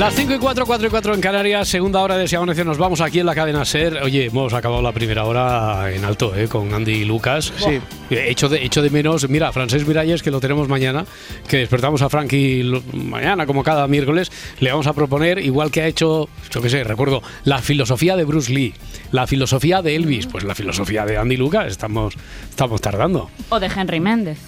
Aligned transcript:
Las 0.00 0.14
5 0.14 0.32
y 0.32 0.38
4, 0.38 0.64
4 0.64 0.86
y 0.86 0.90
4 0.90 1.14
en 1.14 1.20
Canarias, 1.20 1.68
segunda 1.68 2.00
hora 2.00 2.16
de 2.16 2.26
Si 2.26 2.34
Amanece, 2.34 2.64
nos 2.64 2.78
vamos 2.78 3.02
aquí 3.02 3.20
en 3.20 3.26
la 3.26 3.34
cadena 3.34 3.66
SER. 3.66 3.98
Oye, 4.02 4.24
hemos 4.26 4.54
acabado 4.54 4.80
la 4.80 4.92
primera 4.92 5.24
hora 5.26 5.92
en 5.92 6.06
alto, 6.06 6.34
¿eh? 6.34 6.48
Con 6.48 6.72
Andy 6.72 6.90
y 6.92 7.04
Lucas. 7.04 7.52
Sí. 7.58 7.78
Hecho 8.08 8.48
de, 8.48 8.64
hecho 8.64 8.80
de 8.80 8.88
menos, 8.88 9.28
mira, 9.28 9.52
Francés 9.52 9.86
Miralles, 9.86 10.22
que 10.22 10.30
lo 10.30 10.40
tenemos 10.40 10.68
mañana, 10.68 11.04
que 11.46 11.58
despertamos 11.58 12.00
a 12.00 12.08
Frankie 12.08 12.62
lo- 12.62 12.82
mañana, 12.94 13.44
como 13.44 13.62
cada 13.62 13.86
miércoles, 13.88 14.32
le 14.60 14.70
vamos 14.70 14.86
a 14.86 14.94
proponer, 14.94 15.38
igual 15.38 15.70
que 15.70 15.82
ha 15.82 15.86
hecho, 15.86 16.30
yo 16.50 16.62
qué 16.62 16.70
sé, 16.70 16.82
recuerdo, 16.82 17.22
la 17.44 17.58
filosofía 17.58 18.16
de 18.16 18.24
Bruce 18.24 18.50
Lee, 18.54 18.72
la 19.12 19.26
filosofía 19.26 19.82
de 19.82 19.96
Elvis, 19.96 20.26
pues 20.28 20.44
la 20.44 20.54
filosofía 20.54 21.04
de 21.04 21.18
Andy 21.18 21.34
y 21.34 21.38
Lucas, 21.38 21.66
estamos, 21.66 22.14
estamos 22.48 22.80
tardando. 22.80 23.28
O 23.50 23.60
de 23.60 23.66
Henry 23.66 24.00
Méndez. 24.00 24.38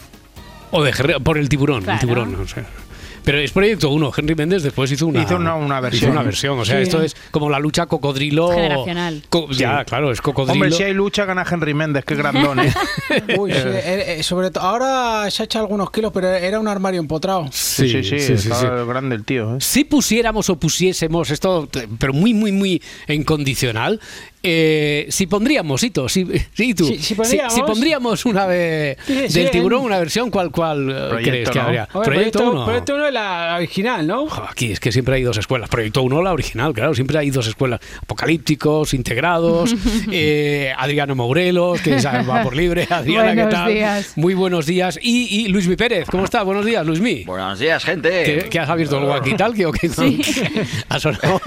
O 0.71 0.83
de 0.83 0.93
Herrera- 0.93 1.21
por 1.21 1.37
el 1.37 1.51
tiburón, 1.51 1.83
Claro. 1.83 1.97
el 1.97 2.01
tiburón, 2.01 2.33
no 2.33 2.49
sé. 2.49 2.65
Pero 3.25 3.39
es 3.39 3.53
proyecto 3.53 3.91
uno. 3.91 4.11
Henry 4.17 4.35
Méndez 4.35 4.63
después 4.63 4.91
hizo 4.91 5.07
una, 5.07 5.23
Hizo 5.23 5.37
una- 5.37 5.55
una 5.55 5.77
hizo 5.77 5.83
versión. 5.83 6.11
una 6.13 6.23
versión. 6.23 6.59
O 6.59 6.65
sea, 6.65 6.77
Sí. 6.79 6.83
esto 6.83 7.03
es 7.03 7.17
como 7.31 7.49
la 7.51 7.59
lucha 7.59 7.87
cocodrilo. 7.87 8.51
Generacional. 8.51 9.23
Co- 9.29 9.49
Ya, 9.51 9.85
claro, 9.85 10.11
es 10.13 10.21
cocodrilo. 10.21 10.53
Hombre, 10.55 10.73
si 10.73 10.83
hay 10.83 10.93
lucha, 10.95 11.25
gana 11.25 11.45
Henry 11.49 11.75
Méndez, 11.75 12.05
qué 12.05 12.15
grandón, 12.15 12.61
¿eh? 12.61 12.73
Uy, 13.39 13.53
sí, 13.53 13.59
eh, 13.65 14.17
eh, 14.19 14.23
sobre 14.23 14.51
todo 14.51 14.65
ahora 14.65 15.31
se 15.31 15.43
ha 15.43 15.45
echado 15.45 15.65
algunos 15.67 15.91
kilos, 15.91 16.11
pero 16.13 16.29
era 16.29 16.59
un 16.59 16.69
armario 16.69 17.01
empotrado. 17.01 17.47
Sí, 17.53 17.89
sí, 17.89 18.03
sí, 18.03 18.19
sí, 18.19 18.37
sí, 18.39 18.49
está 18.51 18.61
sí. 18.61 18.87
grande 18.89 19.15
el 19.17 19.25
tío, 19.25 19.55
¿eh? 19.57 19.59
Si 19.61 19.85
pusiéramos 19.85 20.49
o 20.51 20.57
pusiésemos 20.57 21.31
esto, 21.31 21.69
pero 21.99 22.13
muy, 22.13 22.35
muy, 22.35 22.53
muy 22.53 22.83
en 23.07 23.23
condicional, 23.25 24.01
eh, 24.43 25.07
si 25.09 25.27
pondríamos, 25.27 25.83
Hito, 25.83 26.09
si, 26.09 26.27
sí, 26.55 26.75
tú, 26.75 26.87
Si- 26.87 26.99
si 26.99 27.15
pondríamos- 27.15 27.55
si 27.55 27.61
pondríamos 27.63 28.25
una 28.27 28.47
de, 28.47 28.97
Sí, 29.07 29.29
sí, 29.29 29.41
del 29.41 29.51
tiburón, 29.51 29.81
en- 29.81 29.87
una 29.87 29.99
versión, 29.99 30.31
¿cuál, 30.31 30.51
cuál 30.51 30.91
eh, 30.91 30.95
Proyecto, 31.11 31.31
crees 31.31 31.51
que 31.51 31.59
¿no? 31.59 31.65
habría? 31.65 31.87
Proyecto 31.87 32.11
proyecto, 32.13 32.51
uno. 32.51 32.65
proyecto 32.65 32.95
uno 32.97 33.07
es 33.07 33.13
la 33.15 33.55
original, 33.57 34.07
¿no? 34.07 34.27
Aquí 34.49 34.73
es 34.73 34.81
que 34.81 34.93
siempre 34.93 35.15
hay 35.17 35.23
dos 35.23 35.37
escuelas. 35.39 35.69
Proyecto 35.69 36.03
1, 36.03 36.23
la 36.23 36.33
original, 36.33 36.73
claro. 36.73 36.95
Siempre 36.95 37.19
hay 37.19 37.31
dos 37.31 37.47
escuelas. 37.47 37.81
Apocalípticos, 38.03 38.95
integrados. 38.95 39.75
eh, 40.11 40.73
Adriano 40.77 41.15
Mourelos, 41.15 41.81
que 41.81 41.97
va 42.29 42.43
por 42.43 42.57
libre. 42.57 42.87
Adriana, 42.91 43.35
¿qué 43.35 43.51
tal? 43.51 43.73
días. 43.73 44.13
Muy 44.17 44.35
buenos 44.35 44.67
días. 44.67 44.99
Y, 45.03 45.45
y 45.45 45.49
Luismi 45.49 45.77
Pérez, 45.77 46.09
¿cómo 46.11 46.25
está? 46.25 46.43
Buenos 46.43 46.65
días, 46.65 46.85
Luismi. 46.87 47.25
Buenos 47.25 47.59
días, 47.59 47.85
gente. 47.85 48.23
¿Qué, 48.25 48.49
qué 48.51 48.59
has 48.59 48.69
abierto 48.69 48.99
el 48.99 49.05
walkie-talkie 49.05 49.65
o 49.67 49.73
qué? 49.73 49.91
Ha 50.89 50.99
sonado 51.01 51.41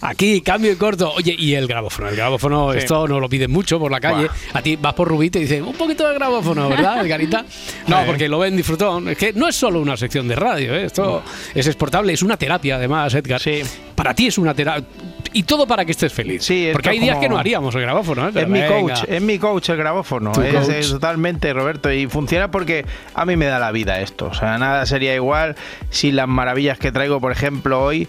Aquí, 0.00 0.40
cambio 0.40 0.72
y 0.72 0.76
corto. 0.76 1.12
Oye, 1.12 1.34
y 1.38 1.54
el 1.58 1.66
grabófono. 1.68 2.08
El 2.08 2.16
grabófono, 2.16 2.72
esto 2.72 3.06
no 3.06 3.20
lo 3.20 3.28
piden 3.28 3.50
mucho 3.50 3.78
por 3.78 3.90
la 3.90 4.00
calle. 4.00 4.28
A 4.52 4.62
ti 4.62 4.76
vas 4.76 4.94
por 4.94 5.08
Rubí 5.08 5.26
y 5.26 5.30
te 5.30 5.38
dicen 5.40 5.64
un 5.64 5.74
poquito 5.74 6.08
de 6.08 6.14
grabófono, 6.14 6.68
¿verdad, 6.68 7.00
Edgarita? 7.04 7.44
No, 7.86 8.04
porque 8.06 8.28
lo 8.28 8.38
ven 8.38 8.56
disfrutón. 8.56 9.08
Es 9.08 9.18
que 9.18 9.32
no 9.32 9.48
es 9.48 9.56
solo 9.56 9.80
una 9.80 9.96
sección 9.96 10.26
de 10.28 10.36
radio, 10.36 10.74
¿eh? 10.74 10.84
esto 10.84 11.22
es 11.54 11.66
exportable, 11.66 12.12
es 12.12 12.22
una 12.22 12.36
terapia 12.36 12.76
además, 12.76 13.14
Edgar. 13.14 13.40
Sí. 13.40 13.62
Para 13.94 14.14
ti 14.14 14.28
es 14.28 14.38
una 14.38 14.54
terapia. 14.54 14.84
Y 15.32 15.42
todo 15.42 15.66
para 15.66 15.84
que 15.84 15.92
estés 15.92 16.10
feliz. 16.12 16.42
Sí, 16.42 16.70
porque 16.72 16.88
hay 16.88 16.98
días 16.98 17.16
como- 17.16 17.20
que 17.22 17.28
no 17.28 17.38
haríamos 17.38 17.74
el 17.74 17.82
grabófono, 17.82 18.28
¿eh? 18.28 18.32
Es 18.34 18.48
mi 18.48 18.62
coach, 18.66 19.04
es 19.06 19.20
mi 19.22 19.38
coach 19.38 19.68
el 19.68 19.76
grabófono. 19.76 20.32
Es 20.42 20.90
totalmente, 20.90 21.52
Roberto. 21.52 21.92
Y 21.92 22.06
funciona 22.06 22.50
porque 22.50 22.86
a 23.14 23.26
mí 23.26 23.36
me 23.36 23.44
da 23.44 23.58
la 23.58 23.70
vida 23.70 24.00
esto. 24.00 24.26
O 24.26 24.34
sea, 24.34 24.56
nada 24.56 24.86
sería 24.86 25.14
igual 25.14 25.54
sin 25.90 26.16
las 26.16 26.28
maravillas 26.28 26.78
que 26.78 26.92
traigo, 26.92 27.20
por 27.20 27.30
ejemplo, 27.32 27.82
hoy. 27.82 28.08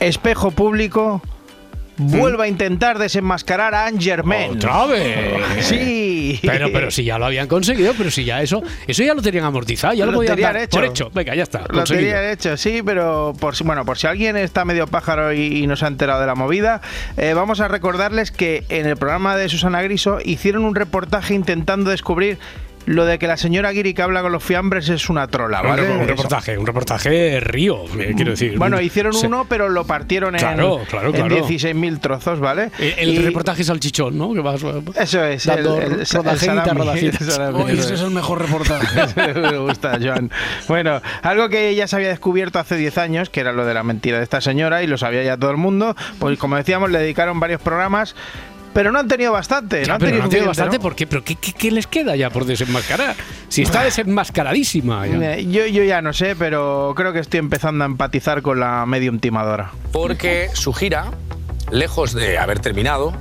Espejo 0.00 0.50
público. 0.50 1.22
Vuelva 1.96 2.44
a 2.44 2.48
intentar 2.48 2.98
desenmascarar 2.98 3.74
a 3.74 3.86
Anne 3.86 4.00
Germain. 4.00 4.52
¡Otra 4.52 4.86
vez! 4.86 5.64
Sí. 5.66 6.40
Pero, 6.42 6.72
pero 6.72 6.90
si 6.90 7.04
ya 7.04 7.18
lo 7.18 7.26
habían 7.26 7.46
conseguido, 7.46 7.94
pero 7.96 8.10
si 8.10 8.24
ya 8.24 8.42
eso, 8.42 8.62
eso 8.86 9.02
ya 9.02 9.14
lo 9.14 9.22
tenían 9.22 9.44
amortizado, 9.44 9.94
ya 9.94 10.04
lo, 10.06 10.12
Lo 10.12 10.18
podían 10.18 10.40
dar 10.40 10.56
hecho. 10.56 10.76
por 10.78 10.84
hecho. 10.84 11.10
Venga, 11.14 11.34
ya 11.34 11.42
está. 11.44 11.64
Lo 11.68 11.84
tenían 11.84 12.24
hecho, 12.24 12.56
sí, 12.56 12.82
pero 12.84 13.32
por 13.38 13.54
si, 13.56 13.64
bueno, 13.64 13.84
por 13.84 13.98
si 13.98 14.06
alguien 14.06 14.36
está 14.36 14.64
medio 14.64 14.86
pájaro 14.86 15.32
y, 15.32 15.58
y 15.62 15.66
no 15.66 15.76
se 15.76 15.84
ha 15.84 15.88
enterado 15.88 16.20
de 16.20 16.26
la 16.26 16.34
movida, 16.34 16.80
eh, 17.16 17.32
vamos 17.34 17.60
a 17.60 17.68
recordarles 17.68 18.30
que 18.30 18.64
en 18.68 18.86
el 18.86 18.96
programa 18.96 19.36
de 19.36 19.48
Susana 19.48 19.82
Griso 19.82 20.18
hicieron 20.24 20.64
un 20.64 20.74
reportaje 20.74 21.34
intentando 21.34 21.90
descubrir 21.90 22.38
lo 22.86 23.04
de 23.06 23.18
que 23.18 23.26
la 23.26 23.36
señora 23.36 23.70
Guiri 23.72 23.94
que 23.94 24.02
habla 24.02 24.22
con 24.22 24.32
los 24.32 24.42
fiambres 24.42 24.88
es 24.88 25.08
una 25.08 25.26
trola, 25.28 25.62
¿vale? 25.62 25.90
un 25.90 26.06
reportaje, 26.06 26.58
un 26.58 26.66
reportaje 26.66 27.40
río, 27.40 27.84
eh, 27.98 28.12
quiero 28.14 28.32
decir. 28.32 28.58
Bueno, 28.58 28.80
hicieron 28.80 29.12
Sí. 29.14 29.26
uno, 29.26 29.46
pero 29.48 29.68
lo 29.68 29.84
partieron 29.84 30.34
en, 30.34 30.40
Claro, 30.40 30.80
claro, 30.88 31.08
en 31.08 31.14
claro. 31.14 31.36
16.000 31.46 31.98
trozos, 32.00 32.40
¿vale? 32.40 32.70
Eh, 32.78 32.94
El, 32.98 33.10
Y- 33.14 33.18
reportaje 33.18 33.64
salchichón, 33.64 34.18
¿no? 34.18 34.32
Que 34.34 34.40
vas, 34.40 34.60
Eso 34.96 35.24
es, 35.24 35.44
dando 35.46 35.80
el, 35.80 35.92
el, 35.92 36.00
el 36.00 36.06
salami, 36.06 37.00
el 37.00 37.08
eso 37.08 37.72
ese 37.72 37.78
es. 37.78 37.90
es 37.92 38.00
el 38.02 38.10
mejor 38.10 38.42
reportaje. 38.42 39.30
Me 39.40 39.58
gusta, 39.58 39.98
Joan. 40.02 40.30
Bueno, 40.68 41.00
algo 41.22 41.48
que 41.48 41.74
ya 41.74 41.86
se 41.86 41.96
había 41.96 42.08
descubierto 42.08 42.58
hace 42.58 42.76
10 42.76 42.98
años, 42.98 43.30
que 43.30 43.40
era 43.40 43.52
lo 43.52 43.64
de 43.64 43.74
la 43.74 43.82
mentira 43.82 44.18
de 44.18 44.24
esta 44.24 44.40
señora, 44.40 44.82
y 44.82 44.86
lo 44.86 44.98
sabía 44.98 45.22
ya 45.22 45.36
todo 45.36 45.50
el 45.50 45.56
mundo, 45.56 45.96
pues 46.18 46.38
como 46.38 46.56
decíamos, 46.56 46.90
le 46.90 46.98
dedicaron 46.98 47.40
varios 47.40 47.60
programas, 47.60 48.14
pero 48.74 48.92
no 48.92 48.98
han 48.98 49.08
tenido 49.08 49.32
bastante. 49.32 49.80
Ya, 49.82 49.86
no 49.88 49.94
han 49.94 50.00
pero 50.00 50.28
tenido 50.28 50.42
no 50.42 50.46
bastante, 50.48 50.76
¿no? 50.76 50.82
¿por 50.82 50.94
qué? 50.94 51.06
¿Pero 51.06 51.24
qué, 51.24 51.36
qué- 51.36 51.52
qué 51.54 51.70
les 51.70 51.86
queda 51.86 52.14
ya 52.16 52.28
por 52.28 52.44
desenmascarar? 52.44 53.16
Si 53.48 53.62
está 53.62 53.82
desenmascaradísima. 53.84 55.06
ya. 55.06 55.34
Eh, 55.36 55.46
Yo, 55.46 55.64
yo 55.66 55.82
ya 55.84 56.02
no 56.02 56.12
sé, 56.12 56.36
pero 56.36 56.92
creo 56.96 57.12
que 57.12 57.20
estoy 57.20 57.38
empezando 57.40 57.84
a 57.84 57.86
empatizar 57.86 58.42
con 58.42 58.60
la 58.60 58.84
medium 58.84 59.18
timadora. 59.20 59.70
Porque 59.92 60.50
su 60.52 60.72
gira, 60.72 61.12
lejos 61.70 62.12
de 62.12 62.36
haber 62.38 62.58
terminado, 62.58 63.14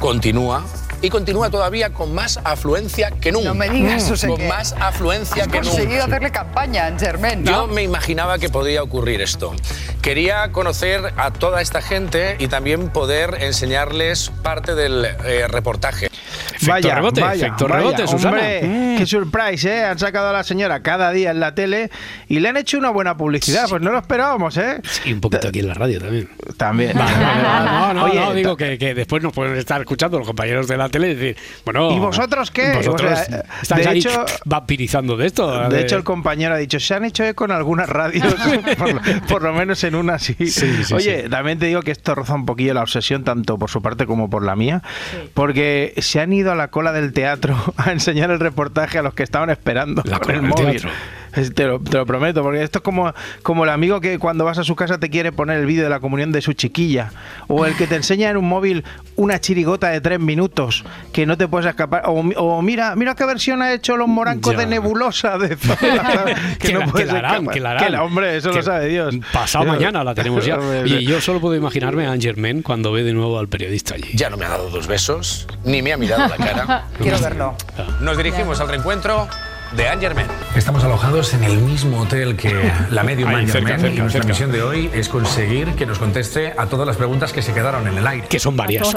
continúa 0.00 0.64
y 1.02 1.10
continúa 1.10 1.50
todavía 1.50 1.92
con 1.92 2.14
más 2.14 2.38
afluencia 2.44 3.10
que 3.10 3.32
nunca. 3.32 3.48
No 3.48 3.54
me 3.54 3.68
digas, 3.68 4.10
o 4.10 4.16
sea 4.16 4.28
Con 4.28 4.38
que 4.38 4.48
más 4.48 4.74
afluencia 4.80 5.44
has 5.44 5.48
que 5.48 5.58
conseguido 5.60 6.02
nunca. 6.02 6.04
hacerle 6.04 6.30
campaña 6.32 6.86
a 6.86 6.98
Germain. 6.98 7.44
Yo 7.44 7.66
me 7.66 7.82
imaginaba 7.82 8.38
que 8.38 8.48
podría 8.48 8.82
ocurrir 8.82 9.20
esto. 9.20 9.54
Quería 10.02 10.52
conocer 10.52 11.12
a 11.16 11.32
toda 11.32 11.60
esta 11.60 11.82
gente 11.82 12.36
y 12.38 12.48
también 12.48 12.88
poder 12.90 13.38
enseñarles 13.42 14.30
parte 14.42 14.74
del 14.74 15.04
eh, 15.04 15.46
reportaje. 15.48 16.08
Efecto 16.54 16.94
rebote, 16.94 17.20
efecto 17.20 17.68
rebote, 17.68 18.06
Susana. 18.06 18.36
Hombre, 18.36 18.62
Mm. 18.62 18.98
qué 18.98 19.06
surprise, 19.06 19.68
¿eh? 19.70 19.84
Han 19.84 19.98
sacado 19.98 20.28
a 20.28 20.32
la 20.32 20.44
señora 20.44 20.80
cada 20.82 21.10
día 21.12 21.30
en 21.30 21.40
la 21.40 21.54
tele 21.54 21.90
y 22.28 22.40
le 22.40 22.48
han 22.48 22.56
hecho 22.56 22.78
una 22.78 22.90
buena 22.90 23.16
publicidad. 23.16 23.68
Pues 23.68 23.82
no 23.82 23.90
lo 23.92 23.98
esperábamos, 23.98 24.56
¿eh? 24.56 24.80
Y 25.04 25.12
un 25.12 25.20
poquito 25.20 25.48
aquí 25.48 25.60
en 25.60 25.68
la 25.68 25.74
radio 25.74 26.00
también. 26.00 26.28
También. 26.56 26.96
No, 27.76 27.94
no, 27.94 28.04
Oye, 28.04 28.20
no, 28.20 28.34
digo 28.34 28.56
que, 28.56 28.78
que 28.78 28.94
después 28.94 29.22
nos 29.22 29.32
pueden 29.32 29.56
estar 29.56 29.80
escuchando 29.80 30.18
los 30.18 30.26
compañeros 30.26 30.66
de 30.68 30.76
la 30.76 30.88
tele 30.88 31.10
y 31.10 31.14
decir, 31.14 31.36
bueno. 31.64 31.90
¿Y 31.92 31.98
vosotros 31.98 32.50
qué? 32.50 32.72
Vosotros 32.74 33.12
O 33.12 33.14
sea, 33.24 33.44
estáis 33.62 33.84
de 33.84 33.90
ahí 33.90 33.98
hecho- 33.98 34.24
vampirizando 34.44 35.16
de 35.16 35.26
esto. 35.26 35.68
De 35.68 35.80
hecho, 35.82 35.96
el 35.96 36.04
compañero 36.04 36.54
ha 36.54 36.58
dicho, 36.58 36.78
se 36.80 36.94
han 36.94 37.04
hecho 37.04 37.24
eco 37.24 37.44
en 37.44 37.52
algunas 37.52 37.88
radios, 37.88 38.34
por, 38.78 38.92
lo, 38.94 39.00
por 39.28 39.42
lo 39.42 39.52
menos 39.52 39.82
en 39.84 39.94
una 39.94 40.18
sí. 40.18 40.34
Sí, 40.38 40.84
sí, 40.84 40.94
Oye, 40.94 41.22
sí. 41.24 41.28
también 41.28 41.58
te 41.58 41.66
digo 41.66 41.82
que 41.82 41.90
esto 41.92 42.14
roza 42.14 42.34
un 42.34 42.46
poquillo 42.46 42.74
la 42.74 42.82
obsesión, 42.82 43.24
tanto 43.24 43.58
por 43.58 43.70
su 43.70 43.80
parte 43.82 44.06
como 44.06 44.28
por 44.30 44.42
la 44.44 44.56
mía, 44.56 44.82
porque 45.34 45.94
se 45.98 46.20
han 46.20 46.32
ido 46.36 46.52
a 46.52 46.54
la 46.54 46.68
cola 46.68 46.92
del 46.92 47.12
teatro 47.12 47.56
a 47.76 47.92
enseñar 47.92 48.30
el 48.30 48.38
reportaje 48.40 48.98
a 48.98 49.02
los 49.02 49.14
que 49.14 49.22
estaban 49.22 49.50
esperando 49.50 50.02
La 50.04 50.18
con 50.18 50.34
el 50.34 50.42
móvil. 50.42 50.70
teatro. 50.72 50.90
Te 51.54 51.64
lo, 51.64 51.78
te 51.80 51.98
lo 51.98 52.06
prometo, 52.06 52.42
porque 52.42 52.62
esto 52.62 52.78
es 52.78 52.82
como, 52.82 53.12
como 53.42 53.64
el 53.64 53.70
amigo 53.70 54.00
que 54.00 54.18
cuando 54.18 54.44
vas 54.44 54.58
a 54.58 54.64
su 54.64 54.74
casa 54.74 54.98
te 54.98 55.10
quiere 55.10 55.32
poner 55.32 55.58
el 55.58 55.66
vídeo 55.66 55.84
de 55.84 55.90
la 55.90 56.00
comunión 56.00 56.32
de 56.32 56.40
su 56.40 56.52
chiquilla, 56.54 57.10
o 57.46 57.66
el 57.66 57.76
que 57.76 57.86
te 57.86 57.96
enseña 57.96 58.30
en 58.30 58.36
un 58.36 58.48
móvil 58.48 58.84
una 59.16 59.38
chirigota 59.40 59.88
de 59.88 60.00
tres 60.00 60.18
minutos 60.18 60.84
que 61.12 61.26
no 61.26 61.36
te 61.36 61.46
puedes 61.48 61.66
escapar, 61.68 62.04
o, 62.06 62.12
o 62.36 62.62
mira, 62.62 62.96
mira 62.96 63.14
qué 63.14 63.24
versión 63.26 63.60
ha 63.62 63.72
hecho 63.72 63.96
los 63.96 64.08
morancos 64.08 64.52
Ya. 64.54 64.60
de 64.60 64.66
nebulosa 64.66 65.36
de 65.38 65.56
Zola, 65.56 65.76
¿sabes? 66.12 66.36
que, 66.58 66.72
la, 66.72 66.84
que 66.84 66.90
puedes 66.90 67.12
la 67.12 67.18
harán, 67.18 67.46
que 67.48 67.60
la 67.60 67.70
harán. 67.72 67.84
Que 67.84 67.90
la- 67.90 68.02
hombre, 68.02 68.36
eso 68.36 68.50
Que 68.50 68.56
lo 68.56 68.62
sabe 68.62 68.88
Dios. 68.88 69.14
Pasado 69.32 69.64
Yo- 69.64 69.72
mañana 69.72 70.02
la 70.04 70.14
tenemos 70.14 70.44
ya. 70.46 70.58
Y 70.86 71.04
yo 71.04 71.20
solo 71.20 71.40
puedo 71.40 71.54
imaginarme 71.54 72.06
a 72.06 72.16
Germain 72.18 72.62
cuando 72.62 72.92
ve 72.92 73.02
de 73.02 73.12
nuevo 73.12 73.38
al 73.38 73.48
periodista 73.48 73.94
allí. 73.94 74.10
Ya 74.14 74.30
no 74.30 74.36
me 74.36 74.44
ha 74.46 74.48
dado 74.50 74.70
dos 74.70 74.86
besos, 74.86 75.46
ni 75.64 75.82
me 75.82 75.92
ha 75.92 75.96
mirado 75.96 76.28
la 76.28 76.36
cara. 76.36 76.84
Quiero 77.00 77.18
verlo. 77.20 77.54
Nos 78.00 78.16
dirigimos 78.16 78.60
al 78.60 78.68
reencuentro 78.68 79.28
de 79.76 79.88
Angermen. 79.88 80.26
Estamos 80.56 80.82
alojados 80.84 81.34
en 81.34 81.44
el 81.44 81.58
mismo 81.58 82.00
hotel 82.00 82.36
que 82.36 82.52
la 82.90 83.02
medium 83.02 83.30
cerca, 83.46 83.74
y 83.76 83.82
nuestra 83.82 84.08
cerca. 84.10 84.28
misión 84.28 84.52
de 84.52 84.62
hoy 84.62 84.90
es 84.94 85.08
conseguir 85.08 85.74
que 85.74 85.84
nos 85.86 85.98
conteste 85.98 86.54
a 86.56 86.66
todas 86.66 86.86
las 86.86 86.96
preguntas 86.96 87.32
que 87.32 87.42
se 87.42 87.52
quedaron 87.52 87.86
en 87.86 87.98
el 87.98 88.06
aire. 88.06 88.26
Que 88.28 88.38
son 88.38 88.56
varias. 88.56 88.88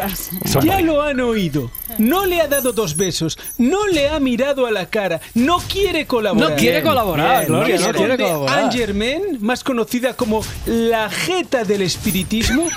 Son 0.46 0.64
Ya 0.64 0.72
varias. 0.74 0.84
lo 0.84 1.02
han 1.02 1.20
oído. 1.20 1.70
No 1.98 2.26
le 2.26 2.40
ha 2.42 2.48
dado 2.48 2.72
dos 2.72 2.96
besos, 2.96 3.38
no 3.58 3.88
le 3.88 4.08
ha 4.10 4.20
mirado 4.20 4.66
a 4.68 4.72
la 4.72 4.86
cara, 4.86 5.20
no 5.34 5.58
quiere 5.60 6.06
colaborar. 6.06 6.52
No 6.52 6.56
quiere 6.56 6.82
colaborar, 6.82 7.42
¿Qué 7.42 7.48
Gloria, 7.48 7.80
no 7.80 7.92
quiere 7.92 8.18
colaborar. 8.18 8.60
Angermen, 8.60 9.22
más 9.42 9.64
conocida 9.64 10.14
como 10.14 10.42
la 10.66 11.10
jeta 11.10 11.66
del 11.66 11.82
espiritismo? 11.82 12.68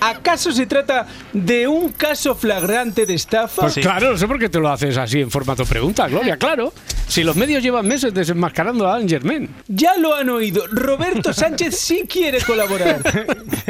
¿Acaso 0.00 0.52
se 0.52 0.66
trata 0.66 1.06
de 1.32 1.66
un 1.66 1.88
caso 1.90 2.36
flagrante 2.36 3.04
de 3.04 3.14
estafa? 3.14 3.62
Pues 3.62 3.74
claro, 3.74 4.12
no 4.12 4.18
sé 4.18 4.28
por 4.28 4.38
qué 4.38 4.48
te 4.48 4.60
lo 4.60 4.68
haces 4.68 4.96
así 4.96 5.20
en 5.20 5.30
formato 5.30 5.64
pregunta, 5.64 6.06
Gloria, 6.06 6.36
claro. 6.36 6.72
Si 7.08 7.24
los 7.24 7.34
medios 7.36 7.47
llevan 7.58 7.86
meses 7.86 8.12
desenmascarando 8.12 8.86
a 8.86 8.96
Angermen. 8.96 9.48
Ya 9.66 9.96
lo 9.96 10.14
han 10.14 10.28
oído. 10.30 10.66
Roberto 10.70 11.32
Sánchez 11.32 11.76
sí 11.78 12.04
quiere 12.08 12.40
colaborar. 12.42 13.00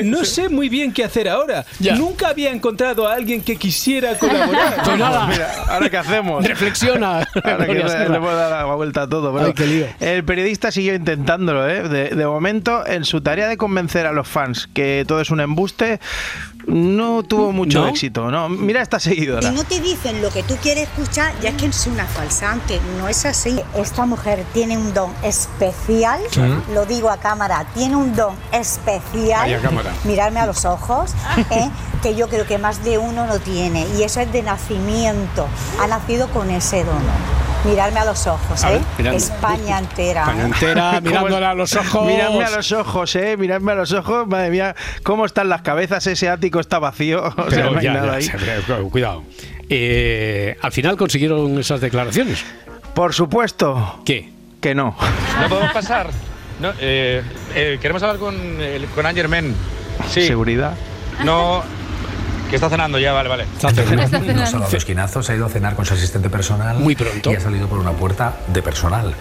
No 0.04 0.25
sé 0.25 0.48
muy 0.48 0.69
bien 0.69 0.92
qué 0.92 1.04
hacer 1.04 1.28
ahora. 1.28 1.64
Ya. 1.78 1.94
Nunca 1.96 2.28
había 2.28 2.50
encontrado 2.50 3.06
a 3.08 3.14
alguien 3.14 3.42
que 3.42 3.56
quisiera 3.56 4.16
colaborar. 4.19 4.82
Pues 4.84 4.98
nada, 4.98 5.26
Mira, 5.26 5.50
¿ahora 5.69 5.88
qué 5.90 5.96
hacemos? 5.96 6.44
reflexiona. 6.46 7.19
Ahora 7.44 7.66
que 7.66 7.75
le 7.75 8.20
puedo 8.20 8.36
dar 8.36 8.50
la 8.66 8.75
vuelta 8.75 9.02
a 9.02 9.08
todo. 9.08 9.32
pero 9.32 9.46
Ay, 9.46 9.52
qué 9.54 9.66
lío. 9.66 9.86
El 10.00 10.25
periodista 10.25 10.70
siguió 10.70 10.94
intentándolo, 10.94 11.69
¿eh? 11.69 11.88
De, 11.88 12.08
de 12.10 12.26
momento, 12.26 12.86
en 12.86 13.04
su 13.04 13.20
tarea 13.20 13.48
de 13.48 13.56
convencer 13.56 14.06
a 14.06 14.12
los 14.12 14.26
fans 14.28 14.69
que 14.72 15.04
todo 15.06 15.20
es 15.20 15.30
un 15.30 15.40
embuste, 15.40 16.00
no 16.68 17.22
tuvo 17.22 17.52
mucho 17.52 17.80
¿No? 17.80 17.88
éxito. 17.88 18.30
¿no? 18.30 18.48
Mira 18.48 18.82
esta 18.82 19.00
seguidora. 19.00 19.48
Y 19.48 19.54
no 19.54 19.64
te 19.64 19.80
dicen 19.80 20.22
lo 20.22 20.30
que 20.30 20.42
tú 20.42 20.56
quieres 20.62 20.84
escuchar, 20.88 21.32
ya 21.40 21.50
es 21.50 21.56
que 21.56 21.66
es 21.66 21.86
una 21.86 22.06
falsante, 22.06 22.80
no 22.98 23.08
es 23.08 23.24
así. 23.24 23.60
Esta 23.74 24.06
mujer 24.06 24.44
tiene 24.52 24.76
un 24.76 24.92
don 24.94 25.10
especial, 25.22 26.20
lo 26.72 26.86
digo 26.86 27.10
a 27.10 27.16
cámara, 27.18 27.66
tiene 27.74 27.96
un 27.96 28.14
don 28.14 28.34
especial. 28.52 29.42
Ahí 29.44 29.54
a 29.54 29.60
cámara. 29.60 29.92
Mirarme 30.04 30.40
a 30.40 30.46
los 30.46 30.64
ojos, 30.64 31.12
¿eh? 31.50 31.70
que 32.02 32.14
yo 32.14 32.28
creo 32.28 32.46
que 32.46 32.58
más 32.58 32.84
de 32.84 32.98
uno 32.98 33.26
no 33.26 33.38
tiene, 33.38 33.86
y 33.98 34.02
eso 34.02 34.20
es 34.20 34.30
de 34.32 34.42
nacimiento, 34.42 35.46
ha 35.80 35.86
nacido 35.86 36.28
con 36.28 36.50
ese 36.50 36.84
don. 36.84 37.02
Mirarme 37.64 37.98
a 37.98 38.04
los 38.04 38.24
ojos, 38.28 38.62
A 38.62 38.72
¿eh? 38.72 38.80
ver. 38.98 39.14
España 39.14 39.78
entera. 39.78 40.20
España 40.22 40.44
entera, 40.44 41.00
mirándola 41.02 41.50
a 41.50 41.54
los 41.54 41.74
ojos. 41.74 42.06
Miradme 42.06 42.44
a 42.44 42.50
los 42.50 42.70
ojos, 42.70 43.16
eh, 43.16 43.36
miradme 43.36 43.72
a 43.72 43.74
los 43.74 43.92
ojos, 43.92 44.28
madre 44.28 44.50
mía, 44.50 44.76
cómo 45.02 45.26
están 45.26 45.48
las 45.48 45.62
cabezas, 45.62 46.06
ese 46.06 46.28
ático 46.28 46.57
está 46.60 46.78
vacío, 46.78 47.25
o 47.25 47.32
sea, 47.34 47.44
Pero 47.50 47.70
no 47.72 47.78
hay 47.78 47.84
ya, 47.84 47.93
nada 47.94 48.06
ya, 48.06 48.12
ahí. 48.14 48.22
se- 48.22 48.37
pero, 48.66 48.88
cuidado. 48.88 49.22
Eh, 49.69 50.56
al 50.62 50.72
final 50.72 50.96
consiguieron 50.96 51.58
esas 51.58 51.81
declaraciones. 51.81 52.44
Por 52.94 53.12
supuesto 53.14 54.00
¿Qué? 54.05 54.31
que 54.60 54.75
no. 54.75 54.96
No 55.40 55.49
podemos 55.49 55.72
pasar. 55.72 56.10
No, 56.60 56.72
eh, 56.81 57.22
eh, 57.55 57.78
queremos 57.81 58.02
hablar 58.02 58.19
con, 58.19 58.34
eh, 58.60 58.84
con 58.94 59.06
Angermen. 59.06 59.55
Sí. 60.10 60.26
Seguridad. 60.26 60.75
No. 61.25 61.62
Que 62.48 62.56
está 62.56 62.70
cenando 62.70 62.98
ya, 62.98 63.12
vale, 63.12 63.28
vale. 63.28 63.44
Está 63.44 63.70
cerrado. 63.70 64.08
Nos 64.34 64.54
ha 64.54 64.58
dado 64.58 64.76
esquinazos, 64.76 65.28
ha 65.28 65.34
ido 65.34 65.44
a 65.44 65.48
cenar 65.50 65.74
con 65.74 65.84
su 65.84 65.94
asistente 65.94 66.30
personal. 66.30 66.78
Muy 66.78 66.96
pronto. 66.96 67.30
Y 67.30 67.34
ha 67.34 67.40
salido 67.40 67.68
por 67.68 67.78
una 67.78 67.92
puerta 67.92 68.36
de 68.46 68.62
personal. 68.62 69.14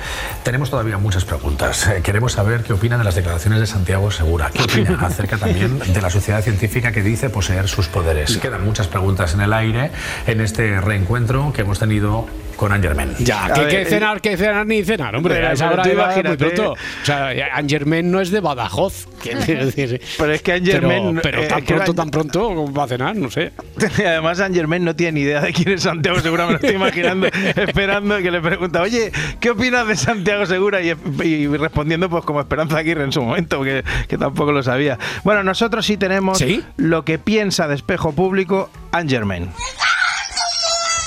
Tenemos 0.44 0.70
todavía 0.70 0.98
muchas 0.98 1.26
preguntas. 1.26 1.88
Eh, 1.88 2.02
Queremos 2.02 2.34
saber 2.34 2.64
qué 2.64 2.74
opina 2.74 2.98
de 2.98 3.04
las 3.04 3.16
declaraciones 3.16 3.60
de 3.60 3.68
Santiago 3.68 4.12
Segura. 4.12 4.50
¿Qué 4.54 4.64
opina 4.64 4.98
acerca 5.02 5.38
también 5.38 5.78
de 5.80 6.02
la 6.02 6.10
sociedad 6.10 6.42
científica 6.42 6.92
que 6.92 7.04
dice 7.04 7.30
poseer 7.30 7.68
sus 7.68 7.88
poderes? 7.88 8.38
Quedan 8.38 8.64
muchas 8.64 8.88
preguntas 8.88 9.34
en 9.34 9.42
el 9.42 9.52
aire 9.52 9.92
en 10.26 10.40
este 10.40 10.80
reencuentro 10.80 11.52
que 11.54 11.62
hemos 11.62 11.80
tenido 11.80 12.28
con 12.58 12.74
Angermen. 12.74 13.16
Ya, 13.20 13.52
que, 13.54 13.62
ver, 13.62 13.70
que 13.70 13.82
eh, 13.84 13.86
cenar, 13.86 14.20
que 14.20 14.36
cenar 14.36 14.66
ni 14.66 14.84
cenar, 14.84 15.16
hombre. 15.16 15.36
Pero- 15.36 15.48
a 15.48 15.52
esa 15.54 15.70
pero 15.70 15.82
hora 15.84 16.16
muy 16.28 16.38
pronto. 16.38 16.72
O 16.74 17.06
sea, 17.06 17.30
Angermen 17.54 18.12
no 18.12 18.20
es 18.20 18.32
de 18.32 18.40
Badajoz. 18.42 19.08
decir. 19.24 20.02
Pero 20.18 20.34
es 20.34 20.42
que 20.42 20.52
Pero, 20.54 20.90
Angermen... 20.90 21.20
pero 21.22 21.44
eh, 21.44 21.48
tan 21.48 21.60
es 21.60 21.66
que 21.66 21.74
pronto, 21.74 21.92
An- 21.92 21.96
tan 21.96 22.10
pronto, 22.12 22.40
¿cómo 22.48 22.74
va 22.74 22.84
a 22.84 22.88
cenar? 22.88 23.16
No 23.16 23.30
sé. 23.30 23.52
Y 23.98 24.02
además 24.04 24.40
Angermen 24.40 24.84
no 24.84 24.96
tiene 24.96 25.14
ni 25.14 25.22
idea 25.22 25.42
de 25.42 25.54
quién 25.54 25.70
es 25.70 25.84
Santiago 25.84 26.20
Segura, 26.20 26.46
me 26.46 26.54
lo 26.54 26.58
estoy 26.58 26.76
imaginando, 26.76 27.28
esperando 27.56 28.18
que 28.18 28.32
le 28.32 28.42
pregunta, 28.42 28.82
oye, 28.82 29.12
¿qué 29.40 29.52
opinas 29.52 29.88
de 29.88 29.96
Santiago 29.96 30.46
Segura? 30.46 30.82
Y, 30.82 30.94
y 31.24 31.48
respondiendo 31.48 32.10
pues 32.10 32.24
como 32.26 32.40
Esperanza 32.42 32.78
Aguirre 32.80 33.04
en 33.04 33.12
su 33.12 33.22
momento, 33.22 33.62
que, 33.64 33.84
que 34.08 34.18
tampoco 34.18 34.52
lo 34.52 34.64
sabía. 34.64 34.98
Bueno, 35.24 35.44
nosotros 35.44 35.86
sí 35.86 35.98
tenemos 35.98 36.38
¿Sí? 36.40 36.64
lo 36.78 37.06
que 37.06 37.20
piensa 37.20 37.68
de 37.68 37.76
espejo 37.76 38.14
público 38.14 38.70
Angermen. 38.92 39.50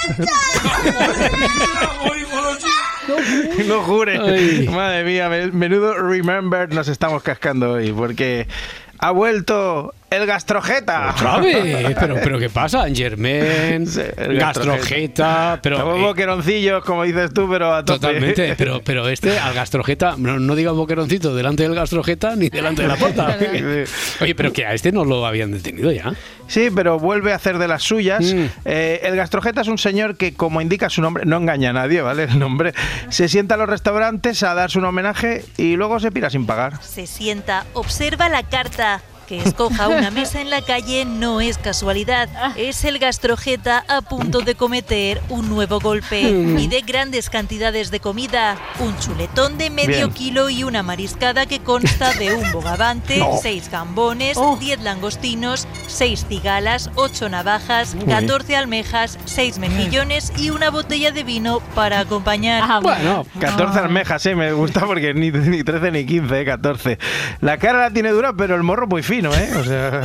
No 3.66 3.82
jure. 3.82 4.18
Ay. 4.18 4.68
Madre 4.68 5.04
mía, 5.04 5.28
me- 5.28 5.50
menudo 5.52 5.94
remember 5.94 6.72
nos 6.72 6.88
estamos 6.88 7.22
cascando 7.22 7.72
hoy, 7.72 7.92
porque 7.92 8.46
ha 8.98 9.10
vuelto 9.10 9.94
el 10.10 10.26
gastrojeta. 10.26 11.14
Otra 11.14 11.38
vez. 11.38 11.96
Pero, 11.98 12.16
pero 12.22 12.38
¿qué 12.38 12.50
pasa? 12.50 12.86
Sí, 12.92 13.02
el 13.02 14.38
gastrojeta, 14.38 15.60
pero... 15.62 15.96
Eh, 15.96 16.00
boqueroncillos, 16.00 16.84
como 16.84 17.04
dices 17.04 17.32
tú, 17.32 17.48
pero 17.48 17.72
a 17.72 17.84
tope. 17.84 18.00
Totalmente, 18.00 18.54
pero, 18.56 18.80
pero 18.84 19.08
este 19.08 19.38
al 19.38 19.54
gastrojeta, 19.54 20.16
no, 20.18 20.38
no 20.38 20.54
digas 20.56 20.74
boqueroncito 20.74 21.34
delante 21.34 21.62
del 21.62 21.74
gastrojeta 21.74 22.34
ni 22.34 22.48
delante 22.48 22.82
de 22.82 22.88
la 22.88 22.96
puerta. 22.96 23.38
Oye, 24.20 24.34
pero 24.34 24.52
que 24.52 24.66
a 24.66 24.74
este 24.74 24.90
no 24.90 25.04
lo 25.04 25.24
habían 25.24 25.52
detenido 25.52 25.92
ya. 25.92 26.12
Sí, 26.48 26.68
pero 26.74 26.98
vuelve 26.98 27.32
a 27.32 27.36
hacer 27.36 27.58
de 27.58 27.68
las 27.68 27.84
suyas. 27.84 28.34
Mm. 28.34 28.46
Eh, 28.64 29.00
el 29.04 29.14
gastrojeta 29.14 29.60
es 29.60 29.68
un 29.68 29.78
señor 29.78 30.16
que, 30.16 30.34
como 30.34 30.60
indica 30.60 30.90
su 30.90 31.00
nombre, 31.00 31.24
no 31.24 31.36
engaña 31.36 31.70
a 31.70 31.72
nadie, 31.72 32.02
¿vale? 32.02 32.24
El 32.24 32.40
nombre. 32.40 32.74
Se 33.08 33.28
sienta 33.28 33.54
a 33.54 33.58
los 33.58 33.68
restaurantes 33.68 34.42
a 34.42 34.54
darse 34.54 34.78
un 34.78 34.84
homenaje 34.86 35.44
y 35.56 35.76
luego 35.76 36.00
se 36.00 36.10
pira 36.10 36.28
sin 36.28 36.46
pagar. 36.46 36.82
Se 36.82 37.06
sienta, 37.06 37.66
observa 37.74 38.28
la 38.28 38.42
carta. 38.42 39.00
Que 39.30 39.38
escoja 39.38 39.86
una 39.86 40.10
mesa 40.10 40.40
en 40.40 40.50
la 40.50 40.60
calle 40.60 41.04
no 41.04 41.40
es 41.40 41.56
casualidad. 41.56 42.28
Es 42.56 42.84
el 42.84 42.98
gastrojeta 42.98 43.84
a 43.86 44.02
punto 44.02 44.40
de 44.40 44.56
cometer 44.56 45.22
un 45.28 45.48
nuevo 45.48 45.78
golpe. 45.78 46.22
Pide 46.56 46.80
grandes 46.80 47.30
cantidades 47.30 47.92
de 47.92 48.00
comida. 48.00 48.58
Un 48.80 48.98
chuletón 48.98 49.56
de 49.56 49.70
medio 49.70 50.08
Bien. 50.08 50.10
kilo 50.10 50.50
y 50.50 50.64
una 50.64 50.82
mariscada 50.82 51.46
que 51.46 51.60
consta 51.60 52.12
de 52.14 52.34
un 52.34 52.50
bogavante, 52.50 53.24
seis 53.40 53.70
gambones, 53.70 54.36
diez 54.58 54.80
langostinos, 54.80 55.68
seis 55.86 56.26
cigalas, 56.28 56.90
ocho 56.96 57.28
navajas, 57.28 57.94
14 58.08 58.56
almejas, 58.56 59.16
seis 59.26 59.58
mejillones 59.58 60.32
y 60.38 60.50
una 60.50 60.70
botella 60.70 61.12
de 61.12 61.22
vino 61.22 61.60
para 61.76 62.00
acompañar. 62.00 62.82
Bueno, 62.82 63.24
14 63.38 63.78
almejas, 63.78 64.26
¿eh? 64.26 64.34
Me 64.34 64.50
gusta 64.52 64.86
porque 64.86 65.14
ni, 65.14 65.30
ni 65.30 65.62
13 65.62 65.92
ni 65.92 66.04
15, 66.04 66.40
¿eh? 66.40 66.44
14. 66.44 66.98
La 67.42 67.58
cara 67.58 67.78
la 67.78 67.90
tiene 67.92 68.10
dura, 68.10 68.32
pero 68.32 68.56
el 68.56 68.64
morro 68.64 68.88
muy 68.88 69.04
fino, 69.04 69.19
¿eh? 69.28 69.50
O 69.58 69.64
sea... 69.64 70.02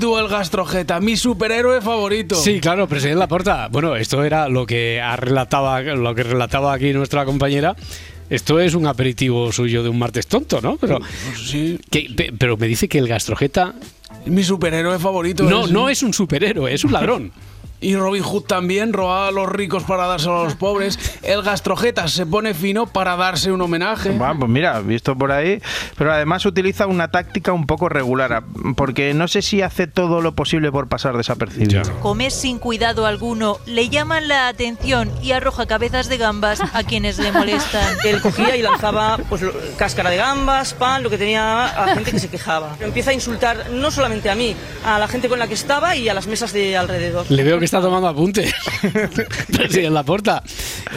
Tú 0.00 0.18
el 0.18 0.28
gastrojeta, 0.28 1.00
mi 1.00 1.16
superhéroe 1.16 1.80
favorito. 1.80 2.34
Sí, 2.36 2.60
claro, 2.60 2.86
presidente 2.88 3.18
Laporta. 3.18 3.68
Bueno, 3.70 3.96
esto 3.96 4.22
era 4.24 4.48
lo 4.48 4.66
que 4.66 5.00
relataba, 5.16 5.80
lo 5.82 6.14
que 6.14 6.22
relataba 6.22 6.72
aquí 6.72 6.92
nuestra 6.92 7.24
compañera. 7.24 7.74
Esto 8.30 8.58
es 8.60 8.74
un 8.74 8.86
aperitivo 8.86 9.52
suyo 9.52 9.82
de 9.82 9.88
un 9.90 9.98
martes 9.98 10.26
tonto, 10.26 10.60
¿no? 10.60 10.76
Pero, 10.76 10.98
Sí, 11.36 11.78
que- 11.90 12.08
pe- 12.16 12.32
pero 12.36 12.56
me 12.56 12.66
dice 12.66 12.88
que 12.88 12.98
el 12.98 13.06
gastrojeta 13.08 13.74
mi 14.26 14.42
superhéroe 14.42 14.98
favorito. 14.98 15.44
no, 15.44 15.66
no 15.66 15.88
es 15.88 16.02
un 16.02 16.14
superhéroe, 16.14 16.72
es 16.72 16.84
un 16.84 16.92
ladrón. 16.92 17.32
Y 17.84 17.96
Robin 17.96 18.22
Hood 18.22 18.44
también 18.44 18.94
robaba 18.94 19.28
a 19.28 19.30
los 19.30 19.46
ricos 19.46 19.82
para 19.82 20.06
dárselo 20.06 20.40
a 20.40 20.44
los 20.44 20.54
pobres. 20.54 20.98
El 21.22 21.42
gastrojeta 21.42 22.08
se 22.08 22.24
pone 22.24 22.54
fino 22.54 22.86
para 22.86 23.14
darse 23.14 23.52
un 23.52 23.60
homenaje. 23.60 24.08
Bueno, 24.08 24.38
pues 24.38 24.50
mira, 24.50 24.80
visto 24.80 25.14
por 25.14 25.30
ahí, 25.30 25.60
pero 25.98 26.10
además 26.10 26.46
utiliza 26.46 26.86
una 26.86 27.10
táctica 27.10 27.52
un 27.52 27.66
poco 27.66 27.90
regular, 27.90 28.42
porque 28.74 29.12
no 29.12 29.28
sé 29.28 29.42
si 29.42 29.60
hace 29.60 29.86
todo 29.86 30.22
lo 30.22 30.34
posible 30.34 30.72
por 30.72 30.88
pasar 30.88 31.14
desapercibido. 31.18 31.82
Come 32.00 32.30
sin 32.30 32.58
cuidado 32.58 33.04
alguno, 33.04 33.58
le 33.66 33.90
llaman 33.90 34.28
la 34.28 34.48
atención 34.48 35.10
y 35.22 35.32
arroja 35.32 35.66
cabezas 35.66 36.08
de 36.08 36.16
gambas 36.16 36.62
a 36.72 36.84
quienes 36.84 37.18
le 37.18 37.32
molestan. 37.32 37.98
Él 38.04 38.22
cogía 38.22 38.56
y 38.56 38.62
lanzaba 38.62 39.18
pues, 39.28 39.42
cáscara 39.76 40.08
de 40.08 40.16
gambas, 40.16 40.72
pan, 40.72 41.02
lo 41.02 41.10
que 41.10 41.18
tenía 41.18 41.66
a 41.66 41.84
la 41.84 41.94
gente 41.96 42.12
que 42.12 42.18
se 42.18 42.30
quejaba. 42.30 42.78
Empieza 42.80 43.10
a 43.10 43.14
insultar 43.14 43.68
no 43.72 43.90
solamente 43.90 44.30
a 44.30 44.34
mí, 44.34 44.56
a 44.86 44.98
la 44.98 45.06
gente 45.06 45.28
con 45.28 45.38
la 45.38 45.48
que 45.48 45.54
estaba 45.54 45.96
y 45.96 46.08
a 46.08 46.14
las 46.14 46.26
mesas 46.26 46.54
de 46.54 46.78
alrededor. 46.78 47.30
Le 47.30 47.42
veo 47.42 47.58
que 47.58 47.66
está 47.66 47.73
tomando 47.80 48.08
apuntes. 48.08 48.52
presidente 49.52 49.90
Laporta. 49.90 50.42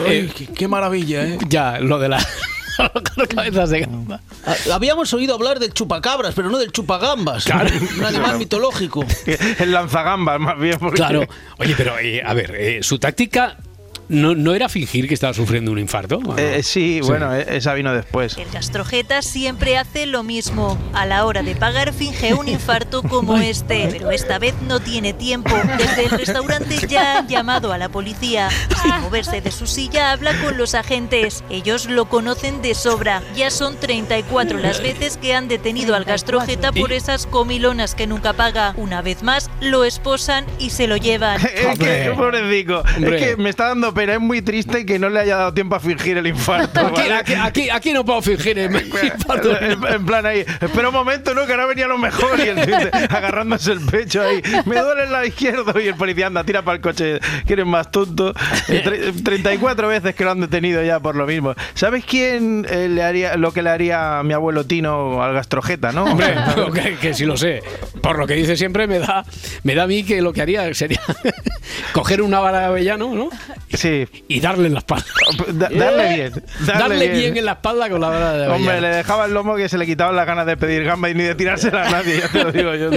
Eh, 0.06 0.30
qué, 0.36 0.46
qué 0.46 0.68
maravilla, 0.68 1.24
¿eh? 1.24 1.38
ya, 1.48 1.78
lo 1.80 1.98
de 1.98 2.08
la- 2.08 2.18
las 3.16 3.28
cabezas 3.28 3.70
de 3.70 3.80
gamba. 3.80 4.20
Ah, 4.46 4.54
Habíamos 4.72 5.12
oído 5.12 5.34
hablar 5.34 5.58
del 5.58 5.72
chupacabras, 5.74 6.34
pero 6.34 6.48
no 6.48 6.58
del 6.58 6.70
chupagambas. 6.72 7.44
Claro. 7.44 7.70
Un 7.98 8.04
animal 8.04 8.38
mitológico. 8.38 9.04
El 9.58 9.72
lanzagambas, 9.72 10.38
más 10.38 10.58
bien. 10.58 10.78
Porque... 10.78 10.96
Claro. 10.96 11.26
Oye, 11.58 11.74
pero 11.76 11.98
eh, 11.98 12.22
a 12.24 12.34
ver, 12.34 12.54
eh, 12.54 12.78
su 12.82 12.98
táctica 12.98 13.56
¿No, 14.08 14.34
¿No 14.34 14.54
era 14.54 14.68
fingir 14.70 15.06
que 15.06 15.14
estaba 15.14 15.34
sufriendo 15.34 15.70
un 15.70 15.78
infarto? 15.78 16.20
Eh, 16.38 16.62
sí, 16.62 17.00
bueno, 17.02 17.34
eh, 17.34 17.46
esa 17.50 17.74
vino 17.74 17.92
después. 17.92 18.38
El 18.38 18.48
gastrojeta 18.50 19.20
siempre 19.20 19.76
hace 19.76 20.06
lo 20.06 20.22
mismo. 20.22 20.78
A 20.94 21.04
la 21.04 21.26
hora 21.26 21.42
de 21.42 21.54
pagar 21.54 21.92
finge 21.92 22.32
un 22.32 22.48
infarto 22.48 23.02
como 23.02 23.36
este, 23.38 23.88
pero 23.90 24.10
esta 24.10 24.38
vez 24.38 24.54
no 24.66 24.80
tiene 24.80 25.12
tiempo. 25.12 25.54
Desde 25.76 26.04
el 26.04 26.10
restaurante 26.10 26.76
ya 26.88 27.18
han 27.18 27.28
llamado 27.28 27.72
a 27.72 27.78
la 27.78 27.90
policía. 27.90 28.48
Sin 28.82 28.98
moverse 29.02 29.42
de 29.42 29.50
su 29.50 29.66
silla 29.66 30.12
habla 30.12 30.32
con 30.42 30.56
los 30.56 30.74
agentes. 30.74 31.44
Ellos 31.50 31.86
lo 31.86 32.08
conocen 32.08 32.62
de 32.62 32.74
sobra. 32.74 33.22
Ya 33.36 33.50
son 33.50 33.76
34 33.76 34.58
las 34.58 34.82
veces 34.82 35.18
que 35.18 35.34
han 35.34 35.48
detenido 35.48 35.94
al 35.94 36.04
gastrojeta 36.04 36.72
por 36.72 36.92
esas 36.92 37.26
comilonas 37.26 37.94
que 37.94 38.06
nunca 38.06 38.32
paga. 38.32 38.72
Una 38.76 39.02
vez 39.02 39.22
más 39.22 39.50
lo 39.60 39.84
esposan 39.84 40.46
y 40.58 40.70
se 40.70 40.86
lo 40.86 40.96
llevan. 40.96 41.40
Es 41.58 41.78
que, 41.78 42.12
pobrecito, 42.16 42.84
es 42.84 43.22
que 43.22 43.36
me 43.36 43.50
está 43.50 43.68
dando 43.68 43.92
pena, 43.98 44.12
es 44.14 44.20
muy 44.20 44.42
triste 44.42 44.86
que 44.86 44.96
no 44.98 45.08
le 45.08 45.18
haya 45.18 45.36
dado 45.36 45.52
tiempo 45.54 45.74
a 45.74 45.80
fingir 45.80 46.16
el 46.18 46.26
infarto. 46.28 46.78
Aquí, 46.86 47.00
¿vale? 47.00 47.14
aquí, 47.14 47.34
aquí, 47.34 47.70
aquí 47.70 47.92
no 47.92 48.04
puedo 48.04 48.22
fingir 48.22 48.56
el 48.58 48.70
infarto. 48.76 49.60
En, 49.60 49.84
en 49.84 50.06
plan 50.06 50.24
ahí, 50.24 50.40
espera 50.60 50.88
un 50.88 50.94
momento, 50.94 51.34
¿no? 51.34 51.44
Que 51.46 51.52
ahora 51.52 51.66
venía 51.66 51.88
lo 51.88 51.98
mejor 51.98 52.38
y 52.38 52.42
el 52.48 52.58
agarrándose 53.10 53.72
el 53.72 53.80
pecho 53.80 54.22
ahí. 54.22 54.40
Me 54.66 54.78
duele 54.78 55.04
el 55.04 55.12
lado 55.12 55.24
izquierdo 55.24 55.80
y 55.80 55.88
el 55.88 55.96
policía 55.96 56.28
anda, 56.28 56.44
tira 56.44 56.62
para 56.62 56.76
el 56.76 56.80
coche, 56.80 57.18
que 57.44 57.52
eres 57.54 57.66
más 57.66 57.90
tonto. 57.90 58.32
Eh, 58.68 58.82
tre- 58.84 59.22
34 59.24 59.88
veces 59.88 60.14
que 60.14 60.22
lo 60.24 60.30
han 60.30 60.40
detenido 60.40 60.82
ya 60.84 61.00
por 61.00 61.16
lo 61.16 61.26
mismo. 61.26 61.54
¿Sabes 61.74 62.04
quién 62.04 62.66
eh, 62.70 62.88
le 62.88 63.02
haría 63.02 63.36
lo 63.36 63.52
que 63.52 63.62
le 63.62 63.70
haría 63.70 64.20
a 64.20 64.22
mi 64.22 64.32
abuelo 64.32 64.64
Tino 64.64 65.22
al 65.22 65.34
gastrojeta, 65.34 65.90
no? 65.90 66.04
Hombre, 66.04 66.34
que, 66.74 66.94
que 66.98 67.14
sí 67.14 67.24
lo 67.26 67.36
sé. 67.36 67.62
Por 68.00 68.16
lo 68.18 68.26
que 68.28 68.34
dice 68.34 68.56
siempre, 68.56 68.86
me 68.86 69.00
da, 69.00 69.24
me 69.64 69.74
da 69.74 69.82
a 69.82 69.86
mí 69.88 70.04
que 70.04 70.22
lo 70.22 70.32
que 70.32 70.42
haría 70.42 70.72
sería 70.72 71.00
coger 71.92 72.22
una 72.22 72.38
vara 72.40 72.60
de 72.60 72.64
avellano, 72.66 73.12
¿no? 73.14 73.28
Sí. 73.72 73.87
Y 74.28 74.40
darle 74.40 74.66
en 74.68 74.72
la 74.74 74.78
espalda. 74.80 75.04
Da- 75.52 75.68
darle 75.70 76.14
bien. 76.14 76.32
Darle, 76.66 77.08
bien. 77.08 77.36
en 77.36 77.44
la 77.44 77.52
espalda 77.52 77.88
con 77.88 78.00
la 78.00 78.08
vara 78.08 78.32
de. 78.32 78.48
Hombre, 78.48 78.80
le 78.80 78.88
dejaba 78.88 79.26
el 79.26 79.34
lomo 79.34 79.56
que 79.56 79.68
se 79.68 79.78
le 79.78 79.86
quitaban 79.86 80.16
las 80.16 80.26
ganas 80.26 80.46
de 80.46 80.56
pedir 80.56 80.84
gamba 80.84 81.08
y 81.10 81.14
ni 81.14 81.22
de 81.22 81.34
tirársela 81.34 81.86
a 81.86 81.90
nadie, 81.90 82.18
ya 82.20 82.28
te 82.28 82.44
lo 82.44 82.52
digo 82.52 82.74
yo. 82.74 82.90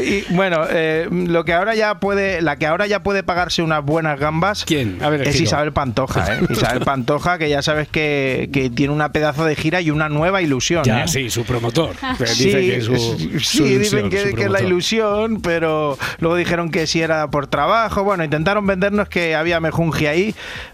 Y 0.00 0.24
bueno, 0.34 0.64
eh, 0.70 1.08
lo 1.10 1.44
que 1.44 1.52
ahora 1.52 1.74
ya 1.74 2.00
puede, 2.00 2.42
la 2.42 2.56
que 2.56 2.66
ahora 2.66 2.86
ya 2.86 3.02
puede 3.02 3.22
pagarse 3.22 3.62
unas 3.62 3.84
buenas 3.84 4.18
gambas 4.18 4.64
¿Quién? 4.64 4.98
A 5.02 5.08
ver, 5.10 5.22
es 5.22 5.32
Giro. 5.34 5.44
Isabel 5.44 5.72
Pantoja, 5.72 6.34
¿eh? 6.34 6.40
Isabel 6.50 6.80
Pantoja, 6.80 7.38
que 7.38 7.48
ya 7.48 7.62
sabes 7.62 7.88
que, 7.88 8.50
que 8.52 8.70
tiene 8.70 8.92
una 8.92 9.12
pedazo 9.12 9.44
de 9.44 9.56
gira 9.56 9.80
y 9.80 9.90
una 9.90 10.08
nueva 10.08 10.42
ilusión. 10.42 10.84
Ya, 10.84 11.04
¿eh? 11.04 11.08
sí, 11.08 11.30
su 11.30 11.44
promotor. 11.44 11.94
Que 12.18 12.26
Sí, 12.26 12.44
dice 12.46 12.60
que 12.74 12.80
su, 12.80 12.96
sí, 13.18 13.40
su 13.40 13.64
dicen 13.64 14.10
que, 14.10 14.22
es 14.22 14.50
la 14.50 14.62
ilusión, 14.62 15.40
pero 15.42 15.98
luego 16.18 16.36
dijeron 16.36 16.70
que 16.70 16.86
si 16.86 17.00
era 17.02 17.28
por 17.30 17.46
trabajo. 17.46 18.04
Bueno, 18.04 18.24
intentaron 18.24 18.66
vendernos 18.66 19.08
que 19.08 19.34
había 19.34 19.60
mejunji 19.60 20.06
ahí, 20.06 20.21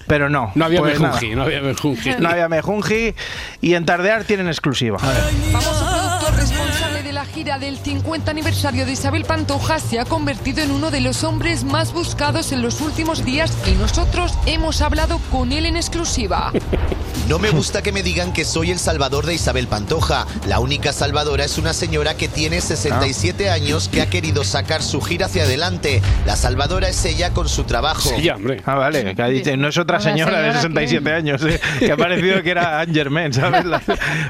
pero 0.06 0.28
no. 0.28 0.52
No 0.54 0.64
había 0.64 0.80
Pues 0.80 0.98
mejunji, 1.00 1.34
no 1.34 1.42
había 1.42 1.60
mejunji. 1.60 2.10
No 2.18 2.28
había 2.28 2.48
mejunji 2.48 3.14
y 3.60 3.74
en 3.74 3.84
Tardear 3.84 4.24
tienen 4.24 4.48
exclusiva. 4.48 4.98
Famoso 4.98 5.86
productor 5.90 6.34
responsable 6.36 7.02
de 7.02 7.12
la 7.12 7.24
gira 7.24 7.58
del 7.58 7.78
50 7.78 8.30
aniversario 8.30 8.86
de 8.86 8.92
Isabel 8.92 9.24
Pantoja 9.24 9.78
se 9.78 9.98
ha 9.98 10.04
convertido 10.04 10.62
en 10.62 10.70
uno 10.70 10.90
de 10.90 11.00
los 11.00 11.24
hombres 11.24 11.64
más 11.64 11.92
buscados 11.92 12.52
en 12.52 12.62
los 12.62 12.80
últimos 12.80 13.24
días 13.24 13.56
y 13.66 13.72
nosotros 13.72 14.38
hemos 14.46 14.80
hablado 14.80 15.18
con 15.30 15.52
él 15.52 15.66
en 15.66 15.76
exclusiva. 15.76 16.52
No 17.28 17.38
me 17.38 17.50
gusta 17.50 17.82
que 17.82 17.92
me 17.92 18.02
digan 18.02 18.32
que 18.32 18.46
soy 18.46 18.70
el 18.70 18.78
salvador 18.78 19.26
de 19.26 19.34
Isabel 19.34 19.66
Pantoja. 19.66 20.26
La 20.46 20.60
única 20.60 20.94
salvadora 20.94 21.44
es 21.44 21.58
una 21.58 21.74
señora 21.74 22.16
que 22.16 22.26
tiene 22.26 22.58
67 22.62 23.50
años 23.50 23.88
que 23.88 24.00
ha 24.00 24.08
querido 24.08 24.44
sacar 24.44 24.82
su 24.82 25.02
gira 25.02 25.26
hacia 25.26 25.42
adelante. 25.42 26.00
La 26.24 26.36
salvadora 26.36 26.88
es 26.88 27.04
ella 27.04 27.34
con 27.34 27.46
su 27.46 27.64
trabajo. 27.64 28.08
Sí, 28.16 28.30
hombre. 28.30 28.62
Ah, 28.64 28.76
vale, 28.76 29.14
que 29.14 29.56
no 29.58 29.68
es 29.68 29.76
otra 29.76 30.00
señora 30.00 30.38
de 30.40 30.52
señora, 30.54 30.60
67 30.62 31.12
años, 31.12 31.42
eh, 31.44 31.60
que 31.80 31.92
ha 31.92 31.98
parecido 31.98 32.42
que 32.42 32.50
era 32.50 32.80
Anne 32.80 32.94
Germain, 32.94 33.32
¿sabes? 33.34 33.66
La- 33.66 33.82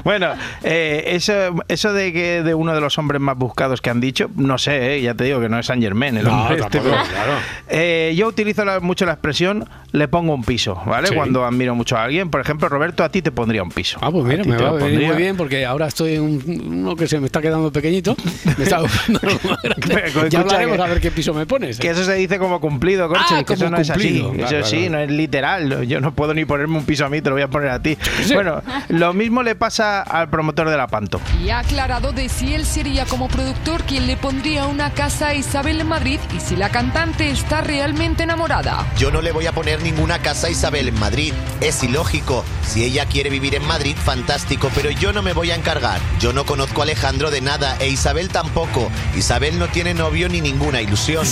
bueno, 0.03 0.33
eh, 0.63 1.03
eso, 1.07 1.33
eso 1.69 1.93
de 1.93 2.11
que 2.11 2.43
de 2.43 2.53
uno 2.53 2.73
de 2.75 2.81
los 2.81 2.97
hombres 2.97 3.21
más 3.21 3.37
buscados 3.37 3.79
que 3.81 3.89
han 3.89 4.01
dicho, 4.01 4.29
no 4.35 4.57
sé, 4.57 4.95
eh, 4.97 5.01
ya 5.01 5.13
te 5.13 5.23
digo 5.23 5.39
que 5.39 5.47
no 5.47 5.57
es 5.57 5.67
Saint 5.67 5.81
Germain 5.81 6.17
el 6.17 6.25
No, 6.25 6.41
hombre 6.41 6.57
este, 6.59 6.69
tampoco, 6.69 6.95
pero- 6.97 7.09
claro. 7.13 7.31
Eh, 7.69 8.13
yo 8.17 8.27
utilizo 8.27 8.65
la- 8.65 8.81
mucho 8.81 9.05
la 9.05 9.13
expresión 9.13 9.69
le 9.93 10.07
pongo 10.09 10.33
un 10.33 10.43
piso, 10.43 10.75
¿vale? 10.85 11.07
Sí. 11.07 11.15
Cuando 11.15 11.45
admiro 11.45 11.75
mucho 11.75 11.95
a 11.97 12.03
alguien, 12.03 12.29
por 12.29 12.41
ejemplo, 12.41 12.67
Roberto, 12.67 12.88
a 12.97 13.09
ti 13.09 13.21
te 13.21 13.31
pondría 13.31 13.63
un 13.63 13.69
piso. 13.69 13.97
Ah, 14.01 14.11
pues 14.11 14.23
mira, 14.25 14.43
me 14.43 14.57
va 14.57 14.69
a 14.69 14.71
venir 14.73 14.81
pondría. 14.89 15.07
muy 15.07 15.17
bien 15.17 15.37
porque 15.37 15.65
ahora 15.65 15.87
estoy 15.87 16.15
en 16.15 16.21
un- 16.21 16.63
uno 16.67 16.95
que 16.95 17.07
se 17.07 17.19
me 17.19 17.25
está 17.27 17.41
quedando 17.41 17.71
pequeñito. 17.71 18.15
Me 18.57 18.63
está 18.63 18.79
ya 20.29 20.39
hablaremos 20.39 20.77
que- 20.77 20.83
a 20.83 20.87
ver 20.87 21.01
qué 21.01 21.11
piso 21.11 21.33
me 21.33 21.45
pones. 21.45 21.79
Que 21.79 21.89
eso 21.89 22.03
se 22.03 22.13
dice 22.15 22.37
como 22.39 22.59
cumplido, 22.59 23.07
Corche, 23.07 23.23
Ah, 23.37 23.43
que 23.43 23.53
eso 23.53 23.69
no 23.69 23.77
es 23.77 23.89
así. 23.89 24.23
Eso 24.37 24.63
sí, 24.63 24.89
no 24.89 24.99
es 24.99 25.09
literal. 25.11 25.85
Yo 25.87 25.99
no 26.01 26.13
puedo 26.13 26.33
ni 26.33 26.45
ponerme 26.45 26.77
un 26.77 26.85
piso 26.85 27.05
a 27.05 27.09
mí, 27.09 27.21
te 27.21 27.29
lo 27.29 27.35
voy 27.35 27.43
a 27.43 27.47
poner 27.47 27.69
a 27.69 27.81
ti. 27.81 27.97
Bueno, 28.33 28.61
lo 28.89 29.13
mismo 29.13 29.43
le 29.43 29.55
pasa 29.55 30.01
al 30.01 30.29
promotor 30.29 30.69
de 30.69 30.77
la 30.77 30.87
Panto. 30.87 31.19
Y 31.43 31.49
ha 31.49 31.59
aclarado 31.59 32.11
de 32.11 32.29
si 32.29 32.53
él 32.53 32.65
sería 32.65 33.05
como 33.05 33.27
productor 33.27 33.83
quien 33.83 34.07
le 34.07 34.17
pondría 34.17 34.65
una 34.65 34.91
casa 34.93 35.27
a 35.29 35.35
Isabel 35.35 35.81
en 35.81 35.87
Madrid 35.87 36.19
y 36.35 36.39
si 36.39 36.55
la 36.55 36.69
cantante 36.69 37.29
está 37.29 37.61
realmente 37.61 38.23
enamorada. 38.23 38.85
Yo 38.97 39.11
no 39.11 39.21
le 39.21 39.31
voy 39.31 39.45
a 39.45 39.51
poner 39.51 39.81
ninguna 39.83 40.19
casa 40.19 40.47
a 40.47 40.49
Isabel 40.49 40.87
en 40.87 40.99
Madrid. 40.99 41.33
Es 41.61 41.83
ilógico. 41.83 42.43
Si 42.65 42.78
ella 42.83 43.05
quiere 43.05 43.29
vivir 43.29 43.55
en 43.55 43.65
Madrid, 43.65 43.95
fantástico, 43.95 44.69
pero 44.75 44.89
yo 44.89 45.13
no 45.13 45.21
me 45.21 45.33
voy 45.33 45.51
a 45.51 45.55
encargar. 45.55 45.99
Yo 46.19 46.33
no 46.33 46.45
conozco 46.45 46.81
a 46.81 46.83
Alejandro 46.83 47.31
de 47.31 47.41
nada 47.41 47.77
e 47.79 47.89
Isabel 47.89 48.29
tampoco. 48.29 48.91
Isabel 49.15 49.57
no 49.59 49.67
tiene 49.67 49.93
novio 49.93 50.29
ni 50.29 50.41
ninguna 50.41 50.81
ilusión. 50.81 51.25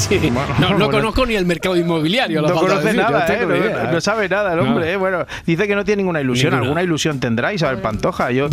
No, 0.60 0.77
no 0.77 0.89
conozco 0.89 1.25
ni 1.25 1.36
el 1.36 1.46
mercado 1.46 1.75
inmobiliario. 1.75 2.42
la 2.42 2.50
No 2.50 2.56
de 2.56 2.60
conoce 2.60 2.84
decir, 2.84 3.01
nada, 3.01 3.25
no 3.27 3.34
¿eh? 3.34 3.39
no, 3.42 3.54
ni 3.54 3.60
idea, 3.60 3.89
no 3.92 3.98
¿eh? 3.98 4.01
sabe 4.01 4.30
nada 4.30 4.54
el 4.54 4.60
hombre. 4.60 4.86
No. 4.86 4.92
¿eh? 4.92 4.98
Bueno, 4.98 5.25
dice 5.46 5.68
que 5.68 5.75
no 5.75 5.84
tiene 5.86 6.01
ninguna 6.01 6.22
ilusión. 6.22 6.51
Ninguna. 6.51 6.66
¿Alguna 6.68 6.84
ilusión 6.84 7.20
tendrá 7.20 7.54
Isabel 7.54 7.80
Pantoja? 7.80 8.32
Yo, 8.32 8.50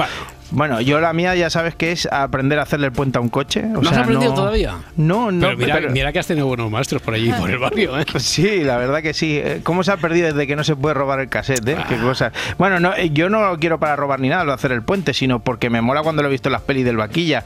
Bueno, 0.55 0.81
yo 0.81 1.01
la 1.01 1.13
mía 1.13 1.35
ya 1.35 1.51
sabes 1.51 1.75
que 1.75 1.93
es 1.93 2.07
aprender 2.11 2.59
a 2.59 2.63
hacerle 2.63 2.87
el 2.87 2.93
puente 2.93 3.19
a 3.19 3.21
un 3.21 3.29
coche. 3.29 3.61
O 3.65 3.81
¿No 3.83 3.89
has 3.89 3.89
sea, 3.95 4.01
aprendido 4.05 4.31
no- 4.31 4.37
todavía? 4.37 4.75
No, 4.97 5.31
no. 5.31 5.47
Pero 5.47 5.59
mira, 5.59 5.75
pero- 5.75 5.91
mira 5.91 6.13
que 6.13 6.19
has 6.21 6.27
tenido 6.27 6.47
buenos 6.47 6.71
maestros 6.71 7.03
por 7.03 7.15
allí, 7.15 7.33
por 7.33 7.51
el 7.51 7.59
barrio. 7.59 7.99
¿eh? 7.99 8.05
Sí, 8.19 8.63
la 8.63 8.77
verdad 8.79 9.03
que 9.03 9.13
sí. 9.15 9.37
Eh, 9.39 9.61
¿Cómo 9.63 9.83
se 9.83 9.93
ha 9.93 9.97
perdido 9.97 10.29
desde 10.29 10.47
que 10.47 10.57
no 10.57 10.65
se 10.65 10.77
puede 10.77 10.95
robar 10.95 11.21
el 11.21 11.29
cassette? 11.29 11.69
eh? 11.69 11.77
Ah. 11.79 11.87
Qué 11.89 11.97
cosa. 11.99 12.33
Bueno, 12.59 12.79
no, 12.81 12.95
eh, 12.95 13.11
yo 13.13 13.29
no 13.29 13.41
lo 13.49 13.59
quiero 13.59 13.79
para 13.79 13.97
robar 13.97 14.21
ni 14.21 14.29
nada, 14.29 14.45
lo 14.45 14.53
de 14.53 14.55
hacer 14.55 14.73
el 14.73 14.83
puente, 14.83 15.13
sino 15.13 15.41
porque 15.41 15.71
me 15.71 15.81
mola 15.81 16.03
cuando 16.03 16.23
lo 16.23 16.29
he 16.29 16.31
visto 16.31 16.49
en 16.49 16.53
las 16.53 16.63
pelis 16.63 16.85
del 16.85 16.97
vaquilla. 16.97 17.45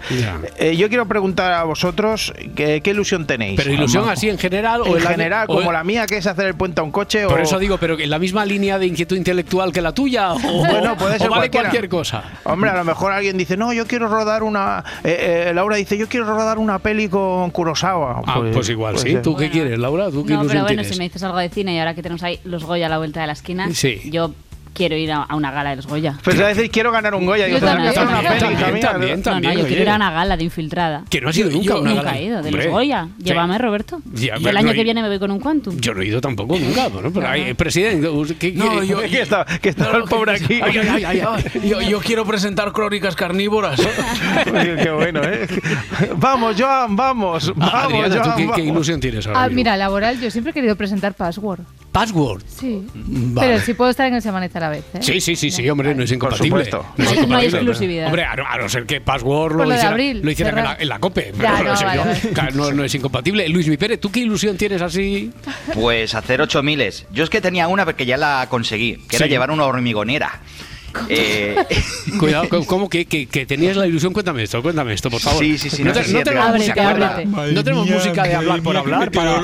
Eh, 0.58 0.76
yo 0.76 0.88
quiero 0.88 1.06
preguntar 1.06 1.52
a 1.52 1.64
vosotros 1.64 2.32
qué, 2.54 2.80
qué 2.82 2.90
ilusión 2.90 3.26
tenéis. 3.26 3.56
Pero 3.56 3.72
ilusión 3.72 4.08
así 4.08 4.28
en 4.28 4.38
general 4.38 4.82
o 4.82 4.86
En 4.88 4.96
en 4.98 5.04
la- 5.04 5.10
general, 5.10 5.46
o- 5.48 5.54
como 5.54 5.72
la 5.72 5.82
mía, 5.82 6.06
que 6.06 6.18
es 6.18 6.26
hacer 6.26 6.46
el 6.46 6.54
puente 6.54 6.80
a 6.80 6.84
un 6.84 6.90
coche. 6.90 7.24
Por 7.26 7.40
o... 7.40 7.42
eso 7.42 7.58
digo, 7.58 7.78
pero 7.78 7.98
en 7.98 8.10
la 8.10 8.18
misma 8.18 8.44
línea 8.44 8.78
de 8.78 8.86
inquietud 8.86 9.16
intelectual 9.16 9.72
que 9.72 9.80
la 9.80 9.92
tuya, 9.92 10.32
o, 10.34 10.38
Bueno, 10.68 10.96
puede 10.96 11.16
o 11.16 11.18
ser 11.18 11.28
vale 11.30 11.40
cualquiera. 11.48 11.68
cualquier 11.70 11.88
cosa. 11.88 12.22
Hombre, 12.44 12.70
a 12.70 12.74
lo 12.76 12.84
mejor 12.84 12.97
alguien 13.06 13.36
dice, 13.38 13.56
no, 13.56 13.72
yo 13.72 13.86
quiero 13.86 14.08
rodar 14.08 14.42
una. 14.42 14.84
eh, 15.04 15.46
eh, 15.48 15.54
Laura 15.54 15.76
dice, 15.76 15.96
yo 15.96 16.08
quiero 16.08 16.26
rodar 16.26 16.58
una 16.58 16.78
peli 16.78 17.08
con 17.08 17.50
Kurosawa. 17.50 18.22
Ah, 18.26 18.40
pues, 18.52 18.68
igual, 18.68 18.94
puede 18.96 19.10
sí. 19.10 19.18
¿Tú 19.22 19.36
qué 19.36 19.50
quieres, 19.50 19.78
Laura? 19.78 20.10
¿Tú 20.10 20.24
qué 20.24 20.32
No, 20.34 20.40
pero 20.40 20.60
bueno, 20.62 20.66
tienes? 20.66 20.88
si 20.88 20.98
me 20.98 21.04
dices 21.04 21.22
algo 21.22 21.38
de 21.38 21.48
cine 21.48 21.74
y 21.74 21.78
ahora 21.78 21.94
que 21.94 22.02
tenemos 22.02 22.22
ahí 22.22 22.40
los 22.44 22.64
Goya 22.64 22.86
a 22.86 22.88
la 22.88 22.98
vuelta 22.98 23.20
de 23.20 23.26
la 23.28 23.32
esquina, 23.32 23.68
Sí. 23.72 24.00
yo 24.10 24.32
quiero 24.78 24.96
ir 24.96 25.10
a, 25.12 25.24
a 25.24 25.34
una 25.36 25.50
gala 25.50 25.70
de 25.70 25.76
los 25.76 25.86
Goya. 25.88 26.14
Pues 26.22 26.38
a 26.40 26.46
decir, 26.46 26.70
quiero 26.70 26.90
ganar 26.92 27.14
un 27.14 27.26
Goya. 27.26 27.46
Digo, 27.46 27.58
Yo 27.58 27.66
también, 27.66 27.92
una 27.92 28.18
peli, 28.20 28.40
también, 28.40 28.72
mía. 28.74 28.80
también, 28.90 29.10
no, 29.10 29.16
no, 29.16 29.22
también, 29.22 29.58
yo 29.58 29.66
quiero 29.66 29.82
ir 29.82 29.90
a 29.90 29.96
una 29.96 30.10
gala 30.12 30.36
de 30.36 30.44
infiltrada. 30.44 31.02
Que 31.10 31.20
no 31.20 31.28
has 31.28 31.36
ido 31.36 31.50
Yo- 31.50 31.56
nunca 31.58 31.72
a 31.72 31.76
yo 31.76 31.82
una 31.82 31.90
nunca 31.90 32.02
gala. 32.04 32.18
he 32.18 32.22
ido, 32.24 32.42
de 32.42 32.48
Hombre. 32.48 32.64
los 32.64 32.72
Goya. 32.72 33.08
Sí. 33.18 33.24
Llévame, 33.24 33.58
Roberto. 33.58 34.00
Ya, 34.14 34.34
pero 34.36 34.50
el 34.50 34.56
año 34.56 34.66
no 34.68 34.72
que 34.72 34.80
he- 34.80 34.84
viene 34.84 35.02
me 35.02 35.08
voy 35.08 35.18
con 35.18 35.30
un 35.32 35.40
Quantum. 35.40 35.76
Yo 35.80 35.92
no 35.94 36.00
he 36.00 36.06
ido 36.06 36.20
tampoco 36.20 36.56
nunca. 36.58 36.88
Bueno, 36.88 37.10
pero 37.12 37.28
hay, 37.28 37.52
presidente, 37.54 38.08
¿qué, 38.38 38.52
No, 38.52 38.82
yo- 38.84 39.00
que 39.00 39.20
está, 39.20 39.44
que 39.44 39.68
está 39.70 39.90
el 39.96 40.04
pobre 40.04 40.32
aquí. 40.36 40.60
Ay, 40.62 40.78
ay, 40.78 41.04
ay, 41.04 41.20
ay. 41.26 41.68
Yo, 41.68 41.80
yo 41.82 41.98
quiero 42.00 42.24
presentar 42.24 42.72
crónicas 42.72 43.16
carnívoras. 43.16 43.80
Oye, 43.80 44.76
qué 44.82 44.90
bueno, 44.90 45.20
¿eh? 45.24 45.46
Vamos, 46.16 46.56
Joan, 46.58 46.94
vamos. 46.96 47.52
Vamos, 47.56 47.74
Adriana, 47.74 48.08
¿tú 48.14 48.20
Joan, 48.22 48.36
qué, 48.36 48.42
qué 48.42 48.48
vamos. 48.50 48.58
ilusión 48.66 49.00
tienes 49.00 49.26
ahora 49.26 49.40
Ah, 49.40 49.44
mismo? 49.48 49.56
mira, 49.56 49.76
laboral, 49.76 50.20
yo 50.20 50.30
siempre 50.30 50.50
he 50.50 50.54
querido 50.54 50.76
presentar 50.76 51.14
Password. 51.14 51.60
Password. 51.92 52.42
Sí. 52.46 52.86
Vale. 52.94 53.48
Pero 53.48 53.60
si 53.64 53.74
puedo 53.74 53.90
estar 53.90 54.06
en 54.06 54.14
el 54.14 54.22
Se 54.22 54.28
amanece 54.28 54.58
vez. 54.70 54.84
¿eh? 54.94 54.98
Sí, 55.00 55.20
sí, 55.20 55.36
sí, 55.36 55.50
sí, 55.50 55.68
hombre, 55.68 55.94
no 55.94 56.02
es 56.02 56.10
incompatible. 56.12 56.64
supuesto. 56.64 56.86
No 56.96 57.04
es 57.04 57.10
no 57.10 57.10
hay 57.10 57.16
incompatible. 57.18 57.56
exclusividad. 57.58 58.06
Hombre, 58.06 58.24
a 58.24 58.36
no, 58.36 58.46
a 58.46 58.58
no 58.58 58.68
ser 58.68 58.86
que 58.86 59.00
Password 59.00 59.52
Por 59.52 59.56
lo, 59.58 59.64
lo 59.64 59.74
hiciera- 59.74 59.90
abril, 59.90 60.20
lo 60.22 60.30
hicieran 60.30 60.58
en 60.58 60.64
la, 60.64 60.76
en 60.80 60.88
la 60.88 60.98
COPE. 60.98 61.32
Ya, 61.40 61.62
no, 61.62 61.76
sé 61.76 61.84
vale, 61.84 61.98
yo. 61.98 62.04
vale. 62.06 62.20
Claro, 62.34 62.54
no, 62.54 62.72
no 62.72 62.84
es 62.84 62.94
incompatible. 62.94 63.48
Luis 63.48 63.68
Mi 63.68 63.76
Pérez, 63.76 64.00
¿tú 64.00 64.10
qué 64.10 64.20
ilusión 64.20 64.56
tienes 64.56 64.82
así? 64.82 65.30
Pues 65.74 66.14
hacer 66.14 66.40
ocho 66.40 66.62
miles. 66.62 67.06
Yo 67.12 67.24
es 67.24 67.30
que 67.30 67.40
tenía 67.40 67.68
una 67.68 67.84
porque 67.84 68.06
ya 68.06 68.16
la 68.16 68.46
conseguí, 68.50 68.96
que 69.08 69.16
era 69.16 69.26
llevar 69.26 69.50
una 69.50 69.64
hormigonera. 69.64 70.40
Eh, 71.10 71.54
Cuidado, 72.18 72.48
¿cómo- 72.48 72.66
¿cómo 72.66 72.88
que, 72.88 73.04
que, 73.04 73.26
que 73.26 73.44
tenías 73.46 73.76
la 73.76 73.86
ilusión? 73.86 74.12
Cuéntame 74.14 74.42
esto, 74.42 74.62
cuéntame 74.62 74.94
esto, 74.94 75.10
por 75.10 75.20
favor. 75.20 75.44
Sí, 75.44 75.58
sí, 75.58 75.68
sí, 75.70 75.84
No, 75.84 75.92
te- 75.92 76.02
tenemos 76.02 76.24
música, 76.24 76.48
Ábrete, 76.48 76.80
¿verdad? 76.80 77.12
ábrete. 77.12 77.52
No 77.54 77.64
tenemos 77.64 77.86
Madre 77.86 77.98
música 77.98 78.22
de 78.24 78.34
hablar 78.34 78.62
por 78.62 78.76
hablar 78.76 79.10
para, 79.12 79.40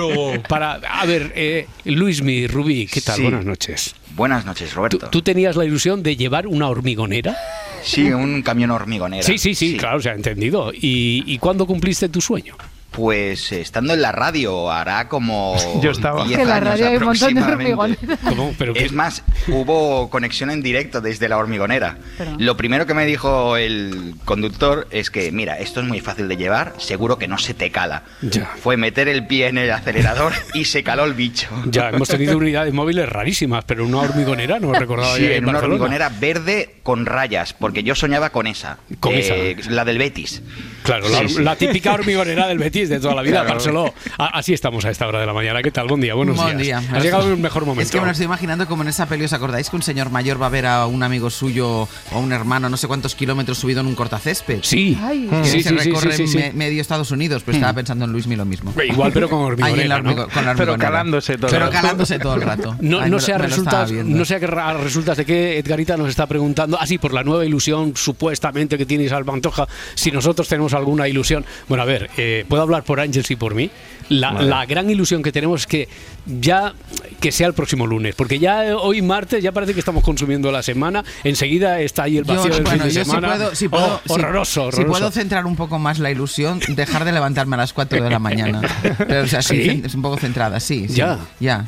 para... 0.48 0.72
A 1.00 1.04
ver, 1.06 1.32
eh, 1.36 1.66
Luismi, 1.84 2.46
Rubí, 2.46 2.86
¿qué 2.86 3.02
tal? 3.02 3.16
Sí. 3.16 3.22
Buenas 3.22 3.44
noches. 3.44 3.94
Buenas 4.14 4.44
noches, 4.46 4.70
¿Tú, 4.70 4.76
Roberto. 4.76 5.10
tú 5.10 5.22
tenías 5.22 5.56
la 5.56 5.64
ilusión 5.64 6.02
de 6.02 6.16
llevar 6.16 6.46
una 6.46 6.68
hormigonera? 6.68 7.36
Sí, 7.82 8.10
un 8.12 8.42
camión 8.42 8.70
hormigonera. 8.70 9.22
Sí, 9.22 9.36
sí, 9.38 9.54
sí, 9.54 9.76
claro, 9.76 10.00
se 10.00 10.10
ha 10.10 10.14
entendido. 10.14 10.72
¿Y, 10.72 11.22
y 11.26 11.38
cuándo 11.38 11.66
cumpliste 11.66 12.08
tu 12.08 12.20
sueño? 12.20 12.56
Pues 12.94 13.50
estando 13.52 13.92
en 13.94 14.02
la 14.02 14.12
radio, 14.12 14.70
hará 14.70 15.08
como. 15.08 15.56
Yo 15.82 15.90
estaba. 15.90 16.24
10 16.24 16.36
Que 16.36 16.42
en 16.42 16.48
la 16.48 16.54
años 16.56 16.68
radio 16.68 16.86
hay 16.88 16.96
un 16.96 17.04
montón 17.04 17.34
de 17.34 17.40
aproximadamente. 17.40 18.16
hormigoneras. 18.26 18.76
Es 18.84 18.92
más, 18.92 19.22
hubo 19.48 20.08
conexión 20.10 20.50
en 20.50 20.62
directo 20.62 21.00
desde 21.00 21.28
la 21.28 21.36
hormigonera. 21.38 21.98
Pero- 22.18 22.36
Lo 22.38 22.56
primero 22.56 22.86
que 22.86 22.94
me 22.94 23.04
dijo 23.06 23.56
el 23.56 24.14
conductor 24.24 24.86
es 24.90 25.10
que, 25.10 25.32
mira, 25.32 25.58
esto 25.58 25.80
es 25.80 25.86
muy 25.86 26.00
fácil 26.00 26.28
de 26.28 26.36
llevar, 26.36 26.74
seguro 26.78 27.18
que 27.18 27.26
no 27.26 27.38
se 27.38 27.54
te 27.54 27.70
cala. 27.70 28.04
Ya. 28.22 28.46
Fue 28.62 28.76
meter 28.76 29.08
el 29.08 29.26
pie 29.26 29.48
en 29.48 29.58
el 29.58 29.70
acelerador 29.72 30.32
y 30.54 30.64
se 30.66 30.82
caló 30.82 31.04
el 31.04 31.14
bicho. 31.14 31.48
Ya, 31.66 31.88
hemos 31.90 32.08
tenido 32.08 32.36
unidades 32.38 32.72
móviles 32.72 33.08
rarísimas, 33.08 33.64
pero 33.64 33.84
una 33.84 33.98
hormigonera 33.98 34.60
no 34.60 34.72
recordaba 34.72 35.16
Sí, 35.16 35.24
en 35.24 35.44
una 35.44 35.54
Barcelona. 35.54 35.74
hormigonera 35.84 36.08
verde 36.20 36.76
con 36.84 37.06
rayas, 37.06 37.52
porque 37.54 37.82
yo 37.82 37.94
soñaba 37.96 38.30
con 38.30 38.46
esa. 38.46 38.78
Con 39.00 39.12
eh, 39.16 39.56
La 39.70 39.84
del 39.84 39.98
Betis. 39.98 40.42
Claro, 40.84 41.08
la, 41.08 41.26
sí. 41.28 41.42
la 41.42 41.56
típica 41.56 41.94
hormigonera 41.94 42.46
del 42.46 42.58
Betis 42.58 42.83
de 42.88 43.00
toda 43.00 43.14
la 43.14 43.22
vida, 43.22 43.40
Claro. 43.40 43.50
Barceló. 43.54 43.94
A- 44.18 44.38
Así 44.38 44.52
estamos 44.52 44.84
a 44.84 44.90
esta 44.90 45.06
hora 45.06 45.20
de 45.20 45.26
la 45.26 45.32
mañana. 45.32 45.62
¿Qué 45.62 45.70
tal? 45.70 45.86
Buen 45.88 46.00
día, 46.00 46.14
buenos 46.14 46.36
Buen 46.36 46.58
días. 46.58 46.82
día. 46.82 46.96
Has 46.96 47.02
llegado 47.02 47.24
en 47.24 47.32
el 47.32 47.36
mejor 47.38 47.64
momento. 47.64 47.82
Es 47.82 47.90
que 47.90 48.00
me 48.00 48.06
lo 48.06 48.12
estoy 48.12 48.26
imaginando 48.26 48.66
como 48.66 48.82
en 48.82 48.88
esa 48.88 49.06
peli, 49.06 49.24
¿os 49.24 49.32
acordáis 49.32 49.70
que 49.70 49.76
un 49.76 49.82
señor 49.82 50.10
mayor 50.10 50.40
va 50.40 50.46
a 50.46 50.50
ver 50.50 50.66
a 50.66 50.86
un 50.86 51.02
amigo 51.02 51.30
suyo 51.30 51.82
o 51.82 51.88
a 52.12 52.18
un 52.18 52.32
hermano 52.32 52.68
no 52.68 52.76
sé 52.76 52.86
cuántos 52.88 53.14
kilómetros 53.14 53.58
subido 53.58 53.80
en 53.80 53.86
un 53.86 53.94
cortacésped? 53.94 54.60
Sí. 54.62 54.98
Ay. 55.02 55.28
Que 55.30 55.44
Sí, 55.44 55.62
se 55.62 55.68
sí, 55.70 55.74
recorre 55.76 56.12
sí, 56.16 56.26
sí, 56.26 56.32
sí. 56.32 56.38
me- 56.38 56.52
medio 56.52 56.80
Estados 56.80 57.10
Unidos, 57.10 57.42
pues 57.44 57.56
estaba 57.56 57.72
pensando 57.72 58.04
en 58.04 58.12
Luismi 58.12 58.36
lo 58.36 58.44
mismo. 58.44 58.72
Igual, 58.84 59.12
pero 59.12 59.28
con 59.28 59.38
hormigonera, 59.42 60.00
¿no? 60.00 60.10
hormigo- 60.10 60.28
con 60.32 60.44
la 60.44 60.54
Pero 60.54 60.76
calándose 60.78 61.36
todo 61.36 61.46
el 61.48 61.52
Pero 61.52 61.66
rato. 61.66 61.72
calándose 61.80 62.18
todo 62.18 62.34
el 62.34 62.42
rato. 62.42 62.76
No, 62.84 63.00
Ay, 63.00 63.10
no 63.10 63.16
me 63.16 63.22
sé 63.22 63.32
a 63.32 63.36
lo- 63.38 63.44
me 63.44 63.48
resultas, 63.48 63.90
viendo. 63.90 64.16
no 64.18 64.24
sé 64.24 64.34
a 64.34 64.40
qué 64.40 64.46
ra- 64.46 64.74
resultas 64.74 65.16
de 65.16 65.24
qué 65.24 65.58
Edgarita 65.58 65.96
nos 65.96 66.08
está 66.08 66.26
preguntando. 66.26 66.78
Así 66.80 66.98
por 66.98 67.12
la 67.14 67.22
nueva 67.22 67.44
ilusión 67.46 67.92
supuestamente 67.96 68.76
que 68.78 68.86
tiene 68.86 69.04
Isabel 69.04 69.24
Pantoja. 69.24 69.66
Si 69.94 70.10
nosotros 70.10 70.48
tenemos 70.48 70.74
alguna 70.74 71.08
ilusión. 71.08 71.44
Bueno, 71.68 71.82
a 71.82 71.86
ver, 71.86 72.10
eh, 72.16 72.44
puedo 72.48 72.62
hablar 72.62 72.73
por 72.82 72.98
Ángels 73.00 73.30
y 73.30 73.36
por 73.36 73.54
mí. 73.54 73.70
La, 74.08 74.32
Vale. 74.32 74.48
la 74.50 74.66
gran 74.66 74.90
ilusión 74.90 75.22
que 75.22 75.32
tenemos 75.32 75.62
es 75.62 75.66
que 75.66 75.88
ya 76.26 76.74
que 77.20 77.32
sea 77.32 77.46
el 77.46 77.54
próximo 77.54 77.86
lunes, 77.86 78.14
porque 78.14 78.38
ya 78.38 78.66
eh, 78.66 78.74
hoy 78.74 79.00
martes 79.00 79.42
ya 79.42 79.52
parece 79.52 79.72
que 79.72 79.78
estamos 79.80 80.02
consumiendo 80.04 80.50
la 80.52 80.62
semana. 80.62 81.02
Enseguida 81.22 81.80
está 81.80 82.02
ahí 82.02 82.18
el 82.18 82.24
Yo, 82.24 82.34
vacío 82.34 82.52
del 82.52 82.62
bueno, 82.64 82.78
fin 82.80 82.88
de 82.88 82.94
yo 82.94 83.04
si 83.04 83.10
semana. 83.10 83.28
puedo, 83.36 83.54
si 83.54 83.68
puedo- 83.68 83.84
Oh, 83.94 84.00
si- 84.06 84.12
horroroso, 84.12 84.52
si 84.52 84.60
horroroso. 84.60 84.88
puedo 84.90 85.10
centrar 85.10 85.46
un 85.46 85.56
poco 85.56 85.78
más 85.78 85.98
la 85.98 86.10
ilusión, 86.10 86.60
dejar 86.68 87.04
de 87.04 87.12
levantarme 87.12 87.54
a 87.54 87.58
las 87.58 87.72
4 87.72 88.02
de 88.02 88.10
la 88.10 88.18
mañana. 88.18 88.60
Pero, 88.98 89.22
o 89.22 89.26
sea, 89.26 89.40
sí, 89.42 89.62
¿Sí? 89.62 89.82
es 89.84 89.94
un 89.94 90.02
poco 90.02 90.16
centrada, 90.18 90.60
sí. 90.60 90.86
sí, 90.88 90.94
Ya. 90.94 91.18
Ya. 91.40 91.64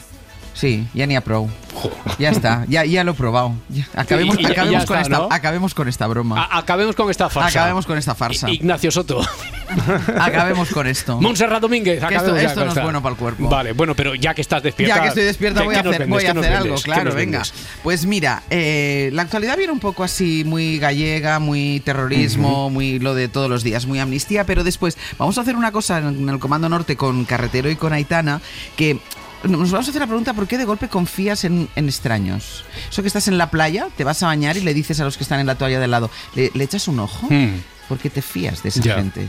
Sí, 0.56 0.86
ya 0.94 1.06
ni 1.06 1.14
a 1.16 1.20
pro. 1.20 1.48
Ya 2.18 2.30
está, 2.30 2.64
ya, 2.66 2.82
ya 2.86 3.04
lo 3.04 3.10
he 3.10 3.14
probado. 3.14 3.52
Ya. 3.68 3.86
Acabemos, 3.94 4.36
Y- 4.38 4.40
y 4.40 4.42
ya- 4.44 4.52
acabemos 4.52 4.80
ya 4.82 4.86
con 4.86 4.96
está, 4.96 5.12
esta, 5.14 5.18
¿no? 5.18 5.28
acabemos 5.30 5.74
con 5.74 5.88
esta 5.88 6.06
broma. 6.06 6.40
A- 6.50 6.58
acabemos 6.58 6.96
con 6.96 7.10
esta 7.10 7.28
farsa. 7.28 7.58
Acabemos 7.60 7.84
con 7.84 7.98
esta 7.98 8.14
farsa. 8.14 8.48
Ignacio 8.50 8.90
Soto. 8.90 9.20
Acabemos 10.18 10.70
con 10.70 10.86
esto. 10.86 11.20
Montserrat 11.20 11.60
Domínguez, 11.60 12.02
Que 12.04 12.14
esto, 12.14 12.34
esto 12.36 12.64
no 12.64 12.72
es 12.72 12.82
bueno 12.82 13.02
para 13.02 13.12
el 13.14 13.18
cuerpo. 13.18 13.48
Vale, 13.48 13.72
bueno, 13.72 13.94
pero 13.94 14.14
ya 14.14 14.32
que 14.34 14.40
estás 14.40 14.62
despierta. 14.62 14.96
Ya 14.96 15.02
que 15.02 15.08
estoy 15.08 15.24
despierta 15.24 15.60
¿qué- 15.60 15.66
voy 15.66 15.74
a 15.74 15.80
hacer, 15.80 15.90
vendes? 15.92 16.08
voy 16.08 16.22
¿Qué 16.22 16.28
a 16.28 16.30
hacer 16.30 16.42
vendes? 16.42 16.60
algo, 16.62 16.76
¿Qué 16.76 16.82
claro, 16.82 17.14
venga. 17.14 17.38
vendes? 17.40 17.54
Pues 17.82 18.06
mira, 18.06 18.42
eh, 18.48 19.10
la 19.12 19.22
actualidad 19.22 19.56
viene 19.58 19.72
un 19.72 19.80
poco 19.80 20.04
así 20.04 20.44
muy 20.46 20.78
gallega, 20.78 21.38
muy 21.38 21.80
terrorismo, 21.84 22.70
muy 22.70 22.98
lo 22.98 23.14
de 23.14 23.28
todos 23.28 23.50
los 23.50 23.62
días, 23.62 23.86
muy 23.86 23.98
amnistía, 23.98 24.44
pero 24.46 24.64
después 24.64 24.96
vamos 25.18 25.36
a 25.38 25.42
hacer 25.42 25.56
una 25.56 25.72
cosa 25.72 25.98
en 25.98 26.28
el 26.28 26.38
Comando 26.38 26.68
Norte 26.68 26.96
con 26.96 27.24
Carretero 27.26 27.68
y 27.70 27.76
con 27.76 27.92
Aitana, 27.92 28.40
que 28.76 28.98
nos 29.48 29.70
vamos 29.70 29.86
a 29.86 29.90
hacer 29.90 30.00
la 30.00 30.06
pregunta 30.06 30.34
por 30.34 30.46
qué 30.46 30.58
de 30.58 30.64
golpe 30.64 30.88
confías 30.88 31.44
en, 31.44 31.68
en 31.76 31.86
extraños. 31.86 32.64
Eso 32.90 33.02
que 33.02 33.08
estás 33.08 33.28
en 33.28 33.38
la 33.38 33.50
playa, 33.50 33.88
te 33.96 34.04
vas 34.04 34.22
a 34.22 34.26
bañar 34.26 34.56
y 34.56 34.60
le 34.60 34.74
dices 34.74 35.00
a 35.00 35.04
los 35.04 35.16
que 35.16 35.22
están 35.22 35.40
en 35.40 35.46
la 35.46 35.56
toalla 35.56 35.80
de 35.80 35.86
lado, 35.88 36.10
¿le, 36.34 36.50
le 36.54 36.64
echas 36.64 36.88
un 36.88 37.00
ojo? 37.00 37.26
Hmm. 37.30 37.60
Porque 37.88 38.10
te 38.10 38.22
fías 38.22 38.62
de 38.62 38.70
esa 38.70 38.82
gente. 38.82 39.28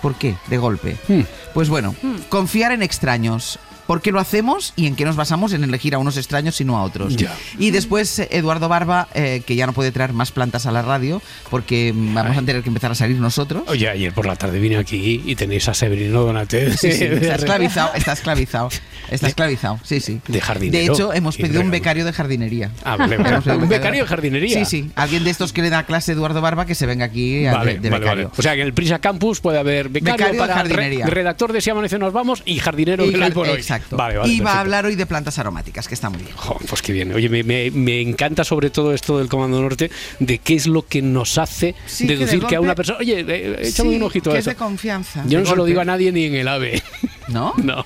¿Por 0.00 0.14
qué? 0.14 0.36
De 0.46 0.58
golpe. 0.58 0.96
Hmm. 1.08 1.22
Pues 1.54 1.68
bueno, 1.68 1.94
confiar 2.28 2.72
en 2.72 2.82
extraños. 2.82 3.58
¿Por 3.88 4.02
qué 4.02 4.12
lo 4.12 4.20
hacemos 4.20 4.74
y 4.76 4.86
en 4.86 4.94
qué 4.94 5.04
nos 5.04 5.16
basamos 5.16 5.52
en 5.54 5.64
elegir 5.64 5.94
a 5.94 5.98
unos 5.98 6.16
extraños 6.16 6.60
y 6.60 6.64
no 6.64 6.76
a 6.78 6.82
otros? 6.84 7.16
Y 7.58 7.70
después 7.72 8.18
eh, 8.20 8.28
Eduardo 8.30 8.68
Barba, 8.68 9.08
eh, 9.14 9.42
que 9.44 9.56
ya 9.56 9.66
no 9.66 9.72
puede 9.72 9.90
traer 9.90 10.12
más 10.12 10.30
plantas 10.30 10.66
a 10.66 10.70
la 10.72 10.82
radio 10.82 11.20
porque 11.50 11.92
mm, 11.94 12.14
vamos 12.14 12.36
a 12.36 12.42
tener 12.42 12.62
que 12.62 12.68
empezar 12.68 12.92
a 12.92 12.94
salir 12.94 13.16
nosotros. 13.16 13.62
Oye, 13.66 13.88
ayer 13.88 14.12
por 14.12 14.26
la 14.26 14.36
tarde 14.36 14.58
vine 14.60 14.76
aquí 14.76 15.22
y 15.24 15.34
tenéis 15.34 15.66
a 15.68 15.74
Severino 15.74 16.20
Donate. 16.20 16.76
Sí, 16.76 16.92
sí, 16.92 17.04
está 17.10 17.34
esclavizado, 17.36 17.90
está 17.94 18.12
esclavizado. 18.12 18.68
Está 19.10 19.26
esclavizado, 19.28 19.80
sí, 19.84 20.00
sí. 20.00 20.20
De 20.28 20.38
jardinero. 20.40 20.84
De 20.84 20.92
hecho, 20.92 21.12
hemos 21.14 21.38
pedido 21.38 21.62
un 21.62 21.70
becario 21.70 22.04
de 22.04 22.12
jardinería. 22.12 22.70
Ah, 22.84 22.96
vale, 22.96 23.16
¿Un 23.56 23.68
becario 23.70 24.02
de 24.02 24.06
jardinería? 24.08 24.58
Sí, 24.58 24.64
sí. 24.66 24.90
Alguien 24.96 25.24
de 25.24 25.30
estos 25.30 25.54
que 25.54 25.62
le 25.62 25.70
da 25.70 25.84
clase 25.84 26.12
Eduardo 26.12 26.42
Barba 26.42 26.66
que 26.66 26.74
se 26.74 26.84
venga 26.84 27.06
aquí 27.06 27.46
a- 27.46 27.54
Vale, 27.54 27.74
de, 27.74 27.80
de 27.80 27.88
vale, 27.90 28.00
becario. 28.04 28.24
vale. 28.28 28.34
O 28.38 28.42
sea 28.42 28.54
que 28.54 28.60
en 28.60 28.66
el 28.66 28.74
Prisa 28.74 28.98
Campus 28.98 29.40
puede 29.40 29.58
haber 29.58 29.88
becario, 29.88 30.12
Becario 30.18 30.32
de 30.34 30.38
para 30.38 30.54
jardinería. 30.56 31.06
re- 31.06 31.14
redactor 31.14 31.54
de 31.54 31.62
Si 31.62 31.70
Amanece 31.70 31.98
Nos 31.98 32.12
Vamos 32.12 32.42
y 32.44 32.58
jardinero 32.58 33.06
Y 33.06 33.12
que 33.12 33.16
no 33.16 33.24
hay 33.24 33.30
jar- 33.30 33.34
por 33.34 33.48
hoy. 33.48 33.54
Exacto. 33.56 33.77
Vale, 33.90 34.16
vale, 34.18 34.32
y 34.32 34.40
va 34.40 34.52
a 34.54 34.60
hablar 34.60 34.86
hoy 34.86 34.94
de 34.96 35.06
plantas 35.06 35.38
aromáticas, 35.38 35.88
que 35.88 35.94
está 35.94 36.10
muy 36.10 36.22
bien. 36.22 36.34
Pues 36.68 36.82
qué 36.82 36.92
bien. 36.92 37.12
Oye, 37.12 37.28
me, 37.28 37.42
me- 37.42 37.70
me 37.70 38.00
encanta 38.00 38.44
sobre 38.44 38.70
todo 38.70 38.92
esto 38.94 39.18
del 39.18 39.28
Comando 39.28 39.60
Norte, 39.60 39.90
de 40.18 40.38
qué 40.38 40.54
es 40.54 40.66
lo 40.66 40.86
que 40.86 41.02
nos 41.02 41.38
hace 41.38 41.74
Sí, 41.86 42.06
que 42.06 42.12
de 42.14 42.18
deducir 42.26 42.46
que, 42.46 42.56
a 42.56 42.60
una 42.60 42.74
persona. 42.74 42.98
Oye, 42.98 43.20
eh, 43.26 43.56
échame 43.68 43.90
Sí, 43.90 43.96
un 43.96 44.02
ojito 44.02 44.30
que 44.30 44.36
a 44.36 44.40
es 44.40 44.44
eso. 44.44 44.50
de 44.50 44.56
confianza. 44.56 45.22
Yo 45.26 45.38
de 45.38 45.44
no 45.44 45.50
se 45.50 45.56
lo 45.56 45.64
digo 45.64 45.80
a 45.80 45.84
nadie 45.84 46.12
ni 46.12 46.24
en 46.24 46.34
el 46.34 46.48
AVE. 46.48 46.82
¿No? 47.28 47.54
No. 47.56 47.84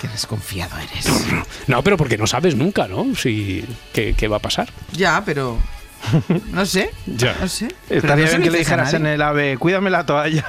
Qué 0.00 0.08
desconfiado 0.08 0.76
eres. 0.78 1.06
No, 1.68 1.82
pero 1.84 1.96
porque 1.96 2.18
no 2.18 2.26
sabes 2.26 2.56
nunca, 2.56 2.88
¿no? 2.88 3.14
Si, 3.14 3.64
qué, 3.92 4.14
qué 4.16 4.26
va 4.26 4.38
a 4.38 4.40
pasar. 4.40 4.68
Ya, 4.92 5.22
pero. 5.24 5.58
No 6.52 6.66
sé. 6.66 6.90
Ya. 7.06 7.36
No 7.40 7.48
sé. 7.48 7.68
Estaría 7.88 8.24
no 8.24 8.30
bien 8.30 8.42
que 8.42 8.50
le 8.50 8.58
dijeras 8.58 8.92
en 8.94 9.06
el 9.06 9.22
AVE, 9.22 9.56
cuídame 9.58 9.90
la 9.90 10.04
toalla. 10.06 10.44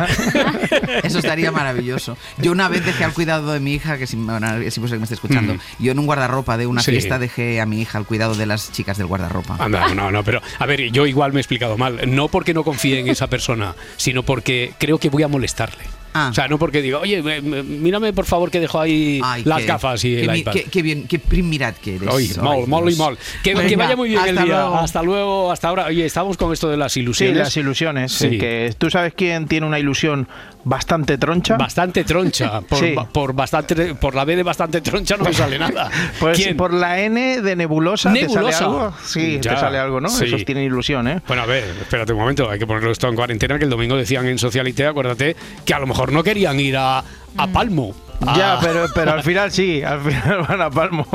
Eso 1.03 1.19
estaría 1.19 1.51
maravilloso. 1.51 2.17
Yo 2.37 2.51
una 2.51 2.67
vez 2.69 2.85
dejé 2.85 3.03
al 3.03 3.13
cuidado 3.13 3.53
de 3.53 3.59
mi 3.59 3.73
hija, 3.73 3.97
que 3.97 4.07
si, 4.07 4.15
bueno, 4.15 4.47
es 4.57 4.75
imposible 4.77 4.97
que 4.97 4.99
me 4.99 5.03
esté 5.03 5.15
escuchando, 5.15 5.53
Mm. 5.55 5.59
yo 5.79 5.91
en 5.91 5.99
un 5.99 6.05
guardarropa 6.05 6.57
de 6.57 6.67
una 6.67 6.81
Sí. 6.81 6.91
fiesta 6.91 7.19
dejé 7.19 7.61
a 7.61 7.65
mi 7.65 7.81
hija 7.81 7.97
al 7.97 8.05
cuidado 8.05 8.35
de 8.35 8.45
las 8.45 8.71
chicas 8.71 8.97
del 8.97 9.07
guardarropa. 9.07 9.57
Anda, 9.59 9.93
no, 9.93 10.11
no, 10.11 10.23
pero 10.23 10.41
a 10.59 10.65
ver, 10.65 10.91
yo 10.91 11.05
igual 11.05 11.33
me 11.33 11.39
he 11.39 11.41
explicado 11.41 11.77
mal. 11.77 11.99
No 12.13 12.27
porque 12.27 12.53
no 12.53 12.63
confíe 12.63 12.99
en 12.99 13.07
esa 13.09 13.27
persona, 13.27 13.75
sino 13.97 14.23
porque 14.23 14.73
creo 14.79 14.97
que 14.97 15.09
voy 15.09 15.23
a 15.23 15.27
molestarle. 15.27 15.83
Ah. 16.13 16.29
O 16.29 16.33
sea, 16.33 16.47
no 16.47 16.59
porque 16.59 16.81
digo, 16.81 16.99
oye, 16.99 17.21
me- 17.23 17.41
me- 17.41 17.63
mírame 17.63 18.13
por 18.13 18.25
favor 18.25 18.51
que 18.51 18.59
dejo 18.59 18.79
ahí 18.79 19.19
Ay, 19.23 19.43
las 19.45 19.61
qué- 19.61 19.65
gafas 19.65 20.05
y 20.05 20.15
qué 20.15 20.21
el 20.25 20.35
iPad. 20.37 20.51
Qué, 20.53 20.63
qué 20.65 20.81
bien, 20.81 21.07
qué 21.07 21.17
primirat 21.19 21.75
que 21.77 21.95
eres. 21.95 22.07
Oye, 22.09 22.29
mol, 22.41 22.67
mol 22.67 22.91
y 22.91 22.95
mol. 22.95 23.17
Que, 23.43 23.55
Venga, 23.55 23.67
que 23.67 23.75
vaya 23.75 23.95
muy 23.95 24.09
bien 24.09 24.21
el 24.27 24.35
día. 24.35 24.45
luego. 24.45 24.75
Hasta 24.77 25.01
luego, 25.01 25.51
hasta 25.51 25.69
ahora. 25.69 25.85
Oye, 25.87 26.05
estamos 26.05 26.37
con 26.37 26.53
esto 26.53 26.69
de 26.69 26.77
las 26.77 26.93
Sí, 26.93 26.99
ilusiones. 26.99 27.37
las 27.37 27.57
ilusiones. 27.57 28.11
Sí. 28.11 28.29
sí, 28.29 28.37
que 28.37 28.73
tú 28.77 28.89
sabes 28.89 29.13
quién 29.15 29.47
tiene 29.47 29.65
una 29.65 29.79
ilusión 29.79 30.27
bastante 30.63 31.17
troncha. 31.17 31.57
Bastante 31.57 32.03
troncha. 32.03 32.61
Por, 32.69 32.79
Sí. 32.79 32.95
por, 33.11 33.33
bastante, 33.33 33.95
por 33.95 34.15
la 34.15 34.25
B 34.25 34.35
de 34.35 34.43
bastante 34.43 34.81
troncha 34.81 35.17
no 35.17 35.25
me 35.25 35.33
sale 35.33 35.57
nada. 35.59 35.89
Pues 36.19 36.37
¿Quién? 36.37 36.55
por 36.57 36.73
la 36.73 36.99
N 36.99 37.41
de 37.41 37.55
nebulosa, 37.55 38.11
Nebulosa. 38.11 38.45
¿te 38.47 38.53
sale 38.53 38.65
algo? 38.65 38.93
Sí, 39.03 39.39
Ya, 39.41 39.53
te 39.55 39.59
sale 39.59 39.77
algo, 39.77 39.99
¿no? 40.01 40.09
sí. 40.09 40.25
Esos 40.25 40.45
tienen 40.45 40.63
ilusión, 40.65 41.07
¿eh? 41.07 41.21
Bueno, 41.27 41.43
a 41.43 41.45
ver, 41.45 41.63
espérate 41.81 42.13
un 42.13 42.19
momento, 42.19 42.49
hay 42.49 42.59
que 42.59 42.67
ponerlo 42.67 42.91
esto 42.91 43.07
en 43.07 43.15
cuarentena, 43.15 43.57
que 43.57 43.65
el 43.65 43.69
domingo 43.69 43.95
decían 43.95 44.25
en 44.27 44.37
Socialité, 44.37 44.85
acuérdate, 44.85 45.35
que 45.65 45.73
a 45.73 45.79
lo 45.79 45.87
mejor 45.87 46.11
no 46.11 46.23
querían 46.23 46.59
ir 46.59 46.77
a, 46.77 47.03
a 47.37 47.47
Palmo. 47.47 47.93
Ya, 48.37 48.53
Ah. 48.53 48.59
pero, 48.61 48.85
pero 48.95 49.11
al 49.11 49.23
final 49.23 49.51
sí, 49.51 49.83
al 49.83 49.99
final 49.99 50.45
van 50.47 50.61
a 50.61 50.69
Palmo, 50.69 51.05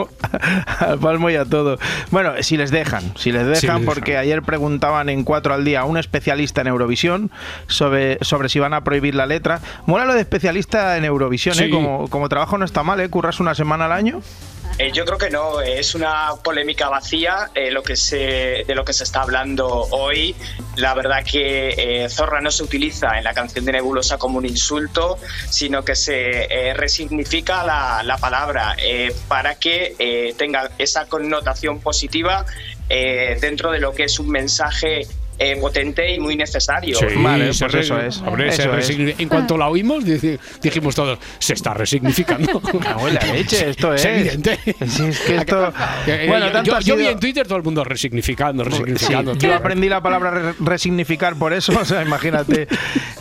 al 0.80 0.98
Palmo 0.98 1.30
y 1.30 1.36
a 1.36 1.44
todo. 1.46 1.78
Bueno, 2.10 2.32
si 2.42 2.58
les 2.58 2.70
dejan, 2.70 3.12
si 3.16 3.32
les 3.32 3.46
dejan, 3.46 3.78
les 3.78 3.86
porque 3.86 4.10
dejan. 4.10 4.24
ayer 4.24 4.42
preguntaban 4.42 5.08
en 5.08 5.24
cuatro 5.24 5.54
al 5.54 5.64
día 5.64 5.80
a 5.80 5.84
un 5.84 5.96
especialista 5.96 6.60
en 6.60 6.66
Eurovisión 6.66 7.30
sobre, 7.66 8.18
sobre 8.22 8.50
si 8.50 8.58
van 8.58 8.74
a 8.74 8.82
prohibir 8.84 9.14
la 9.14 9.24
letra. 9.24 9.60
Mola 9.86 10.04
lo 10.04 10.12
de 10.12 10.20
especialista 10.20 10.98
en 10.98 11.04
Eurovisión, 11.06 11.54
Sí. 11.54 11.64
¿eh? 11.64 11.70
Como, 11.70 12.08
como 12.08 12.28
trabajo 12.28 12.58
no 12.58 12.66
está 12.66 12.82
mal, 12.82 13.00
¿eh? 13.00 13.08
Curras 13.08 13.40
una 13.40 13.54
semana 13.54 13.86
al 13.86 13.92
año. 13.92 14.20
Eh, 14.78 14.92
yo 14.92 15.04
creo 15.04 15.18
que 15.18 15.30
no, 15.30 15.60
es 15.60 15.94
una 15.94 16.30
polémica 16.42 16.88
vacía 16.88 17.50
eh, 17.54 17.70
lo 17.70 17.82
que 17.82 17.96
se, 17.96 18.64
de 18.66 18.74
lo 18.74 18.84
que 18.84 18.92
se 18.92 19.04
está 19.04 19.22
hablando 19.22 19.66
hoy. 19.66 20.36
La 20.76 20.94
verdad 20.94 21.24
que 21.24 22.04
eh, 22.04 22.08
Zorra 22.08 22.40
no 22.40 22.50
se 22.50 22.62
utiliza 22.62 23.18
en 23.18 23.24
la 23.24 23.34
canción 23.34 23.64
de 23.64 23.72
Nebulosa 23.72 24.18
como 24.18 24.38
un 24.38 24.46
insulto, 24.46 25.18
sino 25.50 25.84
que 25.84 25.96
se 25.96 26.44
eh, 26.44 26.74
resignifica 26.74 27.64
la, 27.64 28.02
la 28.04 28.18
palabra 28.18 28.76
eh, 28.78 29.12
para 29.26 29.56
que 29.56 29.96
eh, 29.98 30.34
tenga 30.36 30.70
esa 30.78 31.06
connotación 31.06 31.80
positiva 31.80 32.44
eh, 32.88 33.36
dentro 33.40 33.70
de 33.70 33.80
lo 33.80 33.92
que 33.92 34.04
es 34.04 34.18
un 34.18 34.30
mensaje 34.30 35.06
eh, 35.38 35.56
potente 35.60 36.12
y 36.14 36.18
muy 36.18 36.36
necesario. 36.36 36.98
Sí, 36.98 37.06
Vale, 37.16 37.46
pues 37.46 37.60
re- 37.72 37.80
eso 37.80 38.00
es. 38.00 38.18
hombre, 38.22 38.50
se 38.52 38.62
Eso 38.62 38.76
es. 38.76 38.88
resigni- 38.90 39.14
En 39.18 39.28
cuanto 39.28 39.56
la 39.56 39.68
oímos, 39.68 40.04
dijimos 40.62 40.94
todos, 40.94 41.18
se 41.38 41.54
está 41.54 41.74
resignificando. 41.74 42.60
cago 42.82 43.08
en 43.08 43.14
la 43.14 43.20
leche, 43.20 43.70
esto 43.70 43.94
es. 43.94 44.04
evidente. 44.04 44.58
Sí, 44.86 45.04
es 45.06 45.20
que 45.20 45.36
esto- 45.38 45.72
Que, 46.04 46.24
eh, 46.24 46.28
Bueno, 46.28 46.46
yo- 46.46 46.52
tanto 46.52 46.80
yo, 46.80 46.96
vi 46.96 47.06
en 47.06 47.20
Twitter 47.20 47.46
todo 47.46 47.58
el 47.58 47.64
mundo 47.64 47.84
resignificando, 47.84 48.64
Sí, 48.64 48.70
resignificando. 48.70 49.34
yo 49.34 49.54
aprendí 49.54 49.88
la 49.88 50.00
palabra 50.02 50.30
re- 50.30 50.54
resignificar 50.60 51.36
por 51.36 51.52
eso, 51.52 51.72
o 51.80 51.84
sea, 51.84 52.02
imagínate. 52.02 52.66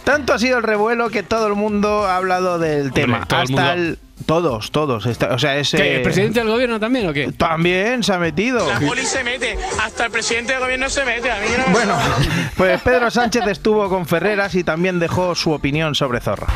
Tanto 0.04 0.34
ha 0.34 0.40
sido 0.40 0.58
el 0.58 0.64
revuelo 0.64 1.10
que 1.10 1.24
todo 1.24 1.48
el 1.48 1.54
mundo 1.56 2.06
ha 2.06 2.18
hablado 2.18 2.58
del 2.60 2.92
tema. 2.94 3.18
hasta 3.30 3.44
mundo. 3.46 3.72
el. 3.72 4.00
Todos, 4.26 4.72
todos. 4.72 5.06
Está- 5.06 5.34
o 5.34 5.40
sea, 5.40 5.58
ese. 5.58 5.78
¿Qué, 5.78 5.96
¿El 5.98 6.02
presidente 6.02 6.40
del 6.40 6.50
gobierno 6.50 6.80
también 6.80 7.08
o 7.08 7.14
qué? 7.14 7.32
También 7.32 8.04
se 8.04 8.14
ha 8.14 8.18
metido. 8.18 8.68
La 8.68 8.80
poli 8.80 9.06
se 9.06 9.24
mete, 9.24 9.58
hasta 9.82 10.06
el 10.06 10.12
presidente 10.12 10.54
del 10.54 10.62
gobierno 10.62 10.90
se 10.90 11.06
mete. 11.06 11.32
A 11.32 11.40
mí 11.40 11.48
no 11.58 11.68
me 11.68 11.74
Bueno, 11.74 11.98
pues 12.58 12.82
Pedro 12.82 13.10
Sánchez 13.12 13.46
estuvo 13.48 13.88
con 13.90 14.06
Ferreras 14.06 14.56
y 14.56 14.64
también 14.64 15.00
dejó 15.00 15.36
su 15.36 15.52
opinión 15.52 15.96
sobre 15.96 16.20
Zorra. 16.20 16.48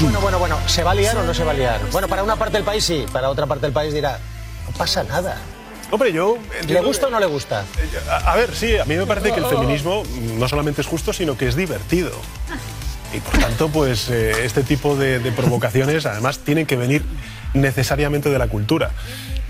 Bueno, 0.00 0.20
bueno, 0.20 0.38
bueno, 0.38 0.58
¿se 0.66 0.82
va 0.82 0.90
a 0.92 0.94
liar 0.94 1.16
o 1.16 1.22
no 1.24 1.32
se 1.32 1.44
va 1.44 1.52
a 1.52 1.54
liar? 1.54 1.80
Bueno, 1.92 2.08
para 2.08 2.22
una 2.24 2.36
parte 2.36 2.54
del 2.56 2.64
país 2.64 2.82
sí, 2.84 3.04
para 3.12 3.28
otra 3.30 3.46
parte 3.46 3.66
del 3.66 3.72
país 3.72 3.94
dirá, 3.94 4.18
no 4.66 4.76
pasa 4.76 5.04
nada. 5.04 5.36
Hombre, 5.92 6.12
yo... 6.12 6.38
¿Le 6.66 6.80
gusta 6.80 7.06
o 7.06 7.10
no 7.10 7.20
le 7.20 7.26
gusta? 7.26 7.64
A, 8.10 8.32
a 8.32 8.36
ver, 8.36 8.54
sí, 8.54 8.76
a 8.78 8.84
mí 8.84 8.96
me 8.96 9.06
parece 9.06 9.30
que 9.32 9.40
el 9.40 9.46
feminismo 9.46 10.02
no 10.38 10.48
solamente 10.48 10.80
es 10.80 10.86
justo, 10.86 11.12
sino 11.12 11.36
que 11.36 11.46
es 11.48 11.54
divertido. 11.54 12.10
Y 13.14 13.20
por 13.20 13.38
tanto, 13.38 13.68
pues 13.68 14.08
eh, 14.10 14.44
este 14.44 14.62
tipo 14.62 14.96
de, 14.96 15.18
de 15.18 15.32
provocaciones 15.32 16.06
además 16.06 16.38
tienen 16.38 16.66
que 16.66 16.76
venir 16.76 17.02
necesariamente 17.54 18.30
de 18.30 18.38
la 18.38 18.48
cultura. 18.48 18.90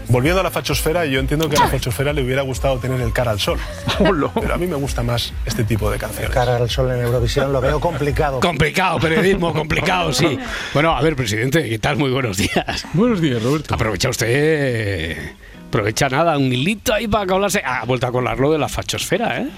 Volviendo 0.08 0.40
a 0.40 0.42
la 0.42 0.50
fachosfera, 0.50 1.06
yo 1.06 1.20
entiendo 1.20 1.48
que 1.48 1.56
a 1.56 1.60
la 1.60 1.68
fachosfera 1.68 2.12
le 2.12 2.22
hubiera 2.22 2.42
gustado 2.42 2.78
tener 2.78 3.00
el 3.00 3.12
cara 3.12 3.30
al 3.30 3.40
sol. 3.40 3.58
Pero 3.98 4.54
a 4.54 4.58
mí 4.58 4.66
me 4.66 4.74
gusta 4.76 5.02
más 5.02 5.32
este 5.46 5.64
tipo 5.64 5.90
de 5.90 5.98
canciones. 5.98 6.30
Cara 6.30 6.56
al 6.56 6.68
sol 6.68 6.90
en 6.90 7.00
Eurovisión 7.00 7.52
lo 7.52 7.60
veo 7.60 7.78
complicado. 7.80 8.40
Complicado, 8.40 8.98
periodismo 8.98 9.52
complicado, 9.52 10.12
sí. 10.12 10.38
Bueno, 10.74 10.96
a 10.96 11.00
ver, 11.02 11.14
presidente, 11.16 11.68
¿qué 11.68 11.78
tal? 11.78 11.96
Muy 11.96 12.10
buenos 12.10 12.36
días. 12.36 12.84
Buenos 12.92 13.20
días, 13.20 13.42
Roberto. 13.42 13.74
Aprovecha 13.74 14.08
usted. 14.08 15.34
Aprovecha 15.72 16.10
nada, 16.10 16.36
un 16.36 16.52
hilito 16.52 16.92
ahí 16.92 17.08
para 17.08 17.32
hablarse. 17.32 17.62
Ha 17.64 17.86
vuelto 17.86 18.06
a 18.06 18.12
colarlo 18.12 18.52
de 18.52 18.58
la 18.58 18.68
fachosfera, 18.68 19.40
¿eh? 19.40 19.48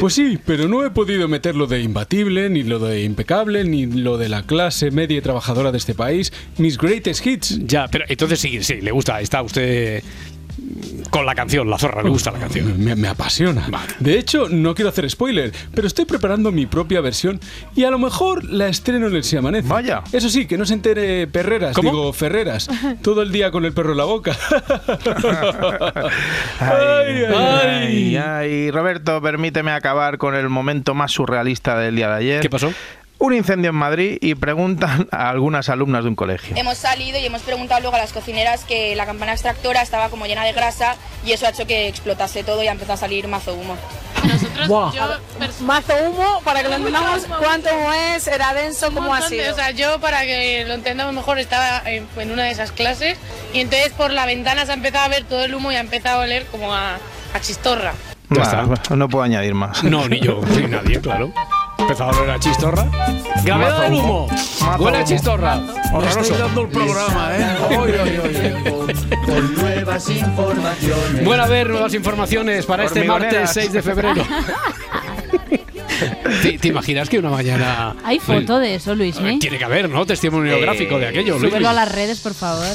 Pues 0.00 0.14
sí, 0.14 0.36
pero 0.44 0.66
no 0.66 0.84
he 0.84 0.90
podido 0.90 1.28
meter 1.28 1.54
lo 1.54 1.68
de 1.68 1.80
imbatible, 1.80 2.50
ni 2.50 2.64
lo 2.64 2.80
de 2.80 3.04
impecable, 3.04 3.62
ni 3.62 3.86
lo 3.86 4.18
de 4.18 4.28
la 4.28 4.42
clase 4.42 4.90
media 4.90 5.18
y 5.18 5.20
trabajadora 5.20 5.70
de 5.70 5.78
este 5.78 5.94
país, 5.94 6.32
mis 6.58 6.76
greatest 6.76 7.24
hits. 7.24 7.66
Ya, 7.68 7.86
pero 7.86 8.04
entonces 8.08 8.40
sí, 8.40 8.60
sí, 8.64 8.80
le 8.80 8.90
gusta. 8.90 9.20
Está 9.20 9.42
usted 9.42 10.02
con 11.10 11.26
la 11.26 11.34
canción, 11.34 11.68
la 11.68 11.78
zorra, 11.78 12.02
le 12.02 12.10
gusta 12.10 12.30
la 12.30 12.38
canción. 12.38 12.82
Me, 12.82 12.94
me 12.94 13.08
apasiona. 13.08 13.66
De 13.98 14.18
hecho, 14.18 14.48
no 14.48 14.74
quiero 14.74 14.90
hacer 14.90 15.08
spoiler, 15.10 15.52
pero 15.74 15.86
estoy 15.86 16.04
preparando 16.04 16.52
mi 16.52 16.66
propia 16.66 17.00
versión 17.00 17.40
y 17.74 17.84
a 17.84 17.90
lo 17.90 17.98
mejor 17.98 18.44
la 18.44 18.68
estreno 18.68 19.08
en 19.08 19.16
el 19.16 19.24
Si 19.24 19.36
Amanece. 19.36 19.68
Vaya. 19.68 20.02
Eso 20.12 20.28
sí, 20.28 20.46
que 20.46 20.58
no 20.58 20.66
se 20.66 20.74
entere 20.74 21.26
Perreras, 21.26 21.74
¿Cómo? 21.74 21.90
digo 21.90 22.12
Ferreras, 22.12 22.68
todo 23.02 23.22
el 23.22 23.32
día 23.32 23.50
con 23.50 23.64
el 23.64 23.72
perro 23.72 23.92
en 23.92 23.98
la 23.98 24.04
boca. 24.04 24.36
Ay, 26.60 27.24
ay, 27.24 27.34
ay, 27.34 28.16
ay. 28.16 28.70
Roberto, 28.70 29.20
permíteme 29.22 29.70
acabar 29.72 30.18
con 30.18 30.34
el 30.34 30.48
momento 30.48 30.94
más 30.94 31.12
surrealista 31.12 31.78
del 31.78 31.96
día 31.96 32.08
de 32.08 32.14
ayer. 32.14 32.40
¿Qué 32.40 32.50
pasó? 32.50 32.72
Un 33.22 33.34
incendio 33.34 33.68
en 33.68 33.76
Madrid 33.76 34.16
y 34.22 34.34
preguntan 34.34 35.06
a 35.12 35.28
algunas 35.28 35.68
alumnas 35.68 36.04
de 36.04 36.08
un 36.08 36.16
colegio. 36.16 36.56
Hemos 36.56 36.78
salido 36.78 37.18
y 37.18 37.26
hemos 37.26 37.42
preguntado 37.42 37.82
luego 37.82 37.94
a 37.96 37.98
las 38.00 38.14
cocineras 38.14 38.64
que 38.64 38.96
la 38.96 39.04
campana 39.04 39.32
extractora 39.32 39.82
estaba 39.82 40.08
como 40.08 40.24
llena 40.24 40.42
de 40.42 40.52
grasa 40.54 40.96
y 41.26 41.32
eso 41.32 41.44
ha 41.46 41.50
hecho 41.50 41.66
que 41.66 41.86
explotase 41.86 42.44
todo 42.44 42.62
y 42.62 42.68
ha 42.68 42.72
empezado 42.72 42.94
a 42.94 42.96
salir 42.96 43.28
mazo 43.28 43.52
humo. 43.52 43.76
Nosotros, 44.24 44.94
yo, 44.94 45.02
mazo 45.60 45.92
humo, 46.08 46.40
para 46.44 46.62
que 46.62 46.70
lo 46.70 46.76
entendamos 46.76 47.26
cuánto 47.38 47.68
humo 47.74 47.92
es, 47.92 48.26
era 48.26 48.54
denso, 48.54 48.90
cómo 48.94 49.14
ha 49.14 49.20
sido. 49.20 49.52
O 49.52 49.54
sea, 49.54 49.70
yo 49.70 50.00
para 50.00 50.22
que 50.22 50.64
lo 50.66 50.72
entendamos 50.72 51.14
mejor 51.14 51.38
estaba 51.38 51.82
en, 51.90 52.06
en 52.16 52.30
una 52.30 52.44
de 52.44 52.52
esas 52.52 52.72
clases 52.72 53.18
y 53.52 53.60
entonces 53.60 53.92
por 53.92 54.12
la 54.12 54.24
ventana 54.24 54.64
se 54.64 54.72
ha 54.72 54.74
empezado 54.74 55.04
a 55.04 55.08
ver 55.08 55.24
todo 55.24 55.44
el 55.44 55.54
humo 55.54 55.70
y 55.70 55.74
ha 55.76 55.80
empezado 55.80 56.22
a 56.22 56.24
oler 56.24 56.46
como 56.46 56.72
a, 56.74 56.94
a 57.34 57.40
chistorra. 57.42 57.92
Bah, 58.30 58.66
No 58.96 59.08
puedo 59.10 59.24
añadir 59.24 59.54
más. 59.54 59.84
No, 59.84 60.08
ni 60.08 60.20
yo, 60.20 60.40
ni 60.56 60.68
nadie, 60.68 61.00
claro. 61.00 61.32
Empezaba 61.80 62.12
a 62.12 62.18
oler 62.20 62.30
a 62.30 62.38
chistorra. 62.38 62.86
Gravedad 63.44 63.80
del 63.82 63.94
humo. 63.94 64.26
Mazo 64.60 64.82
Huele 64.84 64.98
a 64.98 65.00
humo. 65.00 65.08
chistorra. 65.08 65.56
Me 65.56 65.96
Horroroso. 65.96 66.20
estáis 66.20 66.38
dando 66.40 66.60
el 66.62 66.68
programa, 66.68 67.30
¿eh? 67.36 67.46
Oy, 67.78 67.90
oy, 67.92 68.94
Con 69.24 69.54
nuevas 69.54 70.08
informaciones. 70.10 71.24
Bueno, 71.24 71.42
a 71.42 71.46
ver, 71.46 71.70
nuevas 71.70 71.94
informaciones 71.94 72.66
para 72.66 72.84
este 72.84 73.04
martes 73.04 73.50
6 73.52 73.72
de 73.72 73.82
febrero. 73.82 74.22
¿Te, 76.42 76.58
te 76.58 76.68
imaginas 76.68 77.08
que 77.08 77.18
una 77.18 77.30
mañana... 77.30 77.94
Hay 78.04 78.18
foto 78.18 78.58
de 78.58 78.74
eso, 78.76 78.94
Luismi. 78.94 79.38
Tiene 79.38 79.58
que 79.58 79.64
haber, 79.64 79.88
¿no? 79.88 80.04
Testimonio 80.06 80.56
Eh, 80.56 80.60
gráfico 80.60 80.98
de 80.98 81.08
aquello. 81.08 81.38
Luis. 81.38 81.50
Súbelo 81.52 81.68
a 81.68 81.72
las 81.72 81.90
redes, 81.92 82.20
por 82.20 82.34
favor. 82.34 82.66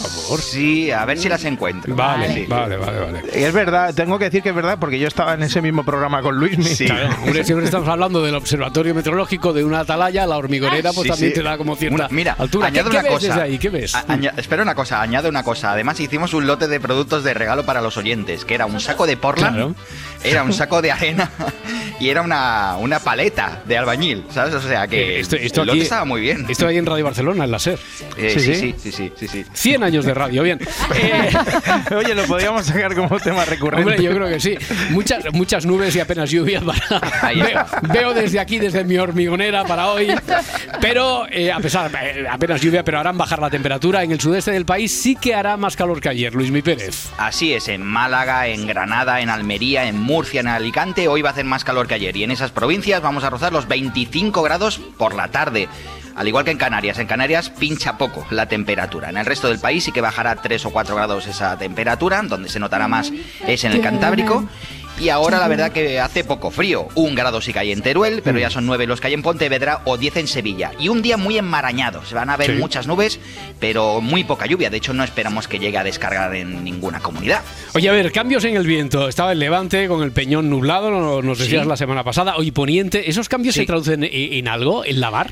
Sí, 0.42 0.92
a 0.92 1.06
ver 1.06 1.18
si 1.18 1.30
las 1.30 1.44
encuentro. 1.46 1.96
Vale, 1.96 2.34
Sí. 2.34 2.46
vale, 2.48 2.78
vale, 2.78 3.00
vale. 3.00 3.22
Y 3.36 3.44
es 3.44 3.54
verdad, 3.54 3.94
tengo 3.94 4.18
que 4.20 4.26
decir 4.26 4.42
que 4.42 4.50
es 4.50 4.56
verdad 4.56 4.78
porque 4.80 5.00
yo 5.00 5.08
estaba 5.08 5.34
en 5.34 5.44
ese 5.44 5.62
mismo 5.62 5.84
programa 5.84 6.22
con 6.22 6.36
Luis. 6.38 6.78
Claro, 6.86 7.10
hombre, 7.24 7.44
siempre 7.44 7.66
estamos 7.66 7.88
hablando 7.88 8.22
del 8.24 8.36
observatorio 8.36 8.94
meteorológico 8.96 9.54
de 9.54 9.64
una 9.64 9.80
atalaya, 9.82 10.26
la 10.26 10.38
hormigonera, 10.38 10.92
pues 10.94 11.04
Sí, 11.06 11.10
también 11.10 11.32
sí. 11.32 11.36
te 11.40 11.44
da 11.44 11.58
como 11.58 11.76
cierta 11.76 11.96
Una- 11.96 12.08
mira, 12.10 12.36
altura. 12.38 12.72
¿Qué, 12.72 12.80
añado 12.80 12.90
qué 12.92 12.98
una 12.98 13.04
ves 13.10 13.12
cosa. 13.28 13.42
ahí? 13.42 13.58
¿Qué 13.58 13.70
ves? 13.70 13.96
Aña- 14.08 14.34
espera 14.38 14.64
una 14.64 14.76
cosa, 14.76 15.02
añado 15.02 15.30
una 15.30 15.44
cosa. 15.44 15.72
Además 15.72 16.00
hicimos 16.00 16.34
un 16.34 16.48
lote 16.48 16.68
de 16.68 16.80
productos 16.80 17.24
de 17.24 17.34
regalo 17.34 17.66
para 17.66 17.82
los 17.82 17.98
oyentes, 17.98 18.46
que 18.46 18.54
era 18.56 18.66
un 18.66 18.80
saco 18.80 19.06
de 19.08 19.18
Portland, 19.18 19.56
Claro. 19.56 19.76
era 20.24 20.44
un 20.44 20.54
saco 20.54 20.82
de 20.82 20.92
arena 20.92 21.30
y 22.00 22.10
era 22.10 22.22
una, 22.22 22.76
una 22.80 23.00
paleta 23.00 23.14
de 23.15 23.78
albañil, 23.78 24.23
¿sabes? 24.30 24.54
O 24.54 24.62
sea 24.62 24.88
que 24.88 25.17
Eh, 25.17 25.19
esto, 25.19 25.36
esto 25.36 25.63
el 25.63 25.69
aquí, 25.69 25.82
estaba 25.82 26.06
muy 26.06 26.21
bien. 26.21 26.45
Esto 26.49 26.67
ahí 26.67 26.78
en 26.78 26.86
Radio 26.86 27.06
Barcelona, 27.06 27.45
en 27.45 27.51
la 27.51 27.60
SER. 27.60 27.80
Eh, 28.17 28.36
sí, 28.38 28.56
sí, 28.56 28.75
sí, 28.78 28.91
sí, 28.91 29.12
sí, 29.15 29.28
sí. 29.28 29.45
100 29.54 29.84
años 29.84 30.06
de 30.06 30.13
radio, 30.13 30.43
bien. 30.43 30.60
Oye, 31.95 32.15
lo 32.15 32.23
podríamos 32.25 32.65
sacar 32.65 32.93
como 32.95 33.19
tema 33.19 33.45
recurrente. 33.45 33.89
Hombre, 33.89 34.04
yo 34.04 34.12
creo 34.13 34.28
que 34.28 34.39
sí. 34.39 34.58
Muchas, 34.89 35.25
muchas 35.34 35.65
nubes 35.65 35.95
y 35.95 35.99
apenas 35.99 36.30
lluvia 36.30 36.62
para. 36.62 37.32
Veo, 37.36 37.65
veo 37.82 38.13
desde 38.13 38.39
aquí, 38.39 38.60
desde 38.60 38.84
mi 38.84 38.97
hormigonera 38.97 39.63
para 39.65 39.88
hoy. 39.89 40.13
Pero 40.82 41.25
eh, 41.30 41.51
a 41.51 41.60
pesar, 41.60 41.91
eh, 42.01 42.25
apenas 42.30 42.62
lluvia, 42.62 42.84
pero 42.84 42.99
harán 42.99 43.17
bajar 43.17 43.39
la 43.39 43.49
temperatura. 43.49 44.04
En 44.04 44.12
el 44.12 44.19
sudeste 44.19 44.51
del 44.51 44.65
país 44.65 44.91
sí 44.91 45.15
que 45.15 45.34
hará 45.36 45.58
más 45.58 45.75
calor 45.75 45.99
que 45.99 46.10
ayer, 46.10 46.34
Luis 46.34 46.51
Mi 46.51 46.62
Pérez. 46.62 47.10
Así 47.17 47.54
es, 47.54 47.67
en 47.67 47.82
Málaga, 47.82 48.47
en 48.47 48.67
Granada, 48.67 49.21
en 49.21 49.30
Almería, 49.30 49.88
en 49.88 49.99
Murcia, 49.99 50.39
en 50.39 50.47
Alicante, 50.47 51.08
hoy 51.08 51.21
va 51.21 51.30
a 51.30 51.32
hacer 51.34 51.45
más 51.45 51.63
calor 51.63 51.88
que 51.88 51.95
ayer. 51.95 52.15
Y 52.15 52.23
en 52.23 52.32
esas 52.32 52.51
provincias 52.51 53.01
vamos 53.06 53.24
a 53.24 53.30
rozar 53.30 53.54
los 53.54 53.68
25 53.68 54.41
grados 54.41 54.80
por 54.98 55.15
la 55.15 55.30
tarde. 55.30 55.70
Al 56.15 56.28
igual 56.28 56.44
que 56.44 56.52
en 56.52 56.58
Canarias, 56.58 56.98
en 56.98 57.08
Canarias 57.08 57.50
pincha 57.50 57.98
poco 57.98 58.26
la 58.32 58.48
temperatura. 58.48 59.10
En 59.10 59.18
el 59.18 59.26
resto 59.26 59.48
del 59.48 59.60
país 59.60 59.84
sí 59.84 59.91
que 59.91 60.02
bajará 60.02 60.36
3 60.36 60.65
o 60.65 60.72
4 60.72 60.96
grados 60.96 61.28
esa 61.28 61.58
temperatura, 61.58 62.22
donde 62.24 62.50
se 62.50 62.60
notará 62.60 62.88
más 62.88 63.12
es 63.48 63.63
en 63.63 63.74
el 63.74 63.82
Cantábrico. 63.82 64.46
Y 64.97 65.10
ahora 65.10 65.39
la 65.39 65.49
verdad 65.49 65.73
que 65.73 65.99
hace 65.99 66.23
poco 66.23 66.51
frío. 66.51 66.88
Un 66.95 67.15
grado 67.15 67.41
sí 67.41 67.51
que 67.51 67.60
hay 67.60 67.71
en 67.73 67.81
Teruel, 67.81 68.21
pero 68.23 68.39
ya 68.39 68.49
son 68.49 68.65
9 68.65 68.88
los 68.88 69.01
que 69.01 69.08
hay 69.08 69.13
en 69.13 69.21
Pontevedra 69.21 69.81
o 69.84 69.97
10 69.97 70.15
en 70.17 70.27
Sevilla. 70.27 70.71
Y 70.79 70.88
un 70.88 71.01
día 71.01 71.17
muy 71.17 71.38
enmarañado. 71.38 72.03
Se 72.05 72.15
van 72.15 72.29
a 72.29 72.38
ver 72.38 72.51
Sí. 72.51 72.58
muchas 72.58 72.88
nubes, 72.88 73.19
pero 73.60 73.99
muy 73.99 74.23
poca 74.23 74.45
lluvia. 74.45 74.69
De 74.69 74.77
hecho, 74.77 74.93
no 74.93 75.03
esperamos 75.03 75.49
que 75.49 75.60
llegue 75.60 75.77
a 75.77 75.84
descargar 75.84 76.34
en 76.36 76.63
ninguna 76.63 77.01
comunidad. 77.01 77.41
Oye, 77.73 77.89
a 77.89 77.91
ver, 77.91 78.12
cambios 78.13 78.45
en 78.45 78.55
el 78.55 78.65
viento. 78.65 79.10
Estaba 79.10 79.34
el 79.34 79.39
levante 79.39 79.88
con 79.89 80.01
el 80.01 80.12
peñón 80.12 80.49
nublado, 80.49 80.89
no- 80.89 81.21
nos 81.21 81.39
decías 81.39 81.63
Sí. 81.63 81.69
la 81.69 81.75
semana 81.77 82.05
pasada. 82.05 82.38
Hoy 82.38 82.51
poniente. 82.51 83.10
¿Esos 83.10 83.27
cambios 83.27 83.53
Sí. 83.55 83.62
se 83.62 83.65
traducen 83.67 84.03
en, 84.05 84.10
en 84.13 84.47
algo? 84.47 84.86
¿En 84.86 85.01
lavar? 85.01 85.31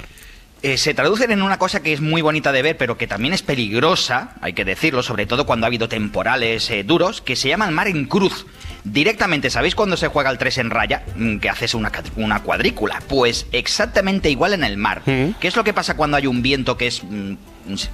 Eh, 0.62 0.78
se 0.78 0.93
traducen 0.93 1.32
en 1.32 1.41
una 1.41 1.58
cosa 1.58 1.82
que 1.82 1.91
es 1.93 1.99
muy 2.02 2.21
bonita 2.21 2.52
de 2.52 2.62
ver, 2.62 2.78
pero 2.78 2.97
que 2.97 3.06
también 3.08 3.34
es 3.34 3.41
peligrosa, 3.41 4.32
hay 4.41 4.54
que 4.54 4.63
decirlo, 4.63 5.04
sobre 5.04 5.26
todo 5.26 5.45
cuando 5.45 5.65
ha 5.65 5.67
habido 5.67 5.89
temporales 5.89 6.69
eh, 6.69 6.84
duros, 6.84 7.21
que 7.21 7.36
se 7.36 7.49
llama 7.49 7.65
el 7.67 7.73
mar 7.73 7.88
en 7.89 8.06
cruz. 8.06 8.45
Directamente, 8.84 9.50
¿sabéis 9.50 9.76
cuando 9.76 9.96
se 9.98 10.08
juega 10.08 10.30
el 10.30 10.38
3 10.38 10.58
en 10.60 10.69
raya? 10.69 11.04
Mm, 11.15 11.38
Que 11.38 11.50
haces 11.50 11.74
una, 11.74 11.91
una 12.17 12.41
cuadrícula. 12.43 13.02
Pues 13.08 13.46
exactamente 13.52 14.30
igual 14.30 14.54
en 14.54 14.63
el 14.63 14.78
mar. 14.78 15.02
¿Qué 15.06 15.48
es 15.48 15.56
lo 15.56 15.63
que 15.63 15.74
pasa 15.74 15.96
cuando 15.96 16.17
hay 16.17 16.28
un 16.28 16.41
viento 16.41 16.78
que 16.78 16.88
es 16.88 17.02
mm, 17.04 17.34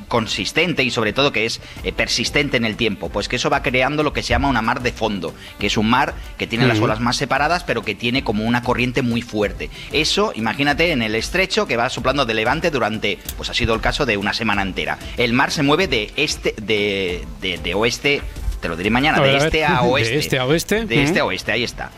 consistente 0.08 0.84
y 0.84 0.90
sobre 0.90 1.14
todo 1.14 1.32
que 1.32 1.46
es 1.46 1.62
eh, 1.84 1.92
persistente 1.94 2.58
en 2.58 2.66
el 2.66 2.76
tiempo? 2.76 3.10
Pues 3.10 3.28
que 3.28 3.36
eso 3.36 3.50
va 3.52 3.62
creando 3.62 4.02
lo 4.04 4.14
que 4.14 4.24
se 4.24 4.30
llama 4.30 4.48
una 4.50 4.62
mar 4.64 4.82
de 4.82 4.92
fondo, 4.92 5.34
que 5.60 5.68
es 5.68 5.78
un 5.78 5.90
mar 5.90 6.16
que 6.38 6.48
tiene 6.48 6.66
las 6.68 6.80
olas 6.80 7.00
más 7.00 7.18
separadas, 7.18 7.64
pero 7.64 7.84
que 7.84 7.94
tiene 7.96 8.24
como 8.24 8.44
una 8.46 8.64
corriente 8.64 9.02
muy 9.04 9.22
fuerte. 9.22 9.70
Eso, 9.92 10.32
imagínate 10.36 10.92
en 10.92 11.04
el 11.04 11.14
estrecho 11.16 11.68
que 11.68 11.78
va 11.78 11.90
soplando 11.90 12.26
de 12.26 12.34
levante 12.34 12.72
durante, 12.72 13.20
pues 13.38 13.50
ha 13.50 13.54
sido 13.54 13.76
el 13.76 13.82
caso 13.82 14.06
de 14.08 14.18
una 14.18 14.34
semana 14.34 14.64
entera. 14.64 14.98
El 15.18 15.34
mar 15.34 15.52
se 15.52 15.62
mueve 15.64 15.88
de 15.88 16.12
este, 16.16 16.56
de, 16.62 17.26
de, 17.42 17.58
de 17.60 17.74
oeste, 17.76 18.22
te 18.62 18.68
lo 18.68 18.76
diré 18.76 18.90
mañana, 18.90 19.18
A 19.18 19.22
de 19.22 19.28
ver. 19.34 19.44
este 19.44 19.66
a 19.66 19.82
De 19.82 19.88
oeste. 19.90 20.18
este 20.18 20.40
a 20.40 20.46
oeste. 20.46 20.86
De 20.86 21.04
este 21.04 21.20
a 21.20 21.26
oeste, 21.26 21.52
ahí 21.52 21.64
está. 21.64 21.90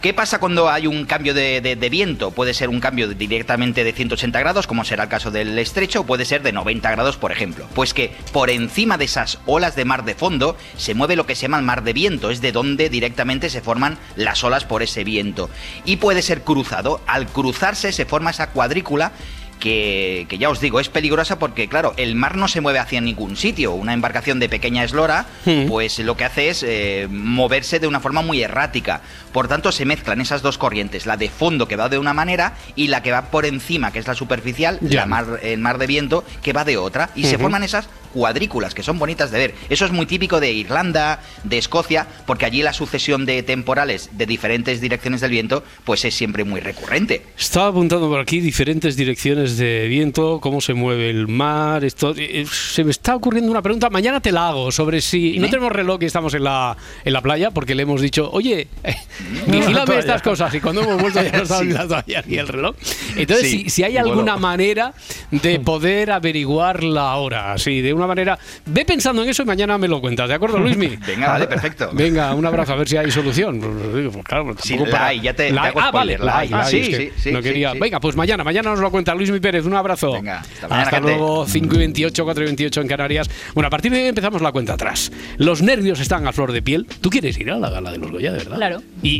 ¿Qué 0.00 0.14
pasa 0.14 0.38
cuando 0.40 0.70
hay 0.70 0.86
un 0.86 1.04
cambio 1.04 1.34
de, 1.34 1.60
de- 1.60 1.76
de 1.76 1.90
viento? 1.90 2.30
Puede 2.30 2.54
ser 2.54 2.70
un 2.70 2.80
cambio 2.80 3.06
de- 3.06 3.14
directamente 3.14 3.84
de 3.84 3.92
180 3.92 4.38
grados, 4.40 4.66
como 4.66 4.82
será 4.82 5.02
el 5.02 5.08
caso 5.10 5.30
del 5.30 5.58
estrecho, 5.58 6.00
o 6.00 6.06
puede 6.06 6.24
ser 6.24 6.42
de 6.42 6.52
90 6.52 6.90
grados, 6.90 7.18
por 7.18 7.32
ejemplo. 7.32 7.66
Pues 7.74 7.92
que 7.92 8.10
por 8.32 8.48
encima 8.48 8.96
de 8.96 9.04
esas 9.04 9.38
olas 9.44 9.76
de 9.76 9.84
mar 9.84 10.06
de 10.06 10.14
fondo 10.14 10.56
se 10.78 10.94
mueve 10.94 11.16
lo 11.16 11.26
que 11.26 11.34
se 11.34 11.42
llama 11.42 11.58
el 11.58 11.64
mar 11.66 11.82
de 11.84 11.92
viento, 11.92 12.30
es 12.30 12.40
de 12.40 12.50
donde 12.50 12.88
directamente 12.88 13.50
se 13.50 13.60
forman 13.60 13.98
las 14.16 14.42
olas 14.42 14.64
por 14.64 14.82
ese 14.82 15.04
viento. 15.04 15.50
Y 15.84 15.96
puede 15.96 16.22
ser 16.22 16.44
cruzado. 16.44 17.02
Al 17.06 17.26
cruzarse 17.26 17.92
se 17.92 18.06
forma 18.06 18.30
esa 18.30 18.52
cuadrícula 18.52 19.12
que, 19.60 20.26
que 20.28 20.38
ya 20.38 20.50
os 20.50 20.60
digo, 20.60 20.80
es 20.80 20.88
peligrosa 20.88 21.38
porque, 21.38 21.68
claro, 21.68 21.94
el 21.96 22.16
mar 22.16 22.36
no 22.36 22.48
se 22.48 22.60
mueve 22.60 22.80
hacia 22.80 23.00
ningún 23.00 23.36
sitio. 23.36 23.72
Una 23.72 23.92
embarcación 23.92 24.40
de 24.40 24.48
pequeña 24.48 24.82
eslora, 24.82 25.26
pues 25.68 25.98
lo 26.00 26.16
que 26.16 26.24
hace 26.24 26.48
es 26.48 26.64
eh, 26.66 27.06
moverse 27.08 27.78
de 27.78 27.86
una 27.86 28.00
forma 28.00 28.22
muy 28.22 28.42
errática. 28.42 29.02
Por 29.32 29.46
tanto, 29.46 29.70
se 29.70 29.84
mezclan 29.84 30.20
esas 30.20 30.42
dos 30.42 30.58
corrientes, 30.58 31.06
la 31.06 31.16
de 31.16 31.28
fondo 31.28 31.68
que 31.68 31.76
va 31.76 31.88
de 31.88 31.98
una 31.98 32.14
manera 32.14 32.54
y 32.74 32.88
la 32.88 33.02
que 33.02 33.12
va 33.12 33.26
por 33.30 33.46
encima, 33.46 33.92
que 33.92 34.00
es 34.00 34.08
la 34.08 34.14
superficial, 34.14 34.78
la 34.80 35.06
mar, 35.06 35.38
el 35.42 35.60
mar 35.60 35.78
de 35.78 35.86
viento, 35.86 36.24
que 36.42 36.52
va 36.52 36.64
de 36.64 36.76
otra. 36.76 37.10
Y 37.14 37.24
se 37.24 37.38
forman 37.38 37.62
esas 37.62 37.88
cuadrículas 38.12 38.74
que 38.74 38.82
son 38.82 38.98
bonitas 38.98 39.30
de 39.30 39.38
ver. 39.38 39.54
Eso 39.68 39.84
es 39.84 39.92
muy 39.92 40.06
típico 40.06 40.40
de 40.40 40.52
Irlanda, 40.52 41.20
de 41.44 41.58
Escocia, 41.58 42.06
porque 42.26 42.44
allí 42.46 42.62
la 42.62 42.72
sucesión 42.72 43.26
de 43.26 43.42
temporales 43.42 44.10
de 44.12 44.26
diferentes 44.26 44.80
direcciones 44.80 45.20
del 45.20 45.30
viento, 45.30 45.62
pues 45.84 46.04
es 46.04 46.14
siempre 46.14 46.44
muy 46.44 46.60
recurrente. 46.60 47.22
Estaba 47.38 47.68
apuntando 47.68 48.08
por 48.08 48.20
aquí 48.20 48.40
diferentes 48.40 48.96
direcciones 48.96 49.56
de 49.56 49.86
viento, 49.88 50.40
cómo 50.40 50.60
se 50.60 50.74
mueve 50.74 51.10
el 51.10 51.28
mar. 51.28 51.84
Esto 51.84 52.14
eh, 52.16 52.44
se 52.50 52.84
me 52.84 52.90
está 52.90 53.14
ocurriendo 53.16 53.50
una 53.50 53.62
pregunta. 53.62 53.90
Mañana 53.90 54.20
te 54.20 54.32
la 54.32 54.48
hago 54.48 54.70
sobre 54.72 55.00
si 55.00 55.38
no 55.38 55.48
tenemos 55.48 55.72
reloj 55.72 56.02
y 56.02 56.06
estamos 56.06 56.34
en 56.34 56.44
la 56.44 56.76
en 57.04 57.12
la 57.12 57.20
playa 57.22 57.50
porque 57.50 57.74
le 57.74 57.82
hemos 57.82 58.00
dicho, 58.00 58.30
oye, 58.32 58.68
eh, 58.84 58.96
vigílame 59.46 59.98
estas 59.98 60.22
cosas 60.22 60.52
y 60.54 60.60
cuando 60.60 60.82
hemos 60.82 61.00
vuelto 61.00 61.22
ya 61.22 61.32
no 61.32 61.42
estaba 61.42 61.60
Sí. 61.60 62.14
ni 62.26 62.36
el 62.36 62.48
reloj. 62.48 62.74
Entonces, 63.16 63.50
Sí, 63.50 63.62
si, 63.64 63.70
si 63.70 63.82
hay 63.84 63.92
bueno. 63.94 64.08
alguna 64.10 64.36
manera 64.36 64.92
de 65.30 65.60
poder 65.64 66.10
averiguar 66.10 66.82
la 66.84 67.14
hora, 67.16 67.52
así 67.52 67.80
de 67.80 67.92
una 67.92 67.99
manera, 68.06 68.38
ve 68.66 68.84
pensando 68.84 69.22
en 69.22 69.28
eso 69.28 69.42
y 69.42 69.46
mañana 69.46 69.78
me 69.78 69.88
lo 69.88 70.00
cuentas, 70.00 70.28
¿de 70.28 70.34
acuerdo, 70.34 70.58
Luismi? 70.58 70.96
Venga, 71.06 71.28
vale, 71.28 71.46
perfecto. 71.46 71.90
Venga, 71.92 72.34
un 72.34 72.44
abrazo 72.46 72.72
a 72.72 72.76
ver 72.76 72.88
si 72.88 72.96
hay 72.96 73.10
solución. 73.10 73.60
Pues, 73.60 74.24
claro, 74.24 74.54
Sí, 74.62 74.76
la 74.76 74.84
para- 74.86 75.06
hay, 75.08 75.20
ya 75.20 75.34
te- 75.34 75.48
te 75.48 75.52
La- 75.52 75.62
hago 75.64 75.80
ah, 75.80 75.90
vale, 75.90 76.14
spoiler, 76.16 76.20
la 76.20 76.26
la 76.26 76.38
hay. 76.38 76.48
la 76.48 76.58
Ah, 76.58 76.64
hay, 76.64 76.70
sí, 76.70 76.78
es 76.80 76.88
que 76.88 76.96
sí, 76.96 77.10
sí, 77.22 77.32
no 77.32 77.42
quería. 77.42 77.72
sí. 77.72 77.78
Venga, 77.78 78.00
pues 78.00 78.16
mañana, 78.16 78.44
mañana 78.44 78.70
nos 78.70 78.80
lo 78.80 78.90
cuenta 78.90 79.14
Luismi 79.14 79.40
Pérez. 79.40 79.64
Un 79.66 79.74
abrazo. 79.74 80.12
Venga, 80.12 80.40
hasta 80.40 80.68
mañana, 80.68 80.84
Hasta 80.84 81.00
luego, 81.00 81.46
5 81.46 81.74
y 81.74 81.78
28, 81.78 82.24
4 82.24 82.42
y 82.42 82.46
28 82.46 82.80
en 82.80 82.88
Canarias. 82.88 83.30
Bueno, 83.54 83.66
a 83.68 83.70
partir 83.70 83.92
de 83.92 84.02
hoy 84.02 84.08
empezamos 84.08 84.42
la 84.42 84.52
cuenta 84.52 84.74
atrás. 84.74 85.10
Los 85.38 85.62
nervios 85.62 86.00
están 86.00 86.26
a 86.26 86.32
flor 86.32 86.52
de 86.52 86.62
piel. 86.62 86.86
¿Tú 87.00 87.10
quieres 87.10 87.38
ir 87.38 87.50
a 87.50 87.58
la 87.58 87.70
gala 87.70 87.92
de 87.92 87.98
los 87.98 88.10
Goya, 88.10 88.32
de 88.32 88.38
verdad? 88.38 88.56
Claro. 88.56 88.82
Y, 89.02 89.10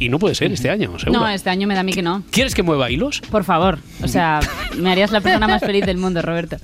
y- 0.00 0.04
y 0.04 0.08
no 0.08 0.18
puede 0.18 0.34
ser 0.34 0.52
este 0.52 0.70
año, 0.70 0.98
seguro. 0.98 1.20
No, 1.20 1.28
este 1.28 1.50
año 1.50 1.66
me 1.68 1.74
da 1.74 1.80
a 1.80 1.82
mí 1.84 1.92
que 1.92 2.02
no. 2.02 2.22
¿Quieres 2.30 2.54
que 2.54 2.62
mueva 2.62 2.90
hilos? 2.90 3.20
Por 3.30 3.44
favor. 3.44 3.78
O 4.02 4.08
sea, 4.08 4.40
me 4.76 4.90
harías 4.92 5.10
la 5.12 5.20
persona 5.20 5.46
más 5.48 5.60
feliz 5.60 5.84
del 5.86 5.96
mundo, 5.96 6.22
Roberto. 6.22 6.56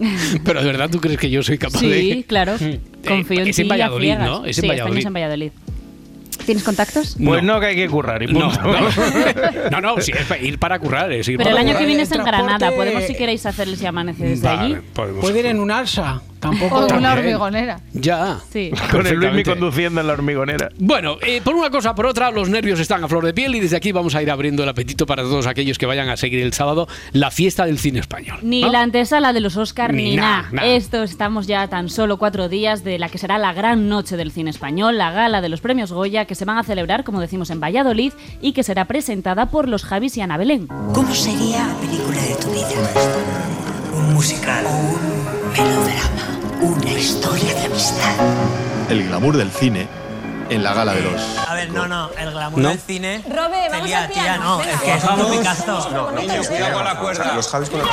Pero 0.44 0.60
de 0.60 0.66
verdad, 0.66 0.88
¿tú 0.90 1.00
crees 1.00 1.18
que 1.18 1.30
yo 1.30 1.42
soy 1.42 1.58
capaz 1.58 1.80
de.? 1.80 2.00
Sí, 2.00 2.24
claro. 2.26 2.56
Confío 3.06 3.40
en 3.40 3.40
es 3.40 3.44
ti. 3.44 3.50
Es 3.50 3.58
en 3.60 3.64
sí, 3.64 3.68
Valladolid. 3.68 4.10
es 4.98 5.06
en 5.06 5.12
Valladolid. 5.14 5.52
¿Tienes 6.46 6.64
contactos? 6.64 7.16
Pues 7.22 7.42
no, 7.42 7.60
que 7.60 7.66
hay 7.66 7.76
que 7.76 7.86
currar 7.88 8.22
y 8.22 8.26
No, 8.26 8.50
punto. 8.50 8.62
no, 8.62 9.70
no, 9.70 9.80
no, 9.80 10.00
sí, 10.00 10.10
es 10.12 10.42
ir 10.42 10.58
para 10.58 10.78
currar, 10.78 11.12
es 11.12 11.28
ir 11.28 11.36
Pero 11.36 11.50
el 11.50 11.58
año 11.58 11.76
que 11.76 11.84
viene 11.86 12.02
es 12.02 12.12
en 12.12 12.24
Granada. 12.24 12.72
Podemos, 12.72 13.04
si 13.04 13.14
queréis, 13.14 13.44
hacerles 13.46 13.78
si 13.78 13.86
amanece 13.86 14.24
desde 14.24 14.46
Vale, 14.48 14.74
allí. 14.76 14.76
podemos. 14.94 15.20
Puede 15.20 15.40
ir 15.40 15.46
en 15.46 15.60
un 15.60 15.70
alsa. 15.70 16.22
Tampoco. 16.40 16.76
O 16.76 16.96
una 16.96 17.12
hormigonera. 17.12 17.80
Ya. 17.92 18.38
Sí. 18.50 18.70
Con 18.90 19.06
el 19.06 19.16
Luismi 19.16 19.44
conduciendo 19.44 20.00
en 20.00 20.06
la 20.06 20.14
hormigonera. 20.14 20.70
Bueno, 20.78 21.16
eh, 21.20 21.40
por 21.44 21.54
una 21.54 21.70
cosa, 21.70 21.94
por 21.94 22.06
otra, 22.06 22.30
los 22.30 22.48
nervios 22.48 22.80
están 22.80 23.04
a 23.04 23.08
flor 23.08 23.24
de 23.24 23.34
piel 23.34 23.54
y 23.54 23.60
desde 23.60 23.76
aquí 23.76 23.92
vamos 23.92 24.14
a 24.14 24.22
ir 24.22 24.30
abriendo 24.30 24.62
el 24.62 24.68
apetito 24.68 25.04
para 25.06 25.22
todos 25.22 25.46
aquellos 25.46 25.76
que 25.78 25.86
vayan 25.86 26.08
a 26.08 26.16
seguir 26.16 26.40
el 26.40 26.52
sábado 26.52 26.88
la 27.12 27.30
fiesta 27.30 27.66
del 27.66 27.78
cine 27.78 28.00
español. 28.00 28.38
Ni 28.42 28.62
¿no? 28.62 28.72
la 28.72 28.80
antesala 28.80 29.32
de 29.32 29.40
los 29.40 29.56
Oscar 29.56 29.92
Ni 29.92 30.10
ni, 30.10 30.16
nada. 30.16 30.48
Esto 30.64 31.02
estamos 31.02 31.46
ya 31.46 31.68
tan 31.68 31.88
solo 31.88 32.18
cuatro 32.18 32.48
días 32.48 32.84
de 32.84 32.98
la 32.98 33.08
que 33.08 33.18
será 33.18 33.38
la 33.38 33.52
gran 33.52 33.88
noche 33.88 34.16
del 34.16 34.32
cine 34.32 34.50
español, 34.50 34.96
la 34.96 35.12
gala 35.12 35.40
de 35.40 35.48
los 35.48 35.60
premios 35.60 35.92
Goya, 35.92 36.24
que 36.24 36.34
se 36.34 36.44
van 36.44 36.58
a 36.58 36.62
celebrar, 36.62 37.04
como 37.04 37.20
decimos, 37.20 37.50
en 37.50 37.60
Valladolid 37.60 38.12
y 38.40 38.52
que 38.52 38.62
será 38.62 38.86
presentada 38.86 39.50
por 39.50 39.68
los 39.68 39.84
Javis 39.84 40.16
y 40.16 40.22
Ana 40.22 40.38
Belén. 40.38 40.68
¿Cómo 40.94 41.14
sería 41.14 41.66
la 41.66 41.74
película 41.74 42.22
de 42.22 42.34
tu 42.36 42.50
vida? 42.50 42.68
Un 43.94 44.14
musical. 44.14 44.64
Un 44.66 45.52
melodrama. 45.52 46.19
Una 46.60 46.90
historia 46.92 47.54
de 47.54 47.64
amistad. 47.64 48.14
El 48.88 49.06
glamour 49.08 49.36
del 49.36 49.50
cine 49.50 49.88
en 50.50 50.62
la 50.62 50.74
gala 50.74 50.92
de 50.94 51.02
los. 51.02 51.20
A 51.48 51.54
ver, 51.54 51.70
no, 51.70 51.86
no, 51.86 52.10
el 52.18 52.30
glamour 52.30 52.60
¿No? 52.60 52.68
del 52.68 52.78
cine. 52.78 53.22
Robe, 53.28 53.68
vamos 53.70 53.92
al 53.92 54.10
tía, 54.10 54.36
no, 54.38 54.58
venga. 54.58 54.72
es 54.72 54.80
que 54.80 54.92
es 54.94 55.04
un 55.04 55.38
Picasso. 55.38 55.90
No, 55.90 56.10
niños, 56.12 56.48
cuidado 56.48 56.74
con 56.74 56.84
la 56.84 56.98
cuerda. 56.98 57.34
Los 57.34 57.48
Javis 57.48 57.70
con 57.70 57.78
la... 57.80 57.86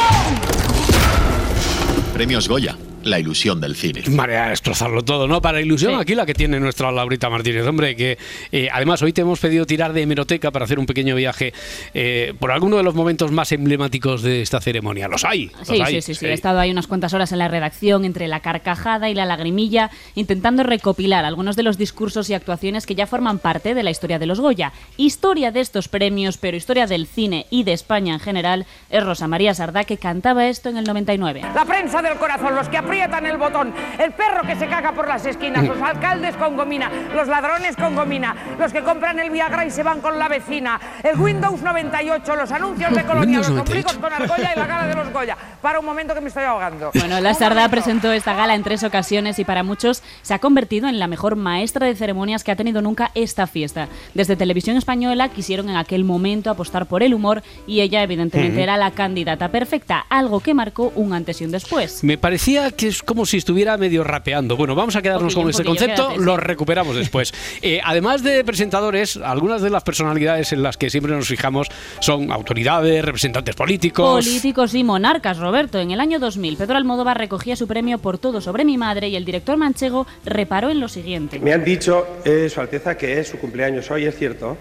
Premios 2.14 2.48
Goya, 2.50 2.76
la 3.08 3.20
ilusión 3.20 3.60
del 3.62 3.76
cine. 3.76 4.04
Manera 4.10 4.46
de 4.46 4.50
destrozarlo 4.52 5.04
todo, 5.04 5.28
¿no? 5.28 5.42
Para 5.42 5.62
ilusión, 5.62 5.94
Sí. 5.94 6.02
aquí 6.02 6.16
la 6.16 6.26
que 6.26 6.34
tiene 6.34 6.60
nuestra 6.60 6.92
Laurita 6.92 7.30
Martínez, 7.30 7.66
hombre, 7.66 7.96
que 7.96 8.18
eh, 8.52 8.70
además 8.72 9.02
hoy 9.02 9.14
te 9.14 9.22
hemos 9.22 9.40
pedido 9.40 9.66
tirar 9.66 9.94
de 9.94 10.02
hemeroteca 10.02 10.52
para 10.52 10.66
hacer 10.66 10.80
un 10.80 10.86
pequeño 10.86 11.16
viaje 11.16 11.54
eh, 11.94 12.34
por 12.40 12.52
alguno 12.52 12.78
de 12.78 12.84
los 12.84 12.96
momentos 12.96 13.32
más 13.32 13.52
emblemáticos 13.52 14.22
de 14.22 14.42
esta 14.42 14.62
ceremonia. 14.62 15.08
Los 15.08 15.24
hay. 15.24 15.48
los 15.58 15.68
Sí, 15.68 15.82
hay, 15.82 15.96
sí, 15.96 16.14
sí, 16.14 16.16
sí. 16.16 16.26
He 16.26 16.34
estado 16.34 16.60
ahí 16.60 16.72
unas 16.72 16.88
cuantas 16.88 17.14
horas 17.14 17.32
en 17.32 17.40
la 17.40 17.48
redacción 17.48 18.06
entre 18.06 18.28
la 18.28 18.40
carcajada 18.42 19.10
y 19.10 19.14
la 19.14 19.26
lagrimilla, 19.26 19.90
intentando 20.16 20.64
recopilar 20.64 21.26
algunos 21.26 21.56
de 21.56 21.64
los 21.64 21.78
discursos 21.78 22.30
y 22.30 22.34
actuaciones 22.34 22.86
que 22.86 22.96
ya 22.96 23.08
forman 23.08 23.40
parte 23.40 23.74
de 23.74 23.84
la 23.84 23.92
historia 23.92 24.20
de 24.20 24.26
los 24.26 24.40
Goya. 24.40 24.74
Historia 24.98 25.52
de 25.52 25.62
estos 25.62 25.88
premios, 25.88 26.38
pero 26.38 26.58
historia 26.58 26.88
del 26.88 27.08
cine 27.08 27.46
y 27.50 27.64
de 27.64 27.74
España 27.74 28.14
en 28.14 28.20
general, 28.20 28.66
es 28.90 29.04
Rosa 29.04 29.28
María 29.28 29.54
Sardá, 29.54 29.84
que 29.84 29.98
cantaba 29.98 30.48
esto 30.48 30.70
en 30.70 30.78
el 30.78 30.86
99. 30.86 31.42
La 31.54 31.66
prensa 31.66 32.02
del 32.02 32.18
corazón, 32.18 32.56
los 32.56 32.68
que 32.70 32.78
aprietan 32.98 33.28
el 33.28 33.38
botón, 33.38 33.74
el 34.00 34.12
perro 34.12 34.42
que 34.42 34.56
se 34.56 34.68
caga 34.68 34.92
por 34.92 35.08
las 35.08 35.24
esquinas, 35.26 35.64
los 35.66 35.80
alcaldes 35.82 36.36
con 36.36 36.58
gomina, 36.58 36.90
los 37.14 37.28
ladrones 37.28 37.76
con 37.76 37.96
gomina, 37.96 38.36
los 38.58 38.74
que 38.74 38.82
compran 38.82 39.20
el 39.20 39.30
Viagra 39.30 39.66
y 39.66 39.72
se 39.72 39.84
van 39.84 40.02
con 40.02 40.18
la 40.18 40.28
vecina, 40.28 40.80
el 41.04 41.20
Windows 41.20 41.62
98, 41.62 42.36
los 42.36 42.52
anuncios 42.52 42.92
de 42.96 43.04
Colonia, 43.04 43.38
los 43.38 43.50
ombligos 43.50 43.94
con 43.98 44.12
argolla 44.12 44.54
y 44.56 44.60
la 44.60 44.66
gala 44.66 44.88
de 44.88 44.96
los 44.96 45.14
Goya. 45.14 45.38
Para 45.62 45.80
un 45.80 45.86
momento 45.86 46.14
que 46.14 46.22
me 46.22 46.28
estoy 46.28 46.44
ahogando. 46.44 46.92
Bueno, 46.94 47.20
la 47.20 47.34
Sardá 47.34 47.70
presentó 47.70 48.12
esta 48.12 48.34
gala 48.34 48.56
en 48.56 48.64
tres 48.64 48.84
ocasiones 48.84 49.38
y 49.40 49.46
para 49.46 49.64
muchos 49.64 50.02
se 50.22 50.34
ha 50.34 50.40
convertido 50.40 50.88
en 50.88 51.00
la 51.00 51.08
mejor 51.08 51.36
maestra 51.36 51.86
de 51.86 51.96
ceremonias 51.96 52.44
que 52.44 52.52
ha 52.52 52.56
tenido 52.56 52.82
nunca 52.82 53.12
esta 53.16 53.48
fiesta. 53.48 53.88
Desde 54.14 54.36
Televisión 54.36 54.76
Española 54.78 55.30
quisieron 55.30 55.70
en 55.70 55.76
aquel 55.76 56.04
momento 56.04 56.50
apostar 56.50 56.88
por 56.88 57.04
el 57.04 57.14
humor 57.14 57.44
y 57.68 57.82
ella 57.82 58.02
evidentemente 58.04 58.56
Ujú. 58.56 58.64
era 58.64 58.78
la 58.78 58.92
candidata 58.92 59.50
perfecta, 59.50 60.06
algo 60.10 60.40
que 60.40 60.54
marcó 60.54 60.92
un 60.96 61.14
antes 61.14 61.42
y 61.42 61.46
un 61.46 61.52
después. 61.52 62.04
Me 62.04 62.18
parecía 62.18 62.72
que 62.72 62.87
es 62.88 63.04
como 63.04 63.26
si 63.26 63.38
estuviera 63.38 63.78
medio 63.78 64.04
rapeando. 64.04 64.58
Bueno, 64.58 64.76
vamos 64.76 64.96
a 64.96 65.02
quedarnos 65.02 65.34
Poquillo, 65.34 65.42
con 65.42 65.50
este 65.50 65.64
poquillo, 65.64 65.80
concepto, 65.80 66.04
quédate, 66.04 66.20
sí. 66.20 66.26
lo 66.26 66.38
recuperamos 66.38 66.96
después. 66.96 67.34
Eh, 67.62 67.82
además 67.84 68.24
de 68.24 68.44
presentadores, 68.44 69.18
algunas 69.18 69.62
de 69.62 69.70
las 69.70 69.84
personalidades 69.84 70.54
en 70.54 70.62
las 70.62 70.78
que 70.78 70.90
siempre 70.90 71.14
nos 71.14 71.28
fijamos 71.28 71.68
son 72.00 72.32
autoridades, 72.32 73.04
representantes 73.04 73.56
políticos. 73.56 74.24
Políticos 74.24 74.74
y 74.76 74.84
monarcas, 74.84 75.38
Roberto. 75.38 75.80
En 75.80 75.92
el 75.92 76.00
año 76.00 76.20
2000, 76.20 76.58
Pedro 76.58 76.78
Almodóvar 76.78 77.18
recogía 77.18 77.56
su 77.56 77.68
premio 77.68 77.98
por 77.98 78.20
todo 78.20 78.42
sobre 78.42 78.64
mi 78.64 78.78
madre 78.78 79.10
y 79.10 79.16
el 79.16 79.26
director 79.26 79.58
manchego 79.58 80.06
reparó 80.24 80.70
en 80.70 80.80
lo 80.80 80.88
siguiente. 80.88 81.40
Me 81.40 81.54
han 81.54 81.64
dicho, 81.64 82.06
eh, 82.26 82.50
Su 82.50 82.62
Alteza, 82.62 82.96
que 82.96 83.20
es 83.20 83.30
su 83.30 83.38
cumpleaños 83.40 83.90
hoy, 83.90 84.06
¿es 84.06 84.16
cierto? 84.16 84.56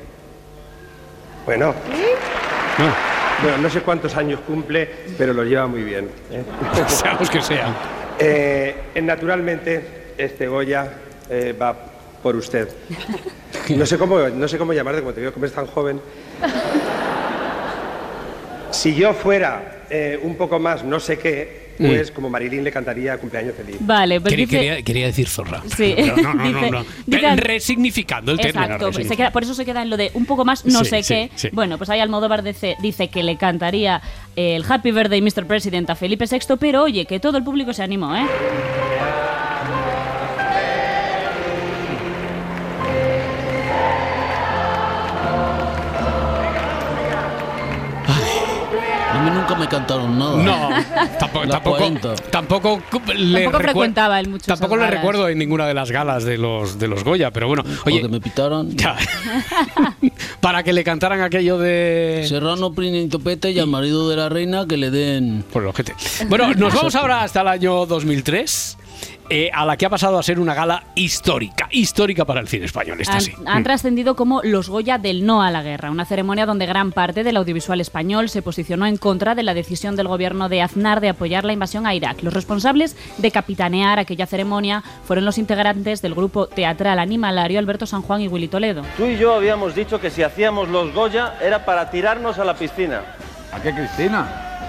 Bueno. 1.44 1.74
Bueno, 3.42 3.58
no 3.58 3.70
sé 3.70 3.80
cuántos 3.82 4.16
años 4.16 4.40
cumple, 4.46 4.88
pero 5.16 5.32
lo 5.32 5.44
lleva 5.44 5.66
muy 5.66 5.82
bien. 5.82 6.08
¿eh? 6.30 6.42
Seamos 6.88 7.30
que 7.30 7.40
sean. 7.40 7.74
Eh, 8.18 8.74
naturalmente, 9.02 10.14
este 10.16 10.48
Goya 10.48 10.92
eh, 11.28 11.54
va 11.60 11.76
por 12.22 12.36
usted. 12.36 12.68
No 13.76 13.84
sé 13.84 13.98
cómo, 13.98 14.18
no 14.18 14.46
sé 14.48 14.58
cómo 14.58 14.72
llamarte, 14.72 15.00
como 15.00 15.12
te 15.12 15.20
eres 15.26 15.52
tan 15.52 15.66
joven. 15.66 16.00
Si 18.70 18.94
yo 18.94 19.12
fuera 19.12 19.84
eh, 19.90 20.18
un 20.22 20.36
poco 20.36 20.58
más 20.58 20.84
no 20.84 21.00
sé 21.00 21.18
qué, 21.18 21.65
pues 21.78 22.10
como 22.10 22.28
Marilyn 22.30 22.64
le 22.64 22.72
cantaría 22.72 23.16
cumpleaños 23.18 23.54
feliz. 23.56 23.76
Vale, 23.80 24.20
pues 24.20 24.30
Quería, 24.30 24.46
dice... 24.46 24.56
quería- 24.58 24.82
quería 24.82 25.06
decir 25.06 25.28
zorra. 25.28 25.62
Sí. 25.76 25.94
Pero 25.96 26.16
no, 26.16 26.34
no, 26.34 26.44
no, 26.50 26.58
Dice- 26.60 26.70
no. 26.70 26.84
dice- 27.06 27.36
Resignificando 27.36 28.32
el 28.32 28.38
término. 28.38 28.64
Exacto, 28.76 29.16
queda- 29.16 29.30
por 29.32 29.42
eso 29.42 29.54
se 29.54 29.64
queda 29.64 29.82
en 29.82 29.90
lo 29.90 29.96
de 29.96 30.10
un 30.14 30.26
poco 30.26 30.44
más 30.44 30.64
no 30.64 30.84
Sí, 30.84 30.90
sé 30.90 31.02
sí, 31.02 31.14
qué. 31.14 31.30
sí. 31.34 31.48
Bueno, 31.52 31.78
pues 31.78 31.90
ahí 31.90 32.00
Almodóvar 32.00 32.42
dice, 32.42 32.76
dice 32.80 33.08
que 33.08 33.22
le 33.22 33.36
cantaría 33.36 34.00
el 34.36 34.64
Happy 34.68 34.90
Birthday 34.90 35.20
Mr. 35.22 35.46
President 35.46 35.88
a 35.90 35.94
Felipe 35.94 36.24
VI, 36.30 36.56
pero 36.58 36.82
oye, 36.84 37.04
que 37.06 37.20
todo 37.20 37.38
el 37.38 37.44
público 37.44 37.72
se 37.72 37.82
animó, 37.82 38.14
¿eh? 38.16 38.24
Me 49.66 49.70
cantaron 49.70 50.18
nada. 50.18 50.36
No, 50.36 51.18
tampoco, 51.18 51.48
tampoco, 51.48 52.14
tampoco 52.30 52.82
le 53.14 53.42
Tampoco 53.42 53.62
frecuentaba 53.62 54.20
él 54.20 54.28
mucho 54.28 54.46
Tampoco 54.46 54.76
le 54.76 54.86
recuerdo 54.86 55.28
en 55.28 55.38
ninguna 55.38 55.66
de 55.66 55.74
las 55.74 55.90
galas 55.90 56.24
de 56.24 56.38
los 56.38 56.78
de 56.78 56.88
los 56.88 57.04
Goya, 57.04 57.30
pero 57.30 57.48
bueno, 57.48 57.64
oye, 57.84 58.00
que 58.00 58.08
me 58.08 58.20
pitaron. 58.20 58.70
Ya. 58.76 58.94
para 60.40 60.62
que 60.62 60.72
le 60.72 60.84
cantaran 60.84 61.22
aquello 61.22 61.58
de 61.58 62.26
Serrano, 62.28 62.72
Príncipe 62.72 63.18
Pete 63.18 63.50
y 63.50 63.58
al 63.58 63.66
marido 63.66 64.08
de 64.08 64.16
la 64.16 64.28
reina 64.28 64.66
que 64.66 64.76
le 64.76 64.90
den. 64.90 65.44
Por 65.50 65.62
el 65.62 65.68
ojete. 65.68 65.94
Bueno, 66.28 66.52
nos 66.54 66.74
vamos 66.74 66.94
ahora 66.94 67.22
hasta 67.22 67.40
el 67.40 67.48
año 67.48 67.86
2003. 67.86 68.76
Eh, 69.30 69.50
a 69.52 69.64
la 69.64 69.76
que 69.76 69.86
ha 69.86 69.90
pasado 69.90 70.18
a 70.18 70.22
ser 70.22 70.38
una 70.40 70.54
gala 70.54 70.84
histórica, 70.94 71.68
histórica 71.70 72.24
para 72.24 72.40
el 72.40 72.48
cine 72.48 72.66
español. 72.66 73.00
Esta 73.00 73.14
Han, 73.14 73.20
sí. 73.20 73.32
han 73.46 73.60
Mm. 73.60 73.64
trascendido 73.64 74.16
como 74.16 74.42
los 74.42 74.68
Goya 74.68 74.98
del 74.98 75.24
no 75.26 75.42
a 75.42 75.50
la 75.50 75.62
guerra, 75.62 75.90
una 75.90 76.04
ceremonia 76.04 76.46
donde 76.46 76.66
gran 76.66 76.92
parte 76.92 77.24
del 77.24 77.36
audiovisual 77.36 77.80
español 77.80 78.28
se 78.28 78.42
posicionó 78.42 78.86
en 78.86 78.96
contra 78.96 79.34
de 79.34 79.42
la 79.42 79.54
decisión 79.54 79.96
del 79.96 80.08
gobierno 80.08 80.48
de 80.48 80.62
Aznar 80.62 81.00
de 81.00 81.08
apoyar 81.08 81.44
la 81.44 81.52
invasión 81.52 81.86
a 81.86 81.94
Irak. 81.94 82.22
Los 82.22 82.34
responsables 82.34 82.96
de 83.18 83.30
capitanear 83.30 83.98
aquella 83.98 84.26
ceremonia 84.26 84.82
fueron 85.04 85.24
los 85.24 85.38
integrantes 85.38 86.02
del 86.02 86.14
grupo 86.14 86.46
teatral 86.46 86.98
animalario 86.98 87.58
Alberto 87.58 87.86
San 87.86 88.02
Juan 88.02 88.20
y 88.20 88.28
Willy 88.28 88.48
Toledo. 88.48 88.82
Tú 88.96 89.06
y 89.06 89.16
yo 89.18 89.34
habíamos 89.34 89.74
dicho 89.74 90.00
que 90.00 90.10
si 90.10 90.22
hacíamos 90.22 90.68
los 90.68 90.92
Goya 90.94 91.34
era 91.42 91.64
para 91.64 91.90
tirarnos 91.90 92.38
a 92.38 92.44
la 92.44 92.54
piscina. 92.54 93.02
¿A 93.52 93.60
qué 93.60 93.72
Cristina? 93.72 94.65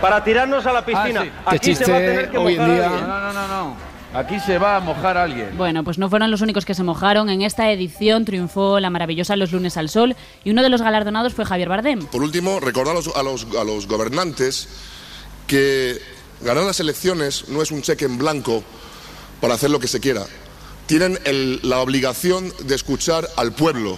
Para 0.00 0.24
tirarnos 0.24 0.64
a 0.66 0.72
la 0.72 0.84
piscina. 0.84 1.20
Ah, 1.44 1.50
sí. 1.52 1.56
Aquí 1.56 1.74
se 1.74 1.90
va 1.90 1.96
a 1.96 2.00
tener 2.00 2.30
que 2.30 2.38
mojar 2.38 2.60
alguien. 2.70 2.90
No, 3.08 3.20
no, 3.20 3.32
no, 3.32 3.48
no. 3.48 3.90
Aquí 4.12 4.40
se 4.40 4.58
va 4.58 4.76
a 4.76 4.80
mojar 4.80 5.16
alguien. 5.16 5.56
Bueno, 5.56 5.84
pues 5.84 5.96
no 5.98 6.10
fueron 6.10 6.30
los 6.32 6.40
únicos 6.40 6.64
que 6.64 6.74
se 6.74 6.82
mojaron. 6.82 7.28
En 7.30 7.42
esta 7.42 7.70
edición 7.70 8.24
triunfó 8.24 8.80
la 8.80 8.90
maravillosa 8.90 9.36
Los 9.36 9.52
lunes 9.52 9.76
al 9.76 9.88
sol 9.88 10.16
y 10.42 10.50
uno 10.50 10.62
de 10.64 10.68
los 10.68 10.82
galardonados 10.82 11.34
fue 11.34 11.44
Javier 11.44 11.68
Bardem. 11.68 12.06
Por 12.06 12.22
último, 12.22 12.58
recordar 12.58 12.96
a 12.96 12.98
los, 12.98 13.14
a 13.16 13.22
los- 13.22 13.46
a 13.56 13.62
los 13.62 13.86
gobernantes 13.86 14.68
que 15.46 16.00
ganar 16.40 16.64
las 16.64 16.80
elecciones 16.80 17.48
no 17.48 17.62
es 17.62 17.70
un 17.70 17.82
cheque 17.82 18.04
en 18.04 18.18
blanco 18.18 18.64
para 19.40 19.54
hacer 19.54 19.70
lo 19.70 19.78
que 19.78 19.86
se 19.88 20.00
quiera. 20.00 20.24
Tienen 20.86 21.18
el- 21.24 21.60
la 21.62 21.78
obligación 21.80 22.52
de 22.64 22.74
escuchar 22.74 23.28
al 23.36 23.52
pueblo. 23.52 23.96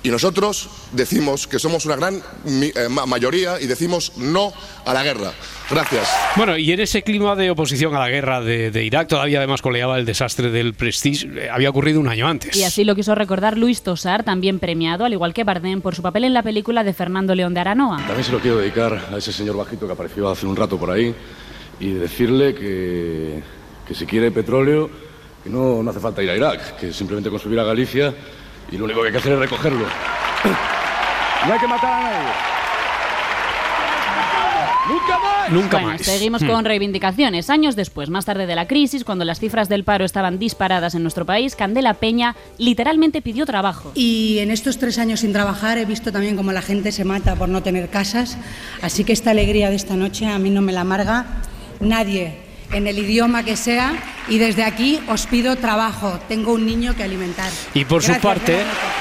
Y 0.00 0.10
nosotros 0.10 0.68
decimos 0.92 1.48
que 1.48 1.58
somos 1.58 1.84
una 1.84 1.96
gran 1.96 2.22
eh, 2.46 2.72
ma- 2.88 3.04
mayoría 3.04 3.60
y 3.60 3.66
decimos 3.66 4.12
no 4.16 4.52
a 4.86 4.94
la 4.94 5.02
guerra. 5.02 5.32
Gracias. 5.68 6.08
Bueno, 6.36 6.56
y 6.56 6.70
en 6.70 6.78
ese 6.80 7.02
clima 7.02 7.34
de 7.34 7.50
oposición 7.50 7.94
a 7.96 7.98
la 7.98 8.08
guerra 8.08 8.40
de, 8.40 8.70
de 8.70 8.84
Irak, 8.84 9.08
todavía 9.08 9.38
además 9.38 9.60
coleaba 9.60 9.98
el 9.98 10.06
desastre 10.06 10.50
del 10.50 10.74
Prestige, 10.74 11.26
eh, 11.34 11.50
había 11.50 11.68
ocurrido 11.70 11.98
un 11.98 12.06
año 12.08 12.28
antes. 12.28 12.56
Y 12.56 12.62
así 12.62 12.84
lo 12.84 12.94
quiso 12.94 13.16
recordar 13.16 13.58
Luis 13.58 13.82
Tosar, 13.82 14.22
también 14.22 14.60
premiado, 14.60 15.04
al 15.04 15.12
igual 15.12 15.34
que 15.34 15.42
Bardem, 15.42 15.80
por 15.80 15.96
su 15.96 16.02
papel 16.02 16.24
en 16.24 16.32
la 16.32 16.44
película 16.44 16.84
de 16.84 16.92
Fernando 16.94 17.34
León 17.34 17.52
de 17.52 17.60
Aranoa. 17.60 17.96
También 18.06 18.24
se 18.24 18.30
lo 18.32 18.38
quiero 18.38 18.58
dedicar 18.58 19.08
a 19.12 19.16
ese 19.16 19.32
señor 19.32 19.56
bajito 19.56 19.86
que 19.88 19.92
apareció 19.94 20.28
hace 20.30 20.46
un 20.46 20.54
rato 20.54 20.78
por 20.78 20.92
ahí 20.92 21.12
y 21.80 21.90
decirle 21.90 22.54
que, 22.54 23.42
que 23.86 23.94
si 23.94 24.06
quiere 24.06 24.30
petróleo, 24.30 24.88
que 25.42 25.50
no, 25.50 25.82
no 25.82 25.90
hace 25.90 26.00
falta 26.00 26.22
ir 26.22 26.30
a 26.30 26.36
Irak, 26.36 26.76
que 26.78 26.92
simplemente 26.92 27.30
con 27.30 27.40
subir 27.40 27.58
a 27.58 27.64
Galicia 27.64 28.14
y 28.70 28.76
lo 28.76 28.84
único 28.84 29.00
que 29.00 29.06
hay 29.08 29.12
que 29.12 29.18
hacer 29.18 29.32
es 29.32 29.38
recogerlo. 29.38 29.86
No 31.46 31.52
hay 31.52 31.60
que 31.60 31.68
matar 31.68 31.92
a 31.92 32.02
nadie. 32.02 32.28
¡Nunca 34.88 35.18
más! 35.18 35.50
Nunca 35.50 35.76
Bueno, 35.76 35.88
más. 35.92 36.02
Seguimos 36.02 36.42
Hmm. 36.42 36.46
con 36.48 36.64
reivindicaciones. 36.64 37.50
Años 37.50 37.76
después, 37.76 38.08
más 38.10 38.24
tarde 38.24 38.46
de 38.46 38.54
la 38.56 38.66
crisis, 38.66 39.04
cuando 39.04 39.24
las 39.24 39.38
cifras 39.38 39.68
del 39.68 39.84
paro 39.84 40.04
estaban 40.04 40.38
disparadas 40.38 40.94
en 40.94 41.02
nuestro 41.02 41.26
país, 41.26 41.54
Candela 41.56 41.94
Peña 41.94 42.34
literalmente 42.58 43.22
pidió 43.22 43.46
trabajo. 43.46 43.92
Y 43.94 44.38
en 44.40 44.50
estos 44.50 44.78
tres 44.78 44.98
años 44.98 45.20
sin 45.20 45.32
trabajar 45.32 45.78
he 45.78 45.84
visto 45.84 46.10
también 46.10 46.36
cómo 46.36 46.52
la 46.52 46.62
gente 46.62 46.90
se 46.90 47.04
mata 47.04 47.36
por 47.36 47.48
no 47.48 47.62
tener 47.62 47.88
casas, 47.90 48.36
así 48.82 49.04
que 49.04 49.12
esta 49.12 49.30
alegría 49.30 49.70
de 49.70 49.76
esta 49.76 49.94
noche 49.94 50.26
a 50.26 50.38
mí 50.38 50.50
no 50.50 50.60
me 50.62 50.72
la 50.72 50.80
amarga 50.80 51.26
nadie, 51.80 52.38
en 52.72 52.86
el 52.86 52.98
idioma 52.98 53.44
que 53.44 53.56
sea, 53.56 53.94
y 54.28 54.38
desde 54.38 54.64
aquí 54.64 55.00
os 55.08 55.26
pido 55.26 55.56
trabajo, 55.56 56.18
tengo 56.28 56.52
un 56.52 56.66
niño 56.66 56.94
que 56.94 57.02
alimentar. 57.02 57.50
Y 57.74 57.84
por 57.84 58.02
su 58.02 58.12
parte, 58.20 58.58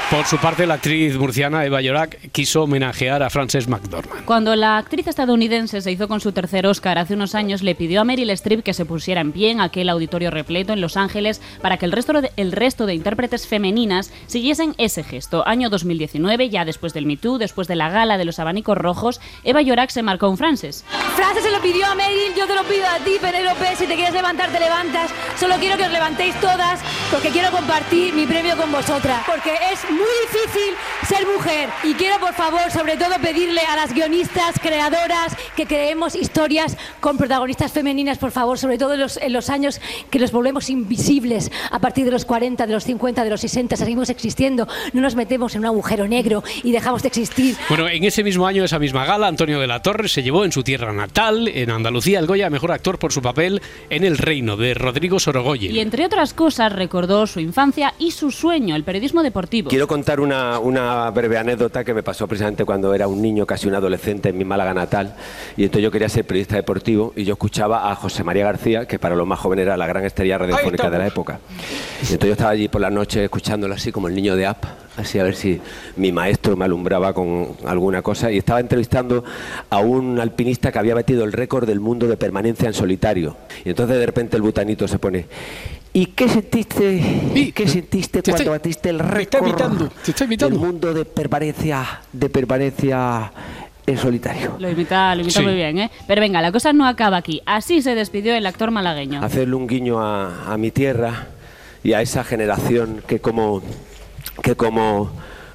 por 0.10 0.26
su 0.26 0.38
parte, 0.38 0.66
la 0.66 0.76
actriz 0.76 1.18
murciana 1.18 1.66
Eva 1.66 1.82
Llorac 1.82 2.32
quiso 2.32 2.64
homenajear 2.64 3.22
a 3.24 3.30
Frances 3.30 3.68
McDormand. 3.68 4.24
Cuando 4.24 4.56
la 4.56 4.78
actriz 4.78 5.08
estadounidense 5.08 5.82
se 5.82 5.92
hizo 5.92 6.08
con 6.08 6.22
su 6.22 6.32
tercer 6.32 6.66
Oscar 6.66 6.98
hace 6.98 7.14
unos 7.14 7.36
años, 7.36 7.62
le 7.62 7.76
pidió 7.76 8.02
a 8.02 8.04
Meryl 8.06 8.30
Streep 8.30 8.64
que 8.64 8.74
se 8.74 8.86
pusiera 8.86 9.20
en 9.20 9.34
pie 9.34 9.52
en 9.52 9.60
aquel 9.60 9.90
auditorio 9.90 10.32
repleto 10.32 10.72
en 10.72 10.80
Los 10.80 10.96
Ángeles 10.96 11.42
para 11.62 11.78
que 11.78 11.86
el 11.86 11.92
resto 11.92 12.22
de, 12.22 12.32
el 12.38 12.54
resto 12.54 12.86
de 12.86 12.96
intérpretes 12.96 13.48
femeninas 13.48 14.14
siguiesen 14.28 14.76
ese 14.78 15.04
gesto. 15.04 15.46
Año 15.46 15.70
2019, 15.70 16.50
ya 16.50 16.64
después 16.64 16.94
del 16.94 17.06
Me 17.06 17.18
Too, 17.18 17.38
después 17.38 17.68
de 17.68 17.76
la 17.76 17.90
gala 17.90 18.18
de 18.18 18.26
los 18.26 18.40
abanicos 18.40 18.78
rojos, 18.78 19.20
Eva 19.44 19.62
Llorac 19.62 19.90
se 19.90 20.04
marcó 20.04 20.30
un 20.30 20.38
Frances. 20.38 20.86
Frances 21.16 21.44
se 21.44 21.52
lo 21.52 21.62
pidió 21.62 21.86
a 21.86 21.96
Meryl, 21.96 22.34
yo 22.38 22.48
te 22.48 22.56
lo 22.56 22.64
pido 22.64 22.86
a 22.88 23.04
ti, 23.04 23.12
Penélope. 23.20 23.57
Si 23.78 23.86
te 23.86 23.96
quieres 23.96 24.14
levantar, 24.14 24.52
te 24.52 24.60
levantas. 24.60 25.12
Solo 25.40 25.56
quiero 25.60 25.78
que 25.78 25.84
os 25.84 25.92
levantéis 25.92 26.34
todas 26.42 26.80
porque 27.12 27.30
quiero 27.30 27.52
compartir 27.52 28.14
mi 28.14 28.26
premio 28.26 28.58
con 28.58 28.72
vosotras. 28.72 29.22
Porque 29.26 29.52
es 29.72 29.84
muy 29.90 30.08
difícil 30.26 30.74
ser 31.08 31.28
mujer. 31.28 31.70
Y 31.84 31.94
quiero, 31.94 32.20
por 32.20 32.34
favor, 32.34 32.72
sobre 32.72 32.98
todo 32.98 33.16
pedirle 33.22 33.62
a 33.62 33.76
las 33.76 33.94
guionistas, 33.94 34.60
creadoras, 34.62 35.36
que 35.56 35.66
creemos 35.66 36.16
historias 36.16 36.78
con 37.00 37.18
protagonistas 37.18 37.72
femeninas, 37.72 38.18
por 38.18 38.32
favor, 38.32 38.58
sobre 38.58 38.78
todo 38.78 38.94
en 38.94 39.00
los, 39.00 39.18
en 39.18 39.34
los 39.34 39.50
años 39.50 39.80
que 40.10 40.20
los 40.20 40.32
volvemos 40.32 40.70
invisibles. 40.70 41.52
A 41.72 41.80
partir 41.80 42.06
de 42.06 42.12
los 42.12 42.26
40, 42.26 42.66
de 42.66 42.74
los 42.74 42.84
50, 42.84 43.24
de 43.24 43.30
los 43.30 43.42
60, 43.42 43.76
seguimos 43.76 44.10
existiendo. 44.10 44.68
No 44.94 45.02
nos 45.02 45.16
metemos 45.16 45.54
en 45.56 45.62
un 45.62 45.66
agujero 45.68 46.08
negro 46.08 46.44
y 46.64 46.72
dejamos 46.72 47.04
de 47.04 47.10
existir. 47.10 47.56
Bueno, 47.70 47.88
en 47.88 48.04
ese 48.04 48.24
mismo 48.24 48.48
año, 48.48 48.64
esa 48.64 48.80
misma 48.80 49.06
gala, 49.06 49.28
Antonio 49.28 49.60
de 49.60 49.68
la 49.68 49.82
Torre 49.82 50.10
se 50.10 50.24
llevó 50.24 50.46
en 50.46 50.52
su 50.52 50.64
tierra 50.64 50.94
natal, 50.94 51.48
en 51.48 51.70
Andalucía, 51.70 52.20
el 52.20 52.28
Goya 52.28 52.50
Mejor 52.50 52.72
Actor 52.72 52.98
por 52.98 53.14
su 53.14 53.22
papel 53.22 53.47
en 53.90 54.04
El 54.04 54.18
Reino, 54.18 54.58
de 54.58 54.74
Rodrigo 54.74 55.20
Sorogoyen. 55.20 55.74
Y 55.74 55.80
entre 55.80 56.06
otras 56.06 56.34
cosas 56.34 56.74
recordó 56.74 57.28
su 57.28 57.40
infancia 57.40 57.94
y 58.00 58.12
su 58.12 58.32
sueño, 58.32 58.76
el 58.76 58.84
periodismo 58.84 59.24
deportivo. 59.24 59.70
Quiero 59.70 59.88
contar 59.88 60.20
una, 60.20 60.60
una 60.60 61.10
breve 61.12 61.38
anécdota 61.38 61.84
que 61.84 61.94
me 61.94 62.04
pasó 62.04 62.28
precisamente 62.28 62.66
cuando 62.66 62.94
era 62.94 63.08
un 63.08 63.22
niño, 63.22 63.46
casi 63.46 63.68
un 63.68 63.76
adolescente, 63.76 64.30
en 64.30 64.38
mi 64.38 64.46
Málaga 64.46 64.74
natal. 64.74 65.16
Y 65.56 65.64
entonces 65.64 65.84
yo 65.84 65.92
quería 65.92 66.10
ser 66.10 66.26
periodista 66.26 66.56
deportivo 66.56 67.14
y 67.16 67.24
yo 67.24 67.34
escuchaba 67.34 67.92
a 67.92 67.96
José 67.96 68.24
María 68.24 68.46
García, 68.46 68.86
que 68.86 69.00
para 69.00 69.16
los 69.16 69.28
más 69.28 69.40
jóvenes 69.40 69.64
era 69.64 69.78
la 69.78 69.88
gran 69.88 70.06
estrella 70.06 70.38
radiofónica 70.38 70.90
de 70.90 70.98
la 70.98 71.08
época. 71.08 71.40
Y 72.02 72.14
entonces 72.14 72.28
yo 72.28 72.34
estaba 72.34 72.52
allí 72.52 72.68
por 72.68 72.82
la 72.82 72.90
noche 72.90 73.24
escuchándolo 73.24 73.74
así 73.74 73.92
como 73.92 74.08
el 74.08 74.16
niño 74.16 74.36
de 74.36 74.46
App, 74.46 74.66
así 74.98 75.20
a 75.20 75.24
ver 75.24 75.36
si 75.36 75.62
mi 75.96 76.12
maestro 76.12 76.56
me 76.58 76.66
alumbraba 76.66 77.14
con 77.14 77.56
alguna 77.66 78.02
cosa. 78.02 78.32
Y 78.32 78.38
estaba 78.38 78.60
entrevistando 78.60 79.24
a 79.70 79.80
un 79.80 80.20
alpinista 80.20 80.72
que 80.72 80.80
había 80.80 80.96
batido 80.96 81.24
el 81.24 81.32
récord 81.32 81.66
del 81.68 81.80
mundo 81.80 82.08
de 82.08 82.18
permanencia 82.18 82.68
en 82.68 82.74
solitario. 82.74 83.38
Y 83.64 83.70
entonces 83.70 83.98
de 83.98 84.06
repente 84.06 84.36
el 84.36 84.42
butanito 84.42 84.88
se 84.88 85.00
pone... 85.00 85.26
¿Y 85.94 86.08
qué 86.08 86.28
sentiste, 86.30 87.52
qué 87.56 87.68
sentiste 87.68 88.22
cuando 88.22 88.38
estoy- 88.44 88.50
batiste 88.50 88.90
el 88.90 89.00
récord 89.00 89.46
del 90.38 90.54
mundo 90.54 90.94
de 90.94 91.06
permanencia, 91.06 92.02
de 92.14 92.30
permanencia 92.30 93.32
en 93.88 93.98
solitario? 93.98 94.58
Lo 94.60 94.70
imita, 94.70 95.16
lo 95.16 95.22
imita 95.22 95.40
Sí. 95.40 95.46
muy 95.46 95.56
bien, 95.56 95.80
¿eh? 95.80 95.92
Pero 96.06 96.22
venga, 96.22 96.40
la 96.42 96.52
cosa 96.52 96.72
no 96.74 96.86
acaba 96.86 97.18
aquí. 97.18 97.42
Así 97.48 97.82
se 97.82 97.96
despidió 97.96 98.36
el 98.36 98.46
actor 98.46 98.70
malagueño. 98.70 99.24
Hacerle 99.24 99.56
un 99.56 99.66
guiño 99.66 100.00
a, 100.00 100.54
a 100.54 100.58
mi 100.58 100.70
tierra 100.70 101.28
y 101.84 101.94
a 101.94 102.02
esa 102.04 102.24
generación 102.24 103.02
que 103.08 103.20
como, 103.20 103.64
que 104.42 104.56
como, 104.56 105.10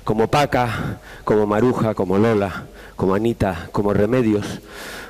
como 0.05 0.29
Paca, 0.29 1.01
como 1.25 1.47
Maruja, 1.47 1.95
como 1.95 2.19
Lola, 2.19 2.67
como 2.97 3.15
Anita, 3.15 3.69
como 3.73 3.93
Remedios, 3.93 4.61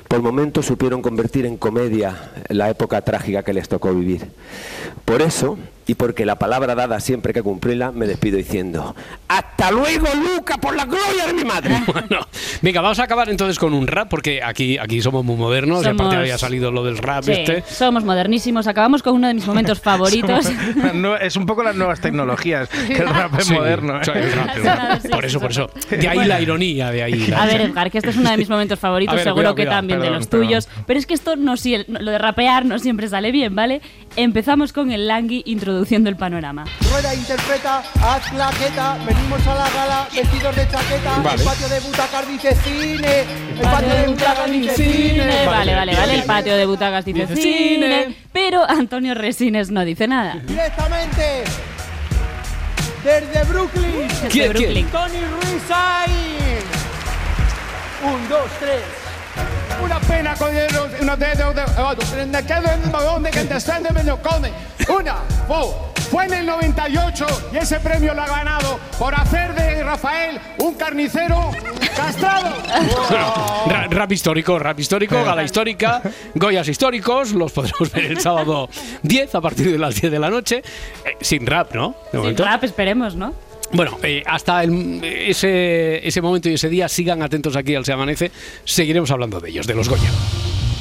por 0.07 0.21
momentos 0.21 0.65
supieron 0.65 1.01
convertir 1.01 1.45
en 1.45 1.57
comedia 1.57 2.31
la 2.49 2.69
época 2.69 3.01
trágica 3.01 3.43
que 3.43 3.53
les 3.53 3.67
tocó 3.67 3.93
vivir. 3.93 4.31
Por 5.05 5.21
eso, 5.21 5.57
y 5.87 5.95
porque 5.95 6.25
la 6.25 6.35
palabra 6.37 6.75
dada 6.75 6.99
siempre 6.99 7.31
hay 7.31 7.33
que 7.33 7.43
cumplirla, 7.43 7.91
me 7.91 8.07
despido 8.07 8.37
diciendo, 8.37 8.95
¡Hasta 9.27 9.71
luego, 9.71 10.07
Luca, 10.15 10.57
por 10.57 10.75
la 10.75 10.85
gloria 10.85 11.27
de 11.27 11.33
mi 11.33 11.43
madre! 11.43 11.81
Bueno, 11.93 12.25
venga, 12.61 12.81
vamos 12.81 12.99
a 12.99 13.03
acabar 13.03 13.29
entonces 13.29 13.59
con 13.59 13.73
un 13.73 13.87
rap, 13.87 14.09
porque 14.09 14.41
aquí, 14.43 14.77
aquí 14.77 15.01
somos 15.01 15.23
muy 15.23 15.35
modernos, 15.35 15.81
y 15.81 15.85
Somos- 15.85 16.01
aparte 16.01 16.15
había 16.17 16.37
salido 16.37 16.71
lo 16.71 16.83
del 16.83 16.97
rap 16.97 17.23
Sí, 17.23 17.31
este. 17.31 17.63
somos 17.67 18.03
modernísimos. 18.03 18.67
Acabamos 18.67 19.03
con 19.03 19.15
uno 19.15 19.27
de 19.27 19.33
mis 19.33 19.45
momentos 19.47 19.79
favoritos. 19.81 20.49
No, 20.93 21.15
es 21.17 21.35
un 21.35 21.45
poco 21.45 21.63
las 21.63 21.75
nuevas 21.75 21.99
tecnologías, 22.01 22.69
que 22.87 22.93
el 22.97 23.09
rap 23.09 23.37
es 23.39 23.45
Sí, 23.47 23.53
moderno. 23.53 23.97
¿eh? 23.97 24.01
sí, 24.05 24.11
el 24.15 24.31
rap, 24.33 24.55
el 24.57 24.63
rap. 24.63 25.01
Sí, 25.01 25.07
por 25.09 25.25
eso, 25.25 25.39
por 25.39 25.51
eso. 25.51 25.69
De 25.89 26.07
ahí 26.07 26.25
la 26.25 26.41
ironía, 26.41 26.91
de 26.91 27.03
ahí. 27.03 27.27
la- 27.27 27.43
A 27.43 27.45
ver, 27.45 27.61
Edgar, 27.61 27.91
que 27.91 27.97
este 27.99 28.09
es 28.09 28.17
uno 28.17 28.29
de 28.31 28.37
mis 28.37 28.49
momentos 28.49 28.79
favoritos, 28.79 29.15
ver, 29.15 29.23
seguro 29.23 29.35
cuidado, 29.53 29.55
que 29.55 29.61
cuidado, 29.63 29.77
también 29.79 29.99
de 30.01 30.09
los 30.09 30.27
perdón. 30.27 30.47
tuyos. 30.47 30.69
Pero 30.87 30.99
es 30.99 31.05
que 31.05 31.13
esto 31.13 31.35
no 31.35 31.53
sie- 31.53 31.85
lo 31.87 32.11
de 32.11 32.17
rapear 32.17 32.65
no 32.65 32.79
siempre 32.79 33.07
sale 33.07 33.31
bien, 33.31 33.53
¿vale? 33.55 33.81
Empezamos 34.15 34.71
con 34.73 34.91
el 34.91 35.07
Langui 35.07 35.41
introduciendo 35.47 36.07
el 36.07 36.15
panorama. 36.15 36.65
Rueda 36.91 37.15
interpreta, 37.15 37.79
haz 37.99 38.29
claqueta, 38.29 38.95
venimos 39.07 39.45
a 39.47 39.55
la 39.55 39.69
gala 39.71 40.07
vestidos 40.13 40.55
de 40.55 40.67
chaqueta, 40.69 41.17
Vale. 41.23 41.41
el 41.41 41.47
patio 41.47 41.67
de 41.69 41.79
butacas 41.79 42.27
dice 42.27 42.55
cine, 42.63 43.21
el 43.55 43.59
patio 43.61 43.89
de 43.95 44.07
butacas 44.07 44.51
dice 44.51 44.75
cine. 44.75 45.45
Vale, 45.47 45.73
vale, 45.73 45.95
vale. 45.95 46.13
El 46.13 46.23
patio 46.25 46.55
de 46.55 46.65
butacas 46.67 47.05
dice, 47.05 47.21
Dice 47.25 47.35
cine, 47.35 48.03
cine. 48.03 48.15
Pero 48.31 48.69
Antonio 48.69 49.15
Resines 49.15 49.71
no 49.71 49.83
dice 49.83 50.07
nada. 50.07 50.35
Directamente 50.45 51.43
desde 53.03 53.43
Brooklyn, 53.45 54.07
Desde 54.07 54.27
¿Quién, 54.29 54.49
Brooklyn. 54.49 54.73
quién? 54.73 54.89
Tony 54.91 55.21
Ruiz 55.25 55.63
ahí. 55.71 56.37
Un, 58.03 58.29
dos, 58.29 58.45
tres. 58.59 58.81
Una 59.83 59.99
pena 59.99 60.35
con 60.35 60.55
el- 60.55 60.67
uno 61.01 61.17
de 61.17 61.25
de- 61.27 61.35
de- 61.35 62.25
me 62.25 62.43
quedo 62.45 62.71
en 62.71 62.83
el 62.83 62.89
vagón 62.89 63.23
de 63.23 63.31
que 63.31 63.43
te 63.43 63.57
están 63.57 63.83
de 63.83 63.89
medio 63.91 64.17
come. 64.21 64.51
Una, 64.89 65.15
fue, 65.47 65.57
fue 66.11 66.25
en 66.25 66.33
el 66.33 66.45
98 66.45 67.25
y 67.53 67.57
ese 67.57 67.79
premio 67.79 68.13
lo 68.13 68.21
ha 68.23 68.27
ganado 68.27 68.79
por 68.97 69.13
hacer 69.15 69.53
de 69.53 69.83
Rafael 69.83 70.39
un 70.59 70.75
carnicero 70.75 71.51
castrado. 71.95 72.53
Ra- 73.67 73.87
rap 73.89 74.11
histórico, 74.11 74.57
rap 74.59 74.79
histórico, 74.79 75.23
gala 75.23 75.43
histórica, 75.43 76.01
Goyas 76.35 76.67
históricos, 76.67 77.31
los 77.33 77.51
podremos 77.51 77.91
ver 77.91 78.05
el 78.05 78.19
sábado 78.19 78.69
10 79.03 79.35
a 79.35 79.41
partir 79.41 79.71
de 79.71 79.77
las 79.77 79.95
10 79.95 80.11
de 80.11 80.19
la 80.19 80.29
noche, 80.29 80.57
eh, 81.05 81.17
sin 81.21 81.45
rap, 81.45 81.73
¿no? 81.73 81.89
De 82.05 82.11
Sin 82.11 82.19
momento. 82.21 82.45
rap, 82.45 82.63
esperemos, 82.63 83.15
¿no? 83.15 83.33
Bueno, 83.73 83.97
eh, 84.03 84.23
hasta 84.25 84.63
ese, 84.63 86.07
ese 86.07 86.21
momento 86.21 86.49
y 86.49 86.53
ese 86.53 86.69
día, 86.69 86.87
sigan 86.87 87.23
atentos 87.23 87.55
aquí 87.55 87.73
al 87.75 87.85
Se 87.85 87.93
Amanece, 87.93 88.31
seguiremos 88.63 89.09
hablando 89.11 89.39
de 89.39 89.49
ellos, 89.49 89.65
de 89.65 89.73
los 89.73 89.89
Goya. 89.89 90.09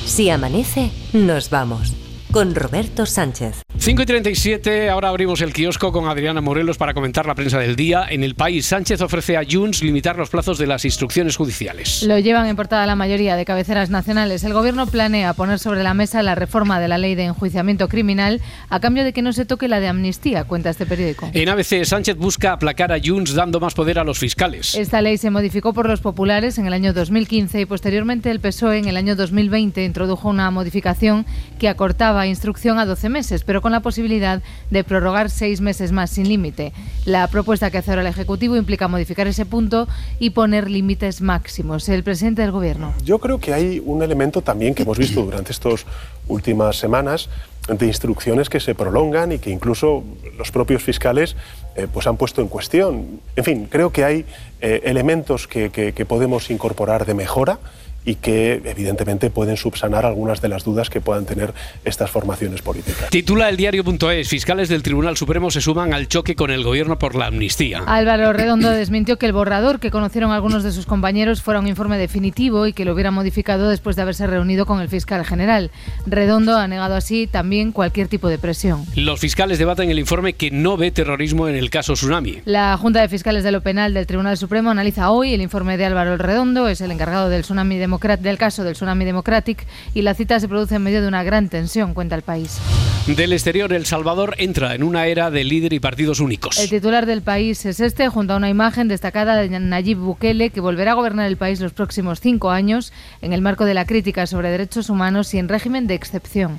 Si 0.04 0.28
amanece, 0.28 0.90
nos 1.12 1.48
vamos. 1.48 1.94
Con 2.32 2.54
Roberto 2.54 3.04
Sánchez. 3.04 3.62
5 3.76 4.02
y 4.02 4.06
37, 4.06 4.88
ahora 4.88 5.10
abrimos 5.10 5.42
el 5.42 5.52
kiosco 5.52 5.92
con 5.92 6.08
Adriana 6.08 6.40
Morelos 6.40 6.78
para 6.78 6.94
comentar 6.94 7.26
la 7.26 7.34
prensa 7.34 7.58
del 7.58 7.76
día. 7.76 8.06
En 8.08 8.24
el 8.24 8.36
país, 8.36 8.64
Sánchez 8.64 9.02
ofrece 9.02 9.36
a 9.36 9.42
Junts 9.42 9.82
limitar 9.82 10.16
los 10.16 10.30
plazos 10.30 10.56
de 10.56 10.66
las 10.66 10.86
instrucciones 10.86 11.36
judiciales. 11.36 12.02
Lo 12.04 12.18
llevan 12.18 12.46
en 12.46 12.56
portada 12.56 12.86
la 12.86 12.96
mayoría 12.96 13.36
de 13.36 13.44
cabeceras 13.44 13.90
nacionales. 13.90 14.44
El 14.44 14.54
gobierno 14.54 14.86
planea 14.86 15.34
poner 15.34 15.58
sobre 15.58 15.82
la 15.82 15.92
mesa 15.92 16.22
la 16.22 16.34
reforma 16.34 16.80
de 16.80 16.88
la 16.88 16.96
ley 16.96 17.14
de 17.16 17.24
enjuiciamiento 17.24 17.88
criminal 17.88 18.40
a 18.70 18.80
cambio 18.80 19.04
de 19.04 19.12
que 19.12 19.20
no 19.20 19.34
se 19.34 19.44
toque 19.44 19.68
la 19.68 19.80
de 19.80 19.88
amnistía, 19.88 20.44
cuenta 20.44 20.70
este 20.70 20.86
periódico. 20.86 21.28
En 21.34 21.50
ABC, 21.50 21.84
Sánchez 21.84 22.16
busca 22.16 22.52
aplacar 22.52 22.92
a 22.92 23.00
Junts 23.04 23.34
dando 23.34 23.60
más 23.60 23.74
poder 23.74 23.98
a 23.98 24.04
los 24.04 24.18
fiscales. 24.18 24.74
Esta 24.74 25.02
ley 25.02 25.18
se 25.18 25.30
modificó 25.30 25.74
por 25.74 25.86
los 25.86 26.00
populares 26.00 26.56
en 26.56 26.66
el 26.66 26.72
año 26.72 26.94
2015 26.94 27.60
y 27.60 27.66
posteriormente 27.66 28.30
el 28.30 28.40
PSOE 28.40 28.78
en 28.78 28.88
el 28.88 28.96
año 28.96 29.16
2020 29.16 29.84
introdujo 29.84 30.30
una 30.30 30.50
modificación 30.50 31.26
que 31.58 31.68
acortaba 31.68 32.21
instrucción 32.26 32.78
a 32.78 32.86
12 32.86 33.08
meses, 33.08 33.44
pero 33.44 33.60
con 33.62 33.72
la 33.72 33.80
posibilidad 33.80 34.42
de 34.70 34.84
prorrogar 34.84 35.30
seis 35.30 35.60
meses 35.60 35.92
más 35.92 36.10
sin 36.10 36.28
límite. 36.28 36.72
La 37.04 37.26
propuesta 37.28 37.70
que 37.70 37.78
hace 37.78 37.90
ahora 37.90 38.02
el 38.02 38.08
Ejecutivo 38.08 38.56
implica 38.56 38.88
modificar 38.88 39.26
ese 39.26 39.46
punto 39.46 39.88
y 40.18 40.30
poner 40.30 40.70
límites 40.70 41.20
máximos. 41.20 41.88
El 41.88 42.02
presidente 42.02 42.42
del 42.42 42.50
Gobierno. 42.52 42.92
Yo 43.04 43.18
creo 43.18 43.38
que 43.38 43.52
hay 43.54 43.82
un 43.84 44.02
elemento 44.02 44.42
también 44.42 44.74
que 44.74 44.82
hemos 44.82 44.98
visto 44.98 45.22
durante 45.24 45.52
estas 45.52 45.86
últimas 46.28 46.76
semanas 46.76 47.28
de 47.68 47.86
instrucciones 47.86 48.48
que 48.48 48.58
se 48.58 48.74
prolongan 48.74 49.32
y 49.32 49.38
que 49.38 49.50
incluso 49.50 50.02
los 50.36 50.50
propios 50.50 50.82
fiscales 50.82 51.36
eh, 51.76 51.86
pues 51.92 52.06
han 52.06 52.16
puesto 52.16 52.40
en 52.42 52.48
cuestión. 52.48 53.20
En 53.36 53.44
fin, 53.44 53.66
creo 53.70 53.92
que 53.92 54.04
hay 54.04 54.24
eh, 54.60 54.80
elementos 54.84 55.46
que, 55.46 55.70
que- 55.70 55.92
que 55.92 56.04
podemos 56.04 56.50
incorporar 56.50 57.06
de 57.06 57.14
mejora 57.14 57.58
y 58.04 58.16
que 58.16 58.60
evidentemente 58.64 59.30
pueden 59.30 59.56
subsanar 59.56 60.04
algunas 60.04 60.40
de 60.42 60.48
las 60.48 60.64
dudas 60.64 60.90
que 60.90 61.00
puedan 61.00 61.24
tener 61.24 61.52
estas 61.84 62.10
formaciones 62.10 62.60
políticas. 62.62 63.10
Titula 63.10 63.48
el 63.48 63.56
diario.es, 63.56 64.28
fiscales 64.28 64.68
del 64.68 64.82
Tribunal 64.82 65.16
Supremo 65.16 65.50
se 65.50 65.60
suman 65.60 65.94
al 65.94 66.08
choque 66.08 66.34
con 66.34 66.50
el 66.50 66.64
gobierno 66.64 66.98
por 66.98 67.14
la 67.14 67.26
amnistía. 67.26 67.82
Álvaro 67.86 68.32
Redondo 68.32 68.70
desmintió 68.72 69.18
que 69.18 69.26
el 69.26 69.32
borrador 69.32 69.78
que 69.78 69.90
conocieron 69.90 70.32
algunos 70.32 70.64
de 70.64 70.72
sus 70.72 70.86
compañeros 70.86 71.42
fuera 71.42 71.60
un 71.60 71.68
informe 71.68 71.96
definitivo 71.96 72.66
y 72.66 72.72
que 72.72 72.84
lo 72.84 72.92
hubiera 72.92 73.10
modificado 73.12 73.68
después 73.68 73.94
de 73.94 74.02
haberse 74.02 74.26
reunido 74.26 74.66
con 74.66 74.80
el 74.80 74.88
fiscal 74.88 75.24
general. 75.24 75.70
Redondo 76.06 76.56
ha 76.58 76.66
negado 76.66 76.96
así 76.96 77.28
también 77.28 77.70
cualquier 77.72 78.08
tipo 78.08 78.28
de 78.28 78.38
presión. 78.38 78.84
Los 78.96 79.20
fiscales 79.20 79.58
debaten 79.58 79.90
el 79.90 79.98
informe 80.00 80.32
que 80.32 80.50
no 80.50 80.76
ve 80.76 80.90
terrorismo 80.90 81.46
en 81.46 81.54
el 81.54 81.70
caso 81.70 81.92
Tsunami. 81.92 82.40
La 82.46 82.76
Junta 82.76 83.00
de 83.00 83.08
Fiscales 83.08 83.44
de 83.44 83.52
lo 83.52 83.60
Penal 83.60 83.94
del 83.94 84.06
Tribunal 84.06 84.36
Supremo 84.36 84.70
analiza 84.70 85.10
hoy 85.10 85.34
el 85.34 85.40
informe 85.40 85.76
de 85.76 85.84
Álvaro 85.84 86.16
Redondo, 86.16 86.68
es 86.68 86.80
el 86.80 86.90
encargado 86.90 87.28
del, 87.28 87.42
tsunami 87.42 87.78
democrat- 87.78 87.91
del 87.98 88.38
caso 88.38 88.64
del 88.64 88.74
Tsunami 88.74 89.04
Democratic 89.04 89.66
y 89.94 90.02
la 90.02 90.14
cita 90.14 90.40
se 90.40 90.48
produce 90.48 90.76
en 90.76 90.82
medio 90.82 91.02
de 91.02 91.08
una 91.08 91.22
gran 91.22 91.48
tensión, 91.48 91.94
cuenta 91.94 92.14
el 92.14 92.22
país. 92.22 92.58
Del 93.06 93.32
exterior, 93.32 93.72
El 93.72 93.84
Salvador 93.84 94.34
entra 94.38 94.74
en 94.74 94.82
una 94.82 95.06
era 95.06 95.30
de 95.30 95.44
líder 95.44 95.72
y 95.72 95.80
partidos 95.80 96.20
únicos. 96.20 96.58
El 96.58 96.70
titular 96.70 97.04
del 97.04 97.20
país 97.20 97.64
es 97.66 97.80
este, 97.80 98.08
junto 98.08 98.32
a 98.32 98.36
una 98.36 98.48
imagen 98.48 98.88
destacada 98.88 99.36
de 99.36 99.48
Nayib 99.48 99.98
Bukele, 99.98 100.50
que 100.50 100.60
volverá 100.60 100.92
a 100.92 100.94
gobernar 100.94 101.26
el 101.26 101.36
país 101.36 101.60
los 101.60 101.72
próximos 101.72 102.20
cinco 102.20 102.50
años 102.50 102.92
en 103.20 103.32
el 103.32 103.42
marco 103.42 103.64
de 103.64 103.74
la 103.74 103.86
crítica 103.86 104.26
sobre 104.26 104.50
derechos 104.50 104.88
humanos 104.88 105.34
y 105.34 105.38
en 105.38 105.48
régimen 105.48 105.86
de 105.86 105.94
excepción. 105.94 106.58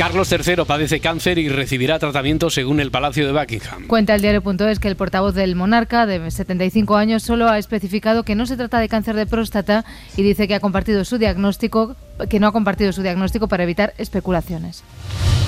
Carlos 0.00 0.32
III 0.32 0.64
padece 0.66 0.98
cáncer 0.98 1.36
y 1.36 1.50
recibirá 1.50 1.98
tratamiento 1.98 2.48
según 2.48 2.80
el 2.80 2.90
Palacio 2.90 3.26
de 3.26 3.38
Buckingham. 3.38 3.86
Cuenta 3.86 4.14
el 4.14 4.22
diario.es 4.22 4.78
que 4.78 4.88
el 4.88 4.96
portavoz 4.96 5.34
del 5.34 5.56
monarca, 5.56 6.06
de 6.06 6.30
75 6.30 6.96
años, 6.96 7.22
solo 7.22 7.50
ha 7.50 7.58
especificado 7.58 8.22
que 8.22 8.34
no 8.34 8.46
se 8.46 8.56
trata 8.56 8.80
de 8.80 8.88
cáncer 8.88 9.14
de 9.14 9.26
próstata 9.26 9.84
y 10.16 10.22
dice 10.22 10.48
que 10.48 10.54
ha 10.54 10.60
compartido 10.60 11.04
su 11.04 11.18
diagnóstico, 11.18 11.96
que 12.30 12.40
no 12.40 12.46
ha 12.46 12.52
compartido 12.52 12.94
su 12.94 13.02
diagnóstico 13.02 13.46
para 13.46 13.64
evitar 13.64 13.92
especulaciones. 13.98 14.84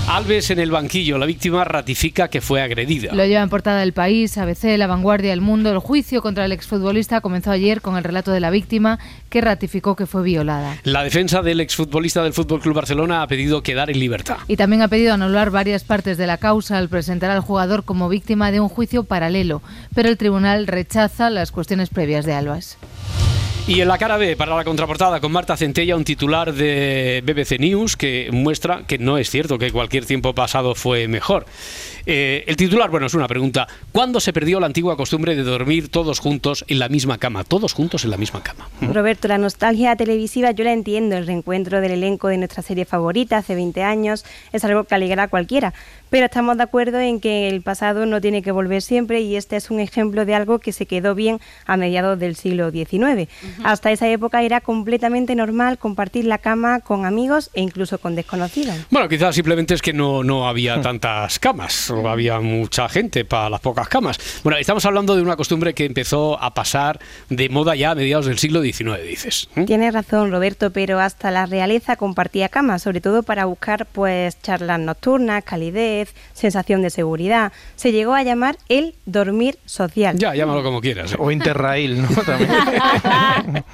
Alves 0.09 0.51
en 0.51 0.59
el 0.59 0.73
banquillo, 0.73 1.17
la 1.17 1.27
víctima 1.27 1.63
ratifica 1.63 2.29
que 2.29 2.41
fue 2.41 2.61
agredida. 2.61 3.15
Lo 3.15 3.25
lleva 3.25 3.43
en 3.43 3.49
portada 3.49 3.85
El 3.85 3.93
País, 3.93 4.37
ABC, 4.37 4.77
La 4.77 4.89
Vanguardia, 4.89 5.33
El 5.33 5.41
Mundo. 5.41 5.71
El 5.71 5.79
juicio 5.79 6.23
contra 6.23 6.45
el 6.45 6.51
exfutbolista 6.51 7.21
comenzó 7.21 7.53
ayer 7.53 7.81
con 7.81 7.97
el 7.97 8.03
relato 8.03 8.33
de 8.33 8.41
la 8.41 8.51
víctima 8.51 8.99
que 9.31 9.41
ratificó 9.41 9.95
que 9.95 10.07
fue 10.07 10.25
violada. 10.25 10.77
La 10.83 11.05
defensa 11.05 11.41
del 11.41 11.61
exfutbolista 11.61 12.23
del 12.25 12.33
Fútbol 12.33 12.61
Club 12.61 12.75
Barcelona 12.75 13.23
ha 13.23 13.29
pedido 13.29 13.63
quedar 13.63 13.91
en 13.91 14.01
libertad. 14.01 14.39
Y 14.49 14.57
también 14.57 14.83
ha 14.83 14.89
pedido 14.89 15.15
anular 15.15 15.51
varias 15.51 15.85
partes 15.85 16.19
de 16.19 16.27
la 16.27 16.37
causa 16.37 16.79
al 16.79 16.89
presentar 16.89 17.31
al 17.31 17.41
jugador 17.41 17.85
como 17.85 18.09
víctima 18.09 18.51
de 18.51 18.59
un 18.59 18.69
juicio 18.69 19.05
paralelo, 19.05 19.63
pero 19.95 20.09
el 20.09 20.19
tribunal 20.19 20.67
rechaza 20.67 21.31
las 21.31 21.53
cuestiones 21.53 21.91
previas 21.91 22.27
de 22.27 22.35
Albas. 22.35 22.77
Y 23.65 23.81
en 23.81 23.87
la 23.87 23.97
cara 23.97 24.17
B, 24.17 24.35
para 24.35 24.57
la 24.57 24.65
contraportada, 24.65 25.21
con 25.21 25.31
Marta 25.31 25.57
Centella, 25.57 25.95
un 25.95 26.03
titular 26.03 26.53
de 26.53 27.23
BBC 27.25 27.61
News 27.61 27.97
que 27.97 28.29
muestra 28.33 28.83
que 28.89 28.99
no 28.99 29.19
es 29.19 29.31
cierto 29.31 29.57
que 29.57 29.71
cualquier 29.71 30.05
tiempo 30.05 30.35
pasado 30.35 30.75
fue 30.75 31.07
mejor. 31.07 31.47
Eh, 32.05 32.43
el 32.49 32.57
titular, 32.57 32.91
bueno, 32.91 33.07
es 33.07 33.15
una 33.15 33.29
pregunta. 33.29 33.69
¿Cuándo 33.93 34.19
se 34.19 34.33
perdió 34.33 34.59
la 34.59 34.67
antigua 34.67 34.97
costumbre 34.97 35.37
de 35.37 35.45
dormir 35.45 35.89
todos 35.91 36.19
juntos 36.19 36.65
en 36.67 36.81
la 36.81 36.89
misma 36.89 37.19
cama? 37.19 37.45
Todos 37.45 37.73
juntos 37.73 38.03
en 38.03 38.11
la 38.11 38.17
misma 38.17 38.43
cama. 38.43 38.69
Roberto, 38.81 39.29
la 39.29 39.39
nostalgia 39.39 39.95
televisiva 39.95 40.51
yo 40.51 40.65
la 40.65 40.73
entiendo. 40.73 41.17
El 41.17 41.29
reencuentro 41.29 41.81
del 41.81 41.93
elenco 41.93 42.27
de 42.27 42.39
nuestra 42.39 42.65
serie 42.65 42.85
favorita 42.85 43.39
hace 43.39 43.55
20 43.55 43.85
años 43.85 44.25
es 44.53 44.65
algo 44.65 44.83
que 44.83 44.97
alegra 44.97 45.23
a 45.23 45.29
cualquiera. 45.29 45.73
Pero 46.13 46.27
estamos 46.27 46.59
de 46.59 46.63
acuerdo 46.65 47.01
en 47.01 47.21
que 47.21 47.49
el 47.49 47.63
pasado 47.63 48.05
no 48.05 48.21
tiene 48.21 48.43
que 48.43 48.53
volver 48.53 48.83
siempre 48.83 49.23
y 49.23 49.35
este 49.37 49.57
es 49.57 49.71
un 49.71 49.81
ejemplo 49.81 50.27
de 50.27 50.35
algo 50.35 50.59
que 50.59 50.71
se 50.71 50.85
quedó 50.85 51.15
bien 51.15 51.41
a 51.65 51.79
mediados 51.79 52.19
del 52.19 52.37
siglo 52.37 52.71
XIX. 52.71 53.31
Hasta 53.65 53.91
esa 53.93 54.07
época 54.11 54.43
era 54.43 54.61
completamente 54.61 55.35
normal 55.35 55.79
compartir 55.79 56.27
la 56.27 56.37
cama 56.37 56.81
con 56.81 57.07
amigos 57.07 57.49
e 57.55 57.63
incluso 57.63 57.97
con 57.97 58.15
desconocidos. 58.15 58.77
Bueno, 58.91 59.09
quizás 59.09 59.35
simplemente 59.35 59.73
es 59.73 59.81
que 59.81 59.95
no, 59.95 60.23
no 60.23 60.47
había 60.47 60.83
tantas 60.83 61.39
camas, 61.39 61.89
o 61.89 62.07
había 62.07 62.41
mucha 62.41 62.91
gente 62.91 63.25
para 63.25 63.49
las 63.49 63.61
pocas 63.63 63.89
camas. 63.89 64.19
Bueno, 64.43 64.59
estamos 64.59 64.85
hablando 64.85 65.17
de 65.17 65.23
una 65.23 65.37
costumbre 65.37 65.73
que 65.73 65.87
empezó 65.87 66.39
a 66.39 66.53
pasar 66.53 67.01
de 67.31 67.49
moda 67.49 67.75
ya 67.75 67.93
a 67.93 67.95
mediados 67.95 68.27
del 68.27 68.37
siglo 68.37 68.61
XIX, 68.61 69.03
dices. 69.03 69.49
¿eh? 69.57 69.65
Tienes 69.65 69.95
razón, 69.95 70.31
Roberto, 70.31 70.75
pero 70.75 71.01
hasta 71.01 71.31
la 71.31 71.47
realeza 71.47 71.97
compartía 71.97 72.51
cama, 72.51 72.79
sobre 72.79 73.01
todo 73.01 73.23
para 73.23 73.47
buscar 73.47 73.87
pues 73.87 74.39
charlas 74.43 74.79
nocturnas, 74.79 75.43
calidez, 75.43 76.02
sensación 76.33 76.83
de 76.83 76.91
seguridad. 76.91 77.53
Se 77.77 77.93
llegó 77.93 78.15
a 78.15 78.23
llamar 78.23 78.57
el 78.69 78.95
dormir 79.07 79.59
social. 79.65 80.17
Ya, 80.19 80.35
llámalo 80.35 80.63
como 80.63 80.81
quieras. 80.81 81.13
¿eh? 81.13 81.17
O 81.19 81.31
Interrail, 81.31 82.03
¿no? 82.03 82.09
También. 82.27 82.51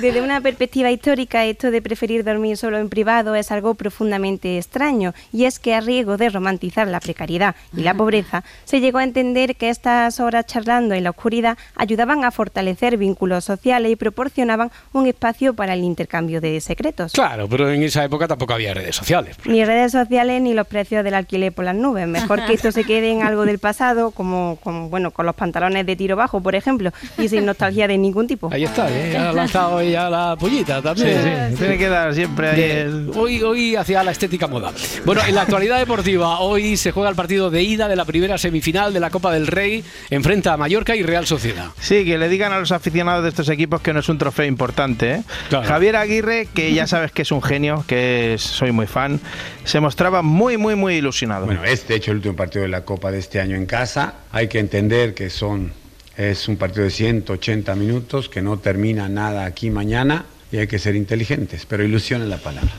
Desde 0.00 0.22
una 0.22 0.40
perspectiva 0.40 0.92
histórica, 0.92 1.44
esto 1.44 1.72
de 1.72 1.82
preferir 1.82 2.22
dormir 2.22 2.56
solo 2.56 2.78
en 2.78 2.88
privado 2.88 3.34
es 3.34 3.50
algo 3.50 3.74
profundamente 3.74 4.56
extraño, 4.56 5.12
y 5.32 5.44
es 5.44 5.58
que 5.58 5.74
a 5.74 5.80
riesgo 5.80 6.16
de 6.16 6.28
romantizar 6.28 6.86
la 6.86 7.00
precariedad 7.00 7.56
y 7.76 7.80
la 7.80 7.94
pobreza, 7.94 8.44
se 8.64 8.80
llegó 8.80 8.98
a 8.98 9.04
entender 9.04 9.56
que 9.56 9.70
estas 9.70 10.20
horas 10.20 10.46
charlando 10.46 10.94
en 10.94 11.02
la 11.02 11.10
oscuridad 11.10 11.58
ayudaban 11.74 12.24
a 12.24 12.30
fortalecer 12.30 12.96
vínculos 12.96 13.44
sociales 13.44 13.90
y 13.90 13.96
proporcionaban 13.96 14.70
un 14.92 15.08
espacio 15.08 15.54
para 15.54 15.74
el 15.74 15.82
intercambio 15.82 16.40
de 16.40 16.60
secretos. 16.60 17.10
Claro, 17.12 17.48
pero 17.48 17.68
en 17.68 17.82
esa 17.82 18.04
época 18.04 18.28
tampoco 18.28 18.52
había 18.52 18.74
redes 18.74 18.94
sociales. 18.94 19.36
Ni 19.46 19.64
redes 19.64 19.90
sociales 19.90 20.40
ni 20.40 20.54
los 20.54 20.68
precios 20.68 21.02
del 21.02 21.14
alquiler 21.14 21.52
por 21.52 21.64
las 21.64 21.74
nubes. 21.74 22.06
Mejor 22.06 22.46
que 22.46 22.52
esto 22.52 22.70
se 22.70 22.84
quede 22.84 23.10
en 23.10 23.22
algo 23.22 23.44
del 23.44 23.58
pasado, 23.58 24.12
como, 24.12 24.58
como, 24.62 24.88
bueno, 24.90 25.10
con 25.10 25.26
los 25.26 25.34
pantalones 25.34 25.84
de 25.86 25.96
tiro 25.96 26.14
bajo, 26.14 26.40
por 26.40 26.54
ejemplo, 26.54 26.92
y 27.18 27.28
sin 27.28 27.44
nostalgia 27.44 27.88
de 27.88 27.98
ningún 27.98 28.28
tipo. 28.28 28.48
Ahí 28.52 28.62
está, 28.62 28.88
¿eh? 28.90 29.16
ha 29.16 29.32
lanzado 29.32 29.87
ella 29.88 30.08
la 30.10 30.36
pollita 30.38 30.80
también. 30.82 31.08
Sí, 31.50 31.52
sí, 31.52 31.58
tiene 31.58 31.78
que 31.78 31.88
dar 31.88 32.14
siempre 32.14 32.50
ahí 32.50 32.60
el- 32.62 33.10
Hoy, 33.14 33.42
hoy 33.42 33.76
hacia 33.76 34.02
la 34.04 34.10
estética 34.12 34.46
moda. 34.46 34.72
Bueno, 35.04 35.20
en 35.26 35.34
la 35.34 35.42
actualidad 35.42 35.78
deportiva, 35.78 36.40
hoy 36.40 36.76
se 36.76 36.92
juega 36.92 37.08
el 37.10 37.16
partido 37.16 37.50
de 37.50 37.62
ida 37.62 37.88
de 37.88 37.96
la 37.96 38.04
primera 38.04 38.38
semifinal 38.38 38.92
de 38.92 39.00
la 39.00 39.10
Copa 39.10 39.32
del 39.32 39.46
Rey. 39.46 39.82
Enfrenta 40.10 40.52
a 40.52 40.56
Mallorca 40.56 40.94
y 40.96 41.02
Real 41.02 41.26
Sociedad. 41.26 41.66
Sí, 41.80 42.04
que 42.04 42.18
le 42.18 42.28
digan 42.28 42.52
a 42.52 42.58
los 42.58 42.72
aficionados 42.72 43.22
de 43.22 43.30
estos 43.30 43.48
equipos 43.48 43.80
que 43.80 43.92
no 43.92 44.00
es 44.00 44.08
un 44.08 44.18
trofeo 44.18 44.44
importante. 44.46 45.10
¿eh? 45.14 45.22
Claro. 45.48 45.66
Javier 45.66 45.96
Aguirre, 45.96 46.48
que 46.54 46.72
ya 46.72 46.86
sabes 46.86 47.12
que 47.12 47.22
es 47.22 47.32
un 47.32 47.42
genio, 47.42 47.84
que 47.86 48.34
es- 48.34 48.42
soy 48.42 48.72
muy 48.72 48.86
fan, 48.86 49.20
se 49.64 49.80
mostraba 49.80 50.22
muy, 50.22 50.56
muy, 50.56 50.74
muy 50.74 50.94
ilusionado. 50.96 51.46
Bueno, 51.46 51.64
este 51.64 51.94
hecho 51.94 52.10
el 52.10 52.18
último 52.18 52.36
partido 52.36 52.62
de 52.62 52.68
la 52.68 52.84
Copa 52.84 53.10
de 53.10 53.18
este 53.18 53.40
año 53.40 53.56
en 53.56 53.66
casa. 53.66 54.14
Hay 54.32 54.48
que 54.48 54.58
entender 54.58 55.14
que 55.14 55.30
son 55.30 55.72
es 56.18 56.48
un 56.48 56.56
partido 56.56 56.84
de 56.84 56.90
180 56.90 57.74
minutos 57.76 58.28
que 58.28 58.42
no 58.42 58.58
termina 58.58 59.08
nada 59.08 59.44
aquí 59.44 59.70
mañana 59.70 60.24
y 60.50 60.56
hay 60.56 60.66
que 60.66 60.78
ser 60.78 60.96
inteligentes, 60.96 61.64
pero 61.66 61.84
ilusión 61.84 62.22
es 62.22 62.28
la 62.28 62.38
palabra. 62.38 62.72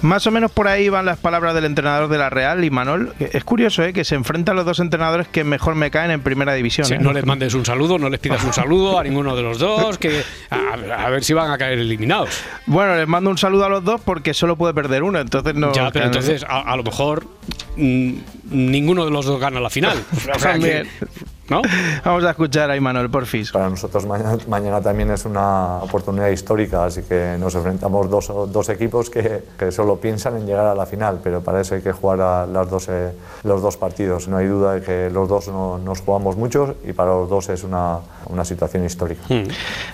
Más 0.00 0.26
o 0.26 0.30
menos 0.30 0.50
por 0.52 0.68
ahí 0.68 0.88
van 0.88 1.04
las 1.04 1.18
palabras 1.18 1.54
del 1.54 1.64
entrenador 1.66 2.08
de 2.08 2.16
la 2.16 2.30
Real 2.30 2.64
y 2.64 2.70
Manol. 2.70 3.12
Es 3.18 3.44
curioso, 3.44 3.82
¿eh? 3.82 3.92
Que 3.92 4.04
se 4.04 4.14
enfrentan 4.14 4.56
los 4.56 4.64
dos 4.64 4.78
entrenadores 4.78 5.28
que 5.28 5.44
mejor 5.44 5.74
me 5.74 5.90
caen 5.90 6.12
en 6.12 6.22
primera 6.22 6.54
división. 6.54 6.86
Sí, 6.86 6.94
¿eh? 6.94 6.98
no 6.98 7.12
les 7.12 7.26
mandes 7.26 7.52
un 7.54 7.66
saludo, 7.66 7.98
no 7.98 8.08
les 8.08 8.20
pidas 8.20 8.42
un 8.44 8.52
saludo 8.52 8.98
a 8.98 9.04
ninguno 9.04 9.36
de 9.36 9.42
los 9.42 9.58
dos, 9.58 9.98
que 9.98 10.22
a, 10.48 11.04
a 11.04 11.10
ver 11.10 11.22
si 11.24 11.34
van 11.34 11.50
a 11.50 11.58
caer 11.58 11.78
eliminados. 11.78 12.40
Bueno, 12.66 12.96
les 12.96 13.06
mando 13.06 13.28
un 13.28 13.38
saludo 13.38 13.66
a 13.66 13.68
los 13.68 13.84
dos 13.84 14.00
porque 14.00 14.32
solo 14.32 14.56
puede 14.56 14.72
perder 14.72 15.02
uno, 15.02 15.20
entonces 15.20 15.54
no. 15.54 15.72
ya, 15.72 15.90
pero 15.90 16.06
entonces 16.06 16.44
a, 16.44 16.60
a 16.60 16.76
lo 16.76 16.84
mejor 16.84 17.26
mm, 17.76 18.12
ninguno 18.50 19.04
de 19.04 19.10
los 19.10 19.26
dos 19.26 19.38
gana 19.38 19.60
la 19.60 19.70
final. 19.70 20.02
O 20.34 20.38
sea 20.38 20.58
que-. 20.58 20.86
¿No? 21.48 21.62
Vamos 22.04 22.24
a 22.24 22.30
escuchar 22.30 22.70
a 22.70 22.76
Imanol, 22.76 23.10
porfis. 23.10 23.52
Para 23.52 23.68
nosotros 23.68 24.06
mañana, 24.06 24.38
mañana 24.48 24.80
también 24.80 25.10
es 25.10 25.24
una 25.24 25.76
oportunidad 25.78 26.28
histórica, 26.28 26.84
así 26.84 27.02
que 27.02 27.36
nos 27.38 27.54
enfrentamos 27.54 28.08
dos, 28.10 28.28
dos 28.52 28.68
equipos 28.68 29.10
que, 29.10 29.42
que 29.58 29.70
solo 29.72 29.96
piensan 29.96 30.36
en 30.36 30.46
llegar 30.46 30.66
a 30.66 30.74
la 30.74 30.86
final, 30.86 31.20
pero 31.22 31.40
para 31.42 31.60
eso 31.60 31.74
hay 31.74 31.82
que 31.82 31.92
jugar 31.92 32.20
a 32.20 32.46
las 32.46 32.70
dos, 32.70 32.88
eh, 32.88 33.12
los 33.44 33.60
dos 33.62 33.76
partidos. 33.76 34.28
No 34.28 34.36
hay 34.38 34.46
duda 34.46 34.74
de 34.74 34.82
que 34.82 35.10
los 35.10 35.28
dos 35.28 35.48
no- 35.48 35.78
nos 35.78 36.00
jugamos 36.00 36.36
mucho 36.36 36.76
y 36.86 36.92
para 36.92 37.10
los 37.10 37.28
dos 37.28 37.48
es 37.48 37.64
una, 37.64 37.98
una 38.26 38.44
situación 38.44 38.84
histórica. 38.84 39.22
Hmm. 39.28 39.44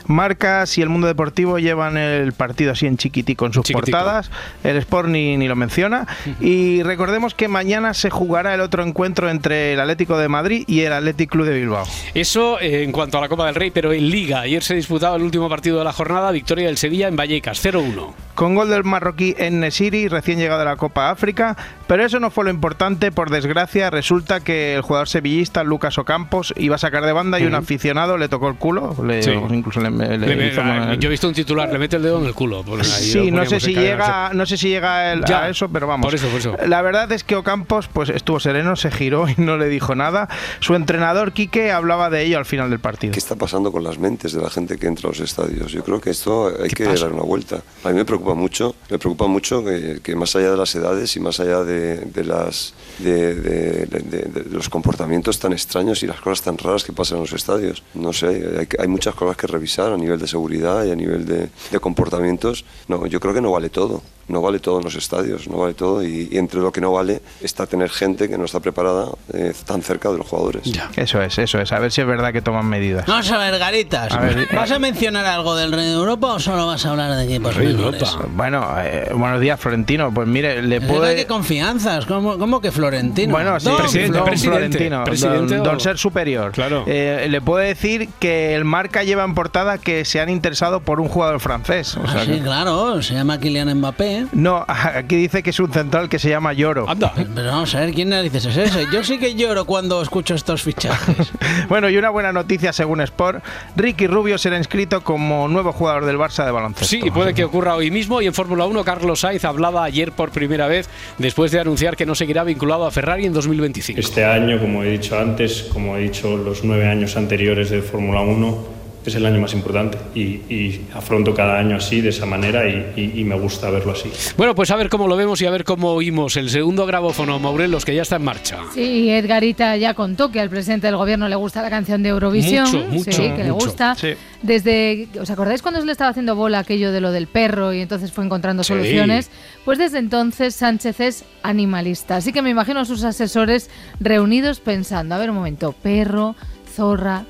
Marcas 0.06 0.76
y 0.78 0.82
el 0.82 0.88
mundo 0.88 1.06
deportivo 1.06 1.58
llevan 1.58 1.96
el 1.96 2.32
partido 2.32 2.72
así 2.72 2.86
en 2.86 2.96
chiquitico 2.96 3.46
en 3.46 3.52
sus 3.52 3.64
Chiquitico. 3.64 3.96
portadas. 3.98 4.30
El 4.64 4.76
Sport 4.78 5.08
ni, 5.08 5.36
ni 5.36 5.48
lo 5.48 5.56
menciona. 5.56 6.06
Y 6.40 6.82
recordemos 6.82 7.34
que 7.34 7.48
mañana 7.48 7.94
se 7.94 8.10
jugará 8.10 8.54
el 8.54 8.60
otro 8.60 8.82
encuentro 8.82 9.28
entre 9.30 9.72
el 9.74 9.80
Atlético 9.80 10.18
de 10.18 10.28
Madrid 10.28 10.64
y 10.66 10.80
el 10.82 10.92
Athletic 10.92 11.34
De 11.44 11.58
Bilbao. 11.58 11.86
Eso 12.14 12.60
eh, 12.60 12.82
en 12.82 12.92
cuanto 12.92 13.18
a 13.18 13.20
la 13.20 13.28
Copa 13.28 13.46
del 13.46 13.54
Rey, 13.54 13.70
pero 13.70 13.92
en 13.92 14.08
Liga. 14.08 14.40
Ayer 14.40 14.62
se 14.62 14.74
disputaba 14.74 15.16
el 15.16 15.22
último 15.22 15.48
partido 15.48 15.78
de 15.78 15.84
la 15.84 15.92
jornada, 15.92 16.30
victoria 16.30 16.66
del 16.66 16.76
Sevilla 16.76 17.08
en 17.08 17.16
Vallecas, 17.16 17.64
0-1. 17.64 18.27
Con 18.38 18.54
gol 18.54 18.68
del 18.70 18.84
marroquí 18.84 19.34
en 19.36 19.58
Nesiri, 19.58 20.06
recién 20.06 20.38
llegado 20.38 20.60
de 20.60 20.66
la 20.66 20.76
Copa 20.76 21.10
África. 21.10 21.56
Pero 21.88 22.04
eso 22.04 22.20
no 22.20 22.30
fue 22.30 22.44
lo 22.44 22.50
importante. 22.50 23.10
Por 23.10 23.30
desgracia, 23.30 23.90
resulta 23.90 24.38
que 24.38 24.76
el 24.76 24.82
jugador 24.82 25.08
sevillista 25.08 25.64
Lucas 25.64 25.98
Ocampos 25.98 26.54
iba 26.56 26.76
a 26.76 26.78
sacar 26.78 27.04
de 27.04 27.12
banda 27.12 27.40
y 27.40 27.46
un 27.46 27.56
aficionado 27.56 28.16
le 28.16 28.28
tocó 28.28 28.48
el 28.48 28.54
culo. 28.54 28.94
Le, 29.04 29.24
Sí. 29.24 29.32
Incluso 29.32 29.80
le, 29.80 29.90
le 29.90 30.18
Le- 30.18 30.46
hizo 30.52 30.60
el- 30.60 31.00
yo 31.00 31.08
he 31.08 31.10
visto 31.10 31.26
un 31.26 31.34
titular, 31.34 31.68
le 31.72 31.80
mete 31.80 31.96
el 31.96 32.02
dedo 32.04 32.20
en 32.20 32.26
el 32.26 32.34
culo. 32.34 32.62
Ahí 32.78 32.84
Sí, 32.84 33.30
no 33.32 33.44
sé 33.44 33.58
si 33.58 33.74
llega, 33.74 34.30
no 34.32 34.46
sé 34.46 34.56
si 34.56 34.68
llega 34.68 35.12
el- 35.14 35.24
Ya, 35.24 35.42
a 35.44 35.48
eso, 35.48 35.68
pero 35.68 35.88
vamos. 35.88 36.06
por 36.06 36.14
eso, 36.14 36.28
por 36.28 36.38
eso. 36.38 36.56
La 36.64 36.80
verdad 36.80 37.10
es 37.10 37.24
que 37.24 37.34
Ocampos 37.34 37.88
pues 37.88 38.08
estuvo 38.08 38.38
sereno, 38.38 38.76
se 38.76 38.92
giró 38.92 39.28
y 39.28 39.34
no 39.38 39.56
le 39.56 39.66
dijo 39.66 39.96
nada. 39.96 40.28
Su 40.60 40.76
entrenador 40.76 41.32
Quique 41.32 41.72
hablaba 41.72 42.08
de 42.08 42.22
ello 42.22 42.38
al 42.38 42.44
final 42.46 42.70
del 42.70 42.78
partido. 42.78 43.12
¿Qué 43.14 43.18
está 43.18 43.34
pasando 43.34 43.72
con 43.72 43.82
las 43.82 43.98
mentes 43.98 44.32
de 44.32 44.40
la 44.40 44.48
gente 44.50 44.78
que 44.78 44.86
entra 44.86 45.08
a 45.08 45.10
los 45.10 45.18
estadios? 45.20 45.72
Yo 45.72 45.82
creo 45.82 46.00
que 46.00 46.10
esto 46.10 46.52
hay 46.62 46.68
que 46.70 46.84
dar 46.84 47.12
una 47.12 47.22
vuelta. 47.24 47.62
A 47.82 47.88
mí 47.88 47.94
me 47.94 48.04
preocupa 48.04 48.27
mucho, 48.34 48.74
me 48.90 48.98
preocupa 48.98 49.26
mucho 49.26 49.64
que, 49.64 50.16
más 50.16 50.34
allá 50.36 50.52
de 50.52 50.56
las 50.56 50.74
edades 50.74 51.16
y 51.16 51.20
más 51.20 51.40
allá 51.40 51.64
de, 51.64 52.24
las, 52.24 52.74
de, 52.98 54.46
los 54.50 54.68
comportamientos 54.68 55.38
tan 55.38 55.52
extraños 55.52 56.02
y 56.02 56.06
las 56.06 56.20
cosas 56.20 56.44
tan 56.44 56.58
raras 56.58 56.84
que 56.84 56.92
pasan 56.92 57.18
en 57.18 57.22
los 57.24 57.32
estadios, 57.32 57.82
no 57.94 58.12
sé, 58.12 58.26
hay, 58.58 58.68
hay 58.78 58.88
muchas 58.88 59.14
cosas 59.14 59.36
que 59.36 59.46
revisar 59.46 59.92
a 59.92 59.96
nivel 59.96 60.18
de 60.18 60.26
seguridad 60.26 60.84
y 60.84 60.90
a 60.90 60.96
nivel 60.96 61.26
de 61.26 61.80
comportamientos. 61.80 62.64
No, 62.88 63.06
yo 63.06 63.20
creo 63.20 63.34
que 63.34 63.40
no 63.40 63.52
vale 63.52 63.70
todo, 63.70 64.02
no 64.28 64.40
vale 64.42 64.58
todo 64.60 64.78
en 64.78 64.84
los 64.84 64.94
estadios, 64.94 65.48
no 65.48 65.58
vale 65.58 65.74
todo 65.74 66.02
y, 66.02 66.28
y 66.30 66.38
entre 66.38 66.60
lo 66.60 66.70
que 66.72 66.80
no 66.80 66.92
vale 66.92 67.20
está 67.40 67.66
tener 67.66 67.90
gente 67.90 68.28
que 68.28 68.36
no 68.38 68.44
está 68.44 68.60
preparada 68.60 69.06
eh, 69.32 69.52
tan 69.66 69.82
cerca 69.82 70.10
de 70.10 70.18
los 70.18 70.26
jugadores. 70.26 70.62
Eso 70.96 71.22
es, 71.22 71.38
eso 71.38 71.58
es. 71.60 71.72
A 71.72 71.78
ver 71.78 71.90
si 71.92 72.00
es 72.00 72.06
verdad 72.06 72.32
que 72.32 72.42
toman 72.42 72.66
medidas. 72.66 73.06
Vamos 73.06 73.30
a 73.30 73.38
ver, 73.38 73.58
Garitas. 73.58 74.12
A 74.12 74.20
ver, 74.20 74.48
¿Vas 74.54 74.70
a 74.70 74.78
mencionar 74.78 75.24
algo 75.26 75.56
del 75.56 75.72
Rey 75.72 75.86
de 75.86 75.92
Europa 75.92 76.34
o 76.34 76.38
solo 76.40 76.66
vas 76.66 76.84
a 76.86 76.90
hablar 76.90 77.14
de 77.16 77.24
equipos 77.24 77.56
menores? 77.56 78.16
Bueno, 78.34 78.66
eh, 78.78 79.10
buenos 79.14 79.40
días, 79.40 79.58
Florentino. 79.60 80.12
Pues 80.12 80.26
mire, 80.28 80.62
le 80.62 80.80
Puede... 80.80 80.92
puede. 80.98 81.16
¿Qué 81.16 81.26
confianzas? 81.26 82.06
¿Cómo, 82.06 82.38
cómo 82.38 82.60
que 82.60 82.70
Florentino? 82.70 83.32
Bueno, 83.32 83.58
sí, 83.60 83.66
Don 83.66 83.76
presidente, 83.78 84.18
Florentino, 84.36 85.04
presidente 85.04 85.56
don, 85.56 85.66
o- 85.66 85.70
don 85.70 85.80
ser 85.80 85.98
superior. 85.98 86.52
Claro. 86.52 86.84
Eh, 86.86 87.26
le 87.30 87.40
puedo 87.40 87.58
decir 87.64 88.08
que 88.18 88.54
el 88.54 88.64
marca 88.64 89.02
lleva 89.04 89.24
en 89.24 89.34
portada 89.34 89.78
que 89.78 90.04
se 90.04 90.20
han 90.20 90.28
interesado 90.28 90.80
por 90.80 91.00
un 91.00 91.08
jugador 91.08 91.40
francés. 91.40 91.96
O 91.96 92.02
Ah, 92.06 92.12
sea 92.12 92.24
sí, 92.24 92.32
que- 92.32 92.40
claro, 92.42 93.02
se 93.02 93.14
llama 93.14 93.38
Kylian 93.38 93.72
Mbappé. 93.78 94.17
No, 94.32 94.64
aquí 94.68 95.16
dice 95.16 95.42
que 95.42 95.50
es 95.50 95.60
un 95.60 95.72
central 95.72 96.08
que 96.08 96.18
se 96.18 96.28
llama 96.28 96.52
Lloro. 96.52 96.88
Anda. 96.88 97.12
Pero 97.14 97.50
vamos 97.50 97.74
a 97.74 97.80
ver, 97.80 97.94
¿quién 97.94 98.10
narices 98.10 98.46
es 98.46 98.56
ese? 98.56 98.86
Yo 98.92 99.02
sí 99.04 99.18
que 99.18 99.34
lloro 99.34 99.64
cuando 99.64 100.00
escucho 100.02 100.34
estos 100.34 100.62
fichajes. 100.62 101.32
Bueno, 101.68 101.90
y 101.90 101.96
una 101.96 102.10
buena 102.10 102.32
noticia 102.32 102.72
según 102.72 103.00
Sport, 103.00 103.44
Ricky 103.76 104.06
Rubio 104.06 104.38
será 104.38 104.56
inscrito 104.56 105.02
como 105.02 105.48
nuevo 105.48 105.72
jugador 105.72 106.06
del 106.06 106.16
Barça 106.16 106.44
de 106.44 106.50
baloncesto. 106.50 106.86
Sí, 106.86 107.00
y 107.04 107.10
puede 107.10 107.34
que 107.34 107.44
ocurra 107.44 107.74
hoy 107.74 107.90
mismo. 107.90 108.22
Y 108.22 108.26
en 108.26 108.34
Fórmula 108.34 108.64
1, 108.64 108.84
Carlos 108.84 109.20
Sainz 109.20 109.44
hablaba 109.44 109.84
ayer 109.84 110.12
por 110.12 110.30
primera 110.30 110.66
vez 110.66 110.88
después 111.18 111.52
de 111.52 111.60
anunciar 111.60 111.96
que 111.96 112.06
no 112.06 112.14
seguirá 112.14 112.44
vinculado 112.44 112.86
a 112.86 112.90
Ferrari 112.90 113.26
en 113.26 113.32
2025. 113.32 114.00
Este 114.00 114.24
año, 114.24 114.58
como 114.58 114.82
he 114.82 114.90
dicho 114.90 115.18
antes, 115.18 115.64
como 115.72 115.96
he 115.96 116.00
dicho 116.02 116.36
los 116.36 116.64
nueve 116.64 116.86
años 116.88 117.16
anteriores 117.16 117.70
de 117.70 117.82
Fórmula 117.82 118.20
1, 118.22 118.77
es 119.04 119.14
el 119.14 119.24
año 119.24 119.40
más 119.40 119.54
importante 119.54 119.96
y, 120.14 120.20
y 120.52 120.86
afronto 120.94 121.32
cada 121.34 121.58
año 121.58 121.76
así, 121.76 122.00
de 122.00 122.10
esa 122.10 122.26
manera 122.26 122.68
y, 122.68 122.92
y- 122.96 123.20
y 123.20 123.24
me 123.24 123.38
gusta 123.38 123.70
verlo 123.70 123.92
así. 123.92 124.10
Bueno, 124.36 124.54
pues 124.54 124.70
a 124.70 124.76
ver 124.76 124.88
cómo 124.88 125.08
lo 125.08 125.16
vemos 125.16 125.40
y 125.40 125.46
a 125.46 125.50
ver 125.50 125.64
cómo 125.64 125.92
oímos 125.92 126.36
el 126.36 126.50
segundo 126.50 126.84
grabófono, 126.86 127.38
Maurelos, 127.38 127.84
que 127.84 127.94
ya 127.94 128.02
está 128.02 128.16
en 128.16 128.24
marcha. 128.24 128.58
Sí, 128.74 129.08
Edgarita 129.10 129.76
ya 129.76 129.94
contó 129.94 130.30
que 130.30 130.40
al 130.40 130.50
presidente 130.50 130.86
del 130.88 130.96
gobierno 130.96 131.28
le 131.28 131.36
gusta 131.36 131.62
la 131.62 131.70
canción 131.70 132.02
de 132.02 132.10
Eurovisión. 132.10 132.64
Mucho, 132.64 132.86
mucho, 132.90 133.12
sí, 133.12 133.30
que 133.36 133.44
le 133.44 133.50
gusta. 133.50 133.94
Sí. 133.94 134.08
Desde, 134.42 135.08
¿os 135.20 135.30
acordáis 135.30 135.62
cuando 135.62 135.80
se 135.80 135.86
le 135.86 135.92
estaba 135.92 136.10
haciendo 136.10 136.36
bola 136.36 136.60
aquello 136.60 136.92
de 136.92 137.00
lo 137.00 137.10
del 137.10 137.26
perro 137.26 137.72
y 137.72 137.80
entonces 137.80 138.12
fue 138.12 138.24
encontrando 138.24 138.62
Sí. 138.62 138.68
soluciones? 138.68 139.30
Pues 139.64 139.78
desde 139.78 139.98
entonces 139.98 140.54
Sánchez 140.54 141.00
es 141.00 141.24
animalista. 141.42 142.16
Así 142.16 142.32
que 142.32 142.42
me 142.42 142.50
imagino 142.50 142.80
a 142.80 142.84
sus 142.84 143.04
asesores 143.04 143.70
reunidos 144.00 144.60
pensando, 144.60 145.14
a 145.14 145.18
ver 145.18 145.30
un 145.30 145.36
momento, 145.36 145.72
perro, 145.72 146.36
zorra, 146.74 147.24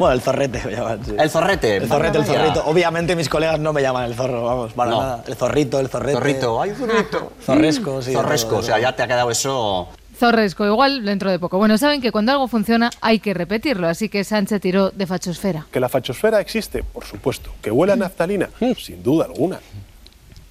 Bueno, 0.00 0.14
el 0.14 0.22
zorrete 0.22 0.62
me 0.64 0.72
llaman. 0.72 1.04
sí. 1.04 1.14
El 1.18 1.28
zorrete. 1.28 1.76
El 1.76 1.86
zorrete, 1.86 2.16
el 2.18 2.24
zorrito. 2.24 2.64
Obviamente 2.64 3.14
mis 3.14 3.28
colegas 3.28 3.60
no 3.60 3.74
me 3.74 3.82
llaman 3.82 4.04
el 4.06 4.14
zorro, 4.14 4.42
vamos, 4.44 4.72
para 4.72 4.90
No. 4.92 5.02
nada. 5.02 5.24
El 5.26 5.36
zorrito, 5.36 5.78
el 5.78 5.88
zorrete. 5.88 6.14
Zorrito, 6.14 6.62
ay, 6.62 6.70
zorrito. 6.74 7.32
Zorresco, 7.44 8.00
sí. 8.00 8.14
Zorresco, 8.14 8.48
todo, 8.48 8.58
o 8.60 8.62
sea, 8.62 8.78
ya 8.80 8.96
te 8.96 9.02
ha 9.02 9.06
quedado 9.06 9.30
eso. 9.30 9.88
zorresco, 10.18 10.64
igual 10.64 11.04
dentro 11.04 11.30
de 11.30 11.38
poco. 11.38 11.58
Bueno, 11.58 11.76
saben 11.76 12.00
que 12.00 12.10
cuando 12.12 12.32
algo 12.32 12.48
funciona 12.48 12.88
hay 13.02 13.18
que 13.18 13.34
repetirlo, 13.34 13.88
así 13.88 14.08
que 14.08 14.24
Sánchez 14.24 14.62
tiró 14.62 14.88
de 14.90 15.06
fachosfera. 15.06 15.66
Que 15.70 15.80
la 15.80 15.90
fachosfera 15.90 16.40
existe, 16.40 16.82
por 16.82 17.04
supuesto. 17.04 17.50
Que 17.60 17.70
huele 17.70 17.92
a 17.92 17.96
naftalina, 17.96 18.48
sin 18.78 19.02
duda 19.02 19.26
alguna. 19.26 19.60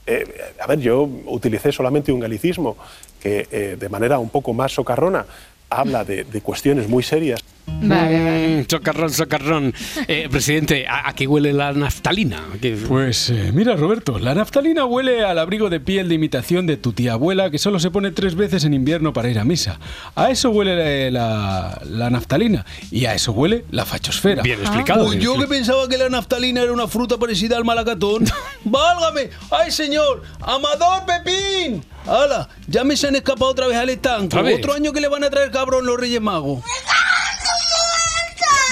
Eh, 0.06 0.54
a 0.62 0.68
ver, 0.68 0.80
yo 0.80 1.10
utilicé 1.26 1.72
solamente 1.72 2.12
un 2.12 2.20
galicismo 2.20 2.78
que 3.20 3.47
eh, 3.52 3.78
de 3.80 3.89
manera 3.89 4.20
un 4.20 4.30
poco 4.30 4.54
más 4.54 4.72
socarrona 4.74 5.26
habla 5.70 6.03
de, 6.03 6.24
de 6.24 6.41
cuestiones 6.41 6.88
muy 6.89 7.03
serias. 7.03 7.39
Mm, 7.67 8.61
socarrón, 8.67 9.11
socarrón. 9.11 9.74
Eh, 10.07 10.28
presidente, 10.30 10.88
¿a, 10.88 11.07
a 11.09 11.13
qué 11.13 11.28
huele 11.28 11.53
la 11.53 11.72
naftalina? 11.72 12.43
¿Qué- 12.59 12.76
Pues 12.88 13.30
eh, 13.30 13.51
mira, 13.53 13.76
Roberto, 13.76 14.17
la 14.17 14.34
naftalina 14.34 14.86
huele 14.86 15.24
al 15.24 15.38
abrigo 15.38 15.70
de 15.70 15.80
piel 15.80 16.09
de 16.09 16.15
imitación 16.15 16.65
de 16.65 16.78
tu 16.78 16.93
tía 16.93 17.13
abuela 17.13 17.51
que 17.51 17.59
solo 17.59 17.80
se 17.80 17.91
pone 17.91 18.09
tres 18.11 18.34
veces 18.36 18.63
en 18.63 18.74
invierno 18.74 19.13
para 19.13 19.30
ir 19.30 19.38
a 19.38 19.43
misa. 19.45 19.80
A 20.15 20.32
eso 20.32 20.49
huele 20.49 21.07
eh, 21.07 21.11
la, 21.11 21.80
la 21.86 22.09
naftalina 22.09 22.65
y 22.89 23.05
a 23.05 23.13
eso 23.13 23.34
huele 23.34 23.65
la 23.70 23.86
fachosfera. 23.86 24.41
Bien 24.41 24.59
explicado. 24.59 25.05
Pues 25.05 25.20
yo 25.20 25.38
que 25.38 25.45
pensaba 25.47 25.88
que 25.88 25.97
la 25.97 26.09
naftalina 26.09 26.61
era 26.63 26.74
una 26.74 26.88
fruta 26.88 27.17
parecida 27.17 27.55
al 27.55 27.65
malacatón. 27.65 28.26
¡Válgame! 28.63 29.30
¡Ay, 29.51 29.70
señor! 29.72 30.24
¡Amador 30.41 31.03
Pepín! 31.05 31.84
¡Hala! 32.10 32.49
Ya 32.68 32.84
me 32.84 32.97
se 32.97 33.07
han 33.07 33.16
escapado 33.16 33.51
otra 33.51 33.68
vez 33.68 33.78
al 33.78 33.89
estanco. 33.89 34.38
Otro 34.39 34.74
año 34.74 34.91
que 34.91 35.01
le 35.01 35.07
van 35.07 35.24
a 35.24 35.30
traer 35.30 35.51
cabrón 35.51 35.86
los 35.86 35.99
Reyes 35.99 36.22
Magos. 36.22 36.64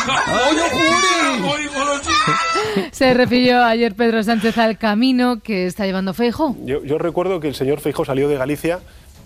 ¡Ay, 0.07 0.55
no 0.55 0.63
jure! 0.69 1.67
Se 2.91 3.13
refirió 3.13 3.63
ayer 3.63 3.95
Pedro 3.95 4.23
Sánchez 4.23 4.57
al 4.57 4.77
camino 4.77 5.41
que 5.41 5.65
está 5.67 5.85
llevando 5.85 6.13
Feijo. 6.13 6.55
Yo, 6.63 6.83
yo 6.83 6.97
recuerdo 6.97 7.39
que 7.39 7.47
el 7.47 7.55
señor 7.55 7.79
Feijóo 7.79 8.05
salió 8.05 8.27
de 8.27 8.38
Galicia 8.38 8.79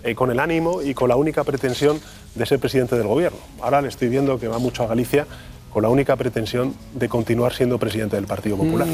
eh, 0.04 0.14
con 0.14 0.30
el 0.30 0.40
ánimo 0.40 0.82
y 0.82 0.94
con 0.94 1.08
la 1.08 1.16
única 1.16 1.44
pretensión 1.44 2.00
de 2.34 2.46
ser 2.46 2.58
presidente 2.58 2.96
del 2.96 3.06
gobierno. 3.06 3.38
Ahora 3.60 3.80
le 3.80 3.88
estoy 3.88 4.08
viendo 4.08 4.38
que 4.38 4.48
va 4.48 4.58
mucho 4.58 4.82
a 4.82 4.86
Galicia 4.86 5.26
con 5.72 5.82
la 5.82 5.88
única 5.88 6.16
pretensión 6.16 6.74
de 6.92 7.08
continuar 7.08 7.54
siendo 7.54 7.78
presidente 7.78 8.16
del 8.16 8.26
Partido 8.26 8.56
Popular. 8.56 8.86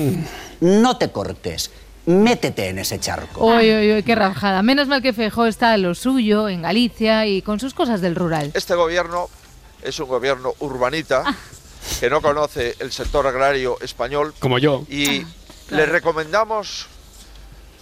No 0.61 0.97
te 0.97 1.11
cortes. 1.11 1.71
Métete 2.09 2.71
en 2.71 2.79
ese 2.79 2.99
charco. 2.99 3.45
Uy, 3.45 3.71
uy, 3.71 3.93
uy, 3.93 4.03
qué 4.03 4.15
rajada. 4.15 4.63
Menos 4.63 4.89
mal 4.89 5.03
que 5.03 5.13
Feijo 5.13 5.45
está 5.45 5.75
en 5.75 5.83
lo 5.83 5.95
suyo, 5.95 6.49
en 6.49 6.63
Galicia 6.63 7.27
y 7.27 7.43
con 7.43 7.61
sus 7.61 7.75
cosas 7.75 8.01
del 8.01 8.15
rural. 8.15 8.51
Este 8.55 8.75
gobierno 8.75 9.29
es 9.83 10.01
un 10.01 10.09
gobierno 10.09 10.55
urbanita 10.61 11.23
que 12.01 12.09
no 12.09 12.23
conoce 12.23 12.77
el 12.79 12.93
sector 12.93 13.27
agrario 13.27 13.77
español 13.83 14.33
Como 14.39 14.59
yo. 14.59 14.87
y 14.89 15.27
le 15.69 15.85
recomendamos 15.85 16.87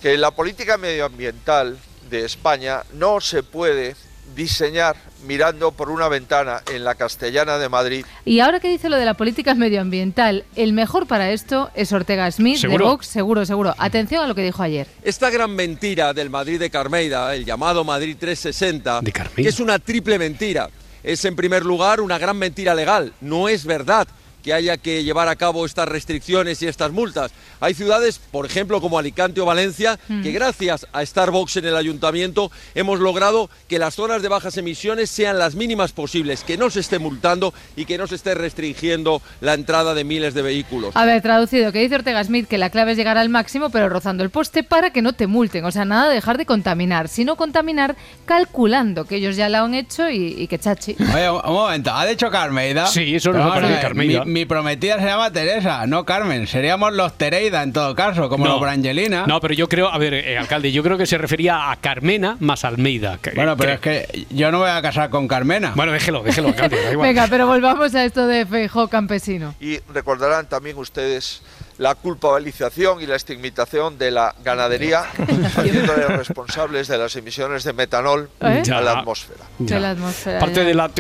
que 0.03 0.17
la 0.17 0.33
política 0.33 0.77
medioambiental 0.77 1.79
de 2.11 2.25
España 2.25 2.83
no 2.95 3.21
se 3.21 3.45
puede 3.45 3.95
diseñar 4.37 4.97
mirando 5.27 5.73
por 5.73 5.91
una 5.91 6.09
ventana 6.09 6.63
en 6.73 6.85
la 6.85 6.95
Castellana 6.95 7.59
de 7.59 7.69
Madrid. 7.69 8.05
Y 8.25 8.41
ahora 8.41 8.61
que 8.61 8.69
dice 8.69 8.89
lo 8.89 8.97
de 8.97 9.05
la 9.05 9.15
política 9.15 9.55
medioambiental, 9.55 10.45
el 10.55 10.73
mejor 10.73 11.07
para 11.07 11.31
esto 11.33 11.71
es 11.75 11.91
Ortega 11.93 12.31
Smith 12.31 12.59
¿Seguro? 12.59 12.85
de 12.85 12.91
Vox, 12.91 13.07
seguro, 13.07 13.47
seguro. 13.47 13.75
Atención 13.79 14.23
a 14.23 14.29
lo 14.29 14.35
que 14.35 14.43
dijo 14.43 14.63
ayer. 14.63 14.87
Esta 15.03 15.31
gran 15.31 15.57
mentira 15.57 16.13
del 16.13 16.31
Madrid 16.31 16.61
de 16.61 16.71
Carmeida, 16.71 17.35
el 17.35 17.45
llamado 17.45 17.83
Madrid 17.83 18.17
360, 18.19 19.01
que 19.35 19.49
es 19.49 19.59
una 19.59 19.79
triple 19.79 20.19
mentira. 20.19 20.69
Es 21.03 21.25
en 21.25 21.35
primer 21.35 21.65
lugar 21.65 22.01
una 22.01 22.19
gran 22.19 22.37
mentira 22.37 22.75
legal. 22.75 23.13
No 23.21 23.49
es 23.49 23.65
verdad 23.65 24.07
que 24.47 24.55
haya 24.55 24.77
que 24.77 25.03
llevar 25.03 25.27
a 25.27 25.35
cabo 25.35 25.67
estas 25.67 25.89
restricciones 25.89 26.63
y 26.63 26.69
estas 26.69 26.93
multas. 26.93 27.33
Hay 27.59 27.75
ciudades, 27.75 28.21
por 28.31 28.47
ejemplo, 28.47 28.81
como 28.81 28.97
Alicante 28.97 29.41
o 29.41 29.45
Valencia, 29.45 29.99
que 30.23 30.31
gracias 30.31 30.87
a 30.93 31.05
Starbucks 31.05 31.57
en 31.57 31.65
el 31.67 31.75
ayuntamiento 31.77 32.53
hemos 32.77 33.01
logrado 33.01 33.51
que 33.67 33.81
las 33.81 33.97
zonas 33.97 34.23
de 34.23 34.29
bajas 34.29 34.57
emisiones 34.57 35.11
sean 35.11 35.41
las 35.41 35.57
mínimas 35.57 35.91
posibles, 35.91 36.45
que 36.45 36.57
no 36.57 36.71
se 36.71 36.79
esté 36.79 37.01
multando 37.01 37.53
y 37.75 37.87
que 37.87 37.99
no 37.99 38.07
se 38.07 38.15
esté 38.15 38.35
restringiendo 38.37 39.21
la 39.41 39.55
entrada 39.55 39.95
de 39.95 40.05
miles 40.05 40.33
de 40.33 40.43
vehículos. 40.43 40.95
A 40.95 41.05
ver, 41.05 41.23
traducido, 41.23 41.73
que 41.73 41.81
dice 41.81 41.97
Ortega 41.97 42.23
Smith 42.23 42.47
que 42.47 42.57
la 42.57 42.71
clave 42.71 42.93
es 42.93 42.99
llegar 42.99 43.19
al 43.19 43.29
máximo, 43.29 43.71
pero 43.71 43.89
rozando 43.89 44.23
el 44.23 44.31
poste 44.31 44.63
para 44.63 44.91
que 44.91 45.03
no 45.03 45.13
te 45.13 45.27
multen. 45.27 45.65
O 45.65 45.73
sea, 45.73 45.85
nada 45.85 46.09
de 46.09 46.15
dejar 46.15 46.39
de 46.39 46.47
contaminar, 46.47 47.09
sino 47.09 47.35
contaminar 47.35 47.97
calculando 48.27 49.07
que 49.07 49.17
ellos 49.17 49.35
ya 49.35 49.49
lo 49.49 49.59
han 49.59 49.75
hecho 49.75 50.09
y, 50.09 50.37
y 50.39 50.47
que 50.47 50.61
chachi. 50.61 50.95
Oye, 51.13 51.31
un 51.31 51.41
un 51.45 51.55
momento, 51.55 51.93
¿ha 51.93 52.07
dicho 52.07 52.31
Carmeida? 52.31 52.87
Sí, 52.87 53.17
eso 53.17 53.31
a 53.31 53.33
parecido 53.33 53.71
ver, 53.71 53.81
Carmeida. 53.81 54.25
Mi, 54.25 54.36
mi 54.37 54.45
prometida 54.45 54.99
se 55.01 55.07
llama 55.07 55.31
Teresa, 55.33 55.87
no 55.87 56.05
Carmen. 56.05 56.47
Seríamos 56.47 56.93
los 56.93 57.17
Tereida 57.17 57.63
en 57.63 57.73
todo 57.73 57.95
caso, 57.95 58.29
como 58.29 58.47
los 58.47 58.61
Brangelina. 58.61 59.27
No, 59.27 59.41
pero 59.41 59.55
yo 59.55 59.67
creo, 59.67 59.89
a 59.89 59.97
ver, 59.97 60.13
eh, 60.13 60.37
alcalde, 60.37 60.71
yo 60.73 60.83
creo 60.83 60.99
que 60.99 61.07
se 61.07 61.17
refería 61.17 61.71
a 61.71 61.77
Carmena 61.77 62.37
más 62.41 62.63
Almeida. 62.63 63.19
que- 63.23 63.31
Bueno, 63.31 63.57
pero 63.57 63.81
que- 63.81 64.01
es 64.01 64.07
que 64.09 64.27
yo 64.29 64.53
no 64.53 64.59
voy 64.59 64.69
a 64.69 64.83
casar 64.83 65.09
con 65.09 65.27
Carmena. 65.27 65.73
Bueno, 65.75 65.91
déjelo, 65.93 66.23
déjelo, 66.23 66.49
alcalde, 66.49 66.77
da 66.83 66.93
igual. 66.93 67.09
Venga, 67.09 67.29
pero 67.31 67.47
volvamos 67.47 67.95
a 67.95 68.05
esto 68.05 68.27
de 68.27 68.45
Feijó 68.45 68.89
campesino. 68.89 69.55
Y 69.59 69.79
recordarán 69.95 70.47
también 70.47 70.77
ustedes 70.77 71.41
la 71.79 71.95
culpabilización 71.95 73.01
y 73.03 73.07
la 73.07 73.17
estigmatización 73.17 73.99
de 73.99 74.11
la 74.11 74.35
ganadería, 74.43 75.03
haciéndole 75.57 76.07
responsables 76.09 76.89
de 76.89 76.99
las 76.99 77.15
emisiones 77.17 77.65
de 77.65 77.73
metanol 77.73 78.31
¿Eh? 78.41 78.63
a 78.73 78.81
la 78.81 79.01
atmósfera. 79.01 79.45
De 79.59 79.79
la 79.79 79.91
atmósfera. 79.91 80.39
Aparte 80.39 80.61
ya. 80.61 80.65
de 80.65 80.75
la... 80.75 80.91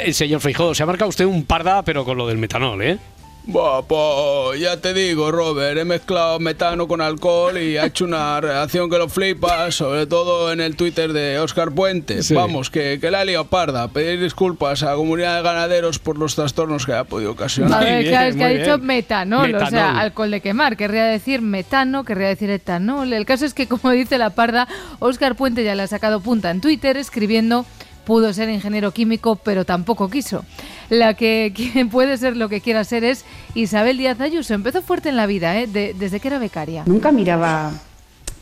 El 0.00 0.14
señor 0.14 0.40
Feijóo, 0.40 0.74
se 0.74 0.82
ha 0.82 0.86
marcado 0.86 1.08
usted 1.08 1.24
un 1.24 1.44
parda, 1.44 1.82
pero 1.82 2.04
con 2.04 2.16
lo 2.16 2.26
del 2.26 2.38
metanol, 2.38 2.82
¿eh? 2.82 2.98
Pues 3.44 4.60
ya 4.60 4.76
te 4.80 4.94
digo, 4.94 5.32
Robert, 5.32 5.76
he 5.76 5.84
mezclado 5.84 6.38
metano 6.38 6.86
con 6.86 7.00
alcohol 7.00 7.58
y 7.58 7.76
ha 7.76 7.86
hecho 7.86 8.04
una 8.04 8.40
reacción 8.40 8.88
que 8.88 8.98
lo 8.98 9.08
flipas, 9.08 9.74
sobre 9.74 10.06
todo 10.06 10.52
en 10.52 10.60
el 10.60 10.76
Twitter 10.76 11.12
de 11.12 11.38
Oscar 11.40 11.72
Puente. 11.72 12.22
Sí. 12.22 12.34
Vamos, 12.34 12.70
que, 12.70 12.98
que 13.00 13.10
la 13.10 13.24
liado 13.24 13.46
parda. 13.46 13.88
Pedir 13.88 14.20
disculpas 14.20 14.82
a 14.84 14.90
la 14.90 14.94
comunidad 14.94 15.38
de 15.38 15.42
ganaderos 15.42 15.98
por 15.98 16.18
los 16.18 16.36
trastornos 16.36 16.86
que 16.86 16.92
ha 16.92 17.04
podido 17.04 17.32
ocasionar. 17.32 17.82
A 17.82 17.84
ver, 17.84 18.06
claro, 18.06 18.28
es 18.30 18.36
que 18.36 18.44
ha 18.44 18.48
dicho 18.48 18.76
bien. 18.78 18.86
metanol, 18.86 19.54
o 19.54 19.58
sea, 19.58 19.70
Metanol. 19.70 20.00
alcohol 20.00 20.30
de 20.30 20.40
quemar. 20.40 20.76
Querría 20.76 21.04
decir 21.04 21.42
metano, 21.42 22.04
querría 22.04 22.28
decir 22.28 22.48
etanol. 22.50 23.12
El 23.12 23.26
caso 23.26 23.44
es 23.44 23.54
que, 23.54 23.66
como 23.66 23.90
dice 23.90 24.18
la 24.18 24.30
parda, 24.30 24.68
Óscar 25.00 25.34
Puente 25.34 25.64
ya 25.64 25.74
le 25.74 25.82
ha 25.82 25.88
sacado 25.88 26.20
punta 26.20 26.50
en 26.50 26.60
Twitter 26.60 26.96
escribiendo 26.96 27.66
pudo 28.04 28.32
ser 28.32 28.48
ingeniero 28.50 28.90
químico, 28.92 29.36
pero 29.36 29.64
tampoco 29.64 30.08
quiso. 30.10 30.44
La 30.90 31.14
que 31.14 31.52
puede 31.90 32.16
ser 32.16 32.36
lo 32.36 32.48
que 32.48 32.60
quiera 32.60 32.84
ser 32.84 33.04
es 33.04 33.24
Isabel 33.54 33.98
Díaz 33.98 34.20
Ayuso. 34.20 34.54
Empezó 34.54 34.82
fuerte 34.82 35.08
en 35.08 35.16
la 35.16 35.26
vida, 35.26 35.58
¿eh? 35.58 35.66
De- 35.66 35.94
desde 35.98 36.20
que 36.20 36.28
era 36.28 36.38
becaria. 36.38 36.82
Nunca 36.86 37.12
miraba 37.12 37.72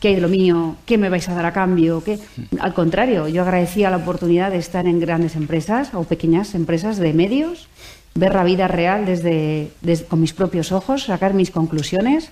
qué 0.00 0.08
hay 0.08 0.14
de 0.14 0.20
lo 0.22 0.28
mío, 0.28 0.76
qué 0.86 0.96
me 0.98 1.08
vais 1.10 1.28
a 1.28 1.34
dar 1.34 1.44
a 1.46 1.52
cambio. 1.52 2.02
Qué... 2.02 2.18
Al 2.58 2.72
contrario, 2.74 3.28
yo 3.28 3.42
agradecía 3.42 3.90
la 3.90 3.98
oportunidad 3.98 4.50
de 4.50 4.58
estar 4.58 4.86
en 4.86 4.98
grandes 4.98 5.36
empresas 5.36 5.90
o 5.94 6.04
pequeñas 6.04 6.54
empresas 6.54 6.96
de 6.96 7.12
medios, 7.12 7.68
ver 8.14 8.34
la 8.34 8.44
vida 8.44 8.66
real 8.66 9.04
desde- 9.06 9.70
con 10.08 10.20
mis 10.20 10.32
propios 10.32 10.72
ojos, 10.72 11.04
sacar 11.04 11.34
mis 11.34 11.50
conclusiones 11.50 12.30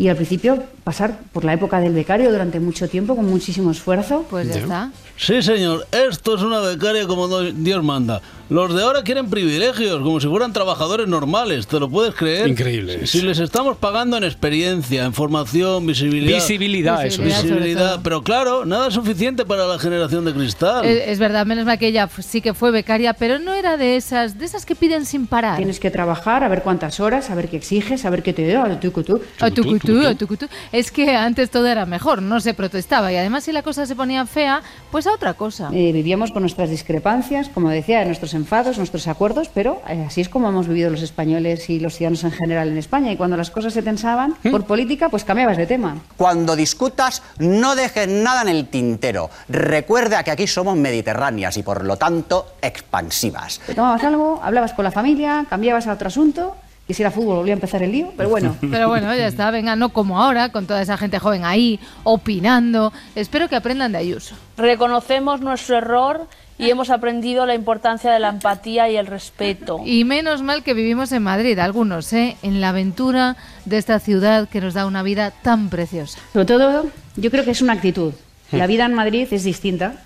y 0.00 0.08
al 0.08 0.16
principio 0.16 0.64
pasar 0.82 1.18
por 1.30 1.44
la 1.44 1.52
época 1.52 1.78
del 1.78 1.92
becario 1.92 2.32
durante 2.32 2.58
mucho 2.58 2.88
tiempo 2.88 3.14
con 3.14 3.26
muchísimo 3.26 3.70
esfuerzo. 3.70 4.24
Pues 4.30 4.48
ya 4.48 4.60
está. 4.60 4.90
Sí, 5.16 5.42
señor, 5.42 5.86
esto 5.92 6.36
es 6.36 6.42
una 6.42 6.60
becaria 6.60 7.06
como 7.06 7.28
Dios 7.42 7.84
manda. 7.84 8.22
Los 8.50 8.74
de 8.74 8.82
ahora 8.82 9.04
quieren 9.04 9.30
privilegios, 9.30 10.02
como 10.02 10.18
si 10.18 10.26
fueran 10.26 10.52
trabajadores 10.52 11.06
normales, 11.06 11.68
¿te 11.68 11.78
lo 11.78 11.88
puedes 11.88 12.16
creer? 12.16 12.48
Increíble. 12.48 13.06
Si 13.06 13.22
les 13.22 13.38
estamos 13.38 13.76
pagando 13.76 14.16
en 14.16 14.24
experiencia, 14.24 15.04
en 15.04 15.14
formación, 15.14 15.86
visibilidad. 15.86 16.34
Visibilidad, 16.34 17.06
eso 17.06 17.22
es. 17.22 17.28
Visibilidad, 17.28 17.60
Visibilidad, 17.60 18.00
pero 18.02 18.24
claro, 18.24 18.64
nada 18.64 18.88
es 18.88 18.94
suficiente 18.94 19.44
para 19.44 19.68
la 19.68 19.78
generación 19.78 20.24
de 20.24 20.34
cristal. 20.34 20.84
Es, 20.84 21.06
es 21.06 21.18
verdad, 21.20 21.46
menos 21.46 21.64
mal 21.64 21.78
que 21.78 21.86
ella 21.86 22.08
sí 22.18 22.40
que 22.40 22.52
fue 22.52 22.72
becaria, 22.72 23.12
pero 23.12 23.38
no 23.38 23.54
era 23.54 23.76
de 23.76 23.94
esas, 23.94 24.36
de 24.36 24.46
esas 24.46 24.66
que 24.66 24.74
piden 24.74 25.06
sin 25.06 25.28
parar. 25.28 25.58
Tienes 25.58 25.78
que 25.78 25.92
trabajar, 25.92 26.42
a 26.42 26.48
ver 26.48 26.62
cuántas 26.62 26.98
horas, 26.98 27.30
a 27.30 27.36
ver 27.36 27.48
qué 27.48 27.56
exiges, 27.56 28.04
a 28.04 28.10
ver 28.10 28.24
qué 28.24 28.32
te 28.32 28.48
da, 28.48 28.64
a 28.64 28.80
tucutú. 28.80 29.20
A 29.38 29.52
tucutú, 29.52 30.04
a 30.04 30.16
tucutú. 30.16 30.48
Es 30.72 30.90
que 30.90 31.14
antes 31.14 31.50
todo 31.50 31.68
era 31.68 31.86
mejor, 31.86 32.20
no 32.20 32.40
se 32.40 32.52
protestaba. 32.52 33.12
Y 33.12 33.16
además, 33.16 33.44
si 33.44 33.52
la 33.52 33.62
cosa 33.62 33.86
se 33.86 33.94
ponía 33.94 34.26
fea, 34.26 34.60
pues 34.90 35.06
a 35.06 35.12
otra 35.12 35.34
cosa. 35.34 35.70
Eh, 35.72 35.92
vivíamos 35.92 36.32
con 36.32 36.42
nuestras 36.42 36.68
discrepancias, 36.68 37.48
como 37.48 37.70
decía, 37.70 38.04
nuestros 38.04 38.34
enfados, 38.40 38.78
nuestros 38.78 39.06
acuerdos, 39.06 39.48
pero 39.52 39.80
eh, 39.88 40.04
así 40.06 40.20
es 40.20 40.28
como 40.28 40.48
hemos 40.48 40.66
vivido 40.66 40.90
los 40.90 41.02
españoles 41.02 41.70
y 41.70 41.78
los 41.78 41.94
ciudadanos 41.94 42.24
en 42.24 42.32
general 42.32 42.68
en 42.68 42.78
España. 42.78 43.12
Y 43.12 43.16
cuando 43.16 43.36
las 43.36 43.50
cosas 43.50 43.72
se 43.72 43.82
tensaban 43.82 44.34
por 44.50 44.64
política, 44.64 45.08
pues 45.08 45.24
cambiabas 45.24 45.56
de 45.56 45.66
tema. 45.66 45.96
Cuando 46.16 46.56
discutas, 46.56 47.22
no 47.38 47.76
dejes 47.76 48.08
nada 48.08 48.42
en 48.42 48.48
el 48.48 48.68
tintero. 48.68 49.30
Recuerda 49.48 50.22
que 50.24 50.30
aquí 50.30 50.46
somos 50.46 50.76
mediterráneas 50.76 51.56
y 51.56 51.62
por 51.62 51.84
lo 51.84 51.96
tanto 51.96 52.54
expansivas. 52.62 53.60
Te 53.66 53.74
tomabas 53.74 54.02
algo, 54.04 54.40
hablabas 54.42 54.72
con 54.72 54.84
la 54.84 54.90
familia, 54.90 55.44
cambiabas 55.48 55.86
a 55.86 55.92
otro 55.92 56.08
asunto, 56.08 56.56
y 56.90 56.94
si 56.94 57.02
era 57.02 57.12
fútbol 57.12 57.36
volvía 57.36 57.52
a 57.52 57.54
empezar 57.54 57.84
el 57.84 57.92
lío, 57.92 58.12
pero 58.16 58.28
bueno. 58.28 58.56
Pero 58.68 58.88
bueno, 58.88 59.14
ya 59.14 59.28
está, 59.28 59.52
venga, 59.52 59.76
no 59.76 59.90
como 59.90 60.20
ahora, 60.20 60.48
con 60.48 60.66
toda 60.66 60.82
esa 60.82 60.96
gente 60.96 61.20
joven 61.20 61.44
ahí, 61.44 61.78
opinando. 62.02 62.92
Espero 63.14 63.48
que 63.48 63.54
aprendan 63.54 63.92
de 63.92 63.98
Ayuso. 63.98 64.34
Reconocemos 64.56 65.40
nuestro 65.40 65.76
error 65.76 66.26
y 66.60 66.70
hemos 66.70 66.90
aprendido 66.90 67.46
la 67.46 67.54
importancia 67.54 68.12
de 68.12 68.18
la 68.18 68.28
empatía 68.28 68.88
y 68.90 68.96
el 68.96 69.06
respeto. 69.06 69.80
Y 69.84 70.04
menos 70.04 70.42
mal 70.42 70.62
que 70.62 70.74
vivimos 70.74 71.10
en 71.12 71.22
Madrid, 71.22 71.58
algunos, 71.58 72.12
¿eh? 72.12 72.36
En 72.42 72.60
la 72.60 72.68
aventura 72.68 73.36
de 73.64 73.78
esta 73.78 73.98
ciudad 73.98 74.48
que 74.48 74.60
nos 74.60 74.74
da 74.74 74.86
una 74.86 75.02
vida 75.02 75.32
tan 75.42 75.70
preciosa. 75.70 76.18
Sobre 76.32 76.44
todo, 76.44 76.86
yo 77.16 77.30
creo 77.30 77.44
que 77.44 77.52
es 77.52 77.62
una 77.62 77.72
actitud. 77.72 78.12
La 78.52 78.66
vida 78.66 78.84
en 78.84 78.94
Madrid 78.94 79.28
es 79.30 79.44
distinta. 79.44 80.02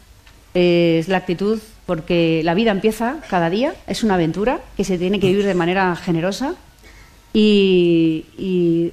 Eh, 0.55 0.99
Es 1.01 1.09
la 1.09 1.17
actitud 1.17 1.61
porque 1.87 2.43
la 2.45 2.55
vida 2.55 2.71
empieza 2.71 3.17
cada 3.29 3.51
día, 3.51 3.75
es 3.87 4.05
una 4.05 4.15
aventura 4.15 4.61
que 4.77 4.85
se 4.85 4.97
tiene 4.99 5.19
que 5.21 5.27
vivir 5.27 5.45
de 5.45 5.55
manera 5.55 5.95
generosa. 5.97 6.55
Y, 7.33 8.27
y 8.39 8.93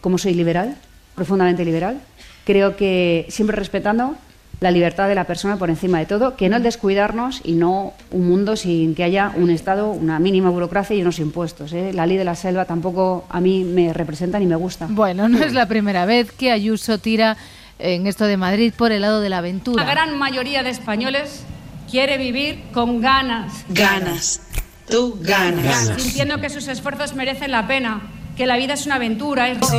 como 0.00 0.18
soy 0.18 0.34
liberal, 0.34 0.76
profundamente 1.14 1.64
liberal, 1.64 2.00
creo 2.44 2.76
que 2.76 3.26
siempre 3.28 3.56
respetando 3.56 4.16
la 4.60 4.70
libertad 4.70 5.08
de 5.08 5.14
la 5.14 5.24
persona 5.24 5.56
por 5.56 5.68
encima 5.68 5.98
de 5.98 6.06
todo, 6.06 6.36
que 6.36 6.48
no 6.48 6.56
el 6.56 6.62
descuidarnos 6.62 7.40
y 7.44 7.52
no 7.52 7.92
un 8.10 8.28
mundo 8.28 8.56
sin 8.56 8.94
que 8.94 9.04
haya 9.04 9.32
un 9.36 9.50
Estado, 9.50 9.90
una 9.90 10.18
mínima 10.18 10.48
burocracia 10.50 10.96
y 10.96 11.02
unos 11.02 11.18
impuestos. 11.18 11.72
¿eh? 11.72 11.92
La 11.92 12.06
ley 12.06 12.16
de 12.16 12.24
la 12.24 12.34
selva 12.34 12.64
tampoco 12.64 13.26
a 13.28 13.40
mí 13.40 13.64
me 13.64 13.92
representa 13.92 14.38
ni 14.38 14.46
me 14.46 14.56
gusta. 14.56 14.86
Bueno, 14.88 15.28
no 15.28 15.44
es 15.44 15.52
la 15.52 15.66
primera 15.66 16.06
vez 16.06 16.32
que 16.32 16.50
Ayuso 16.50 16.98
tira 16.98 17.36
en 17.78 18.06
esto 18.06 18.24
de 18.24 18.38
Madrid 18.38 18.72
por 18.74 18.92
el 18.92 19.02
lado 19.02 19.20
de 19.20 19.28
la 19.28 19.36
La 19.36 19.40
aventura. 19.40 19.84
gran 19.84 20.18
mayoría 20.18 20.62
de 20.62 20.70
españoles 20.70 21.44
quiere 21.90 22.16
vivir 22.16 22.62
con 22.72 23.00
ganas. 23.02 23.64
Ganas. 23.68 24.40
Tú 24.88 25.18
ganas. 25.20 25.92
Sintiendo 25.98 26.40
que 26.40 26.48
sus 26.48 26.66
esfuerzos 26.68 27.14
merecen 27.14 27.50
la 27.50 27.66
pena, 27.66 28.02
que 28.36 28.46
la 28.46 28.56
vida 28.56 28.74
es 28.74 28.86
una 28.86 28.94
aventura. 28.94 29.50
Es... 29.50 29.58
Si 29.66 29.76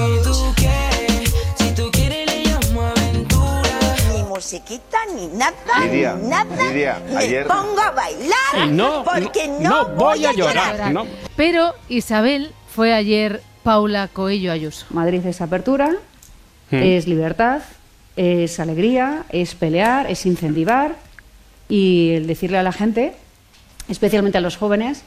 musiquita, 4.38 4.98
ni 5.16 5.28
nada, 5.36 5.56
Lidia, 5.84 6.14
ni 6.16 6.28
nada. 6.30 6.70
Lidia, 6.72 7.02
Me 7.10 7.18
ayer- 7.18 7.48
pongo 7.48 7.80
a 7.82 7.90
bailar 7.92 8.68
No, 8.70 9.04
porque 9.04 9.48
no, 9.48 9.60
no, 9.60 9.88
no 9.90 9.96
voy 9.96 10.26
a 10.26 10.32
llorar, 10.34 10.74
llorar. 10.76 10.92
no. 10.94 11.08
Pero 11.36 11.74
Isabel 11.90 12.52
fue 12.74 12.94
ayer 12.94 13.42
Paula 13.64 14.08
Coello 14.10 14.52
Ayuso. 14.52 14.86
Madrid 14.92 15.26
es 15.26 15.42
apertura, 15.42 15.90
Mm. 16.70 16.76
es 16.76 17.08
libertad, 17.08 17.62
es 18.16 18.60
alegría, 18.60 19.24
es 19.30 19.56
pelear, 19.56 20.10
es 20.10 20.26
incentivar 20.28 20.96
y 21.68 22.12
el 22.12 22.28
decirle 22.28 22.60
a 22.60 22.64
la 22.64 22.72
gente, 22.72 23.14
especialmente 23.90 24.38
a 24.38 24.42
los 24.42 24.56
jóvenes, 24.58 25.02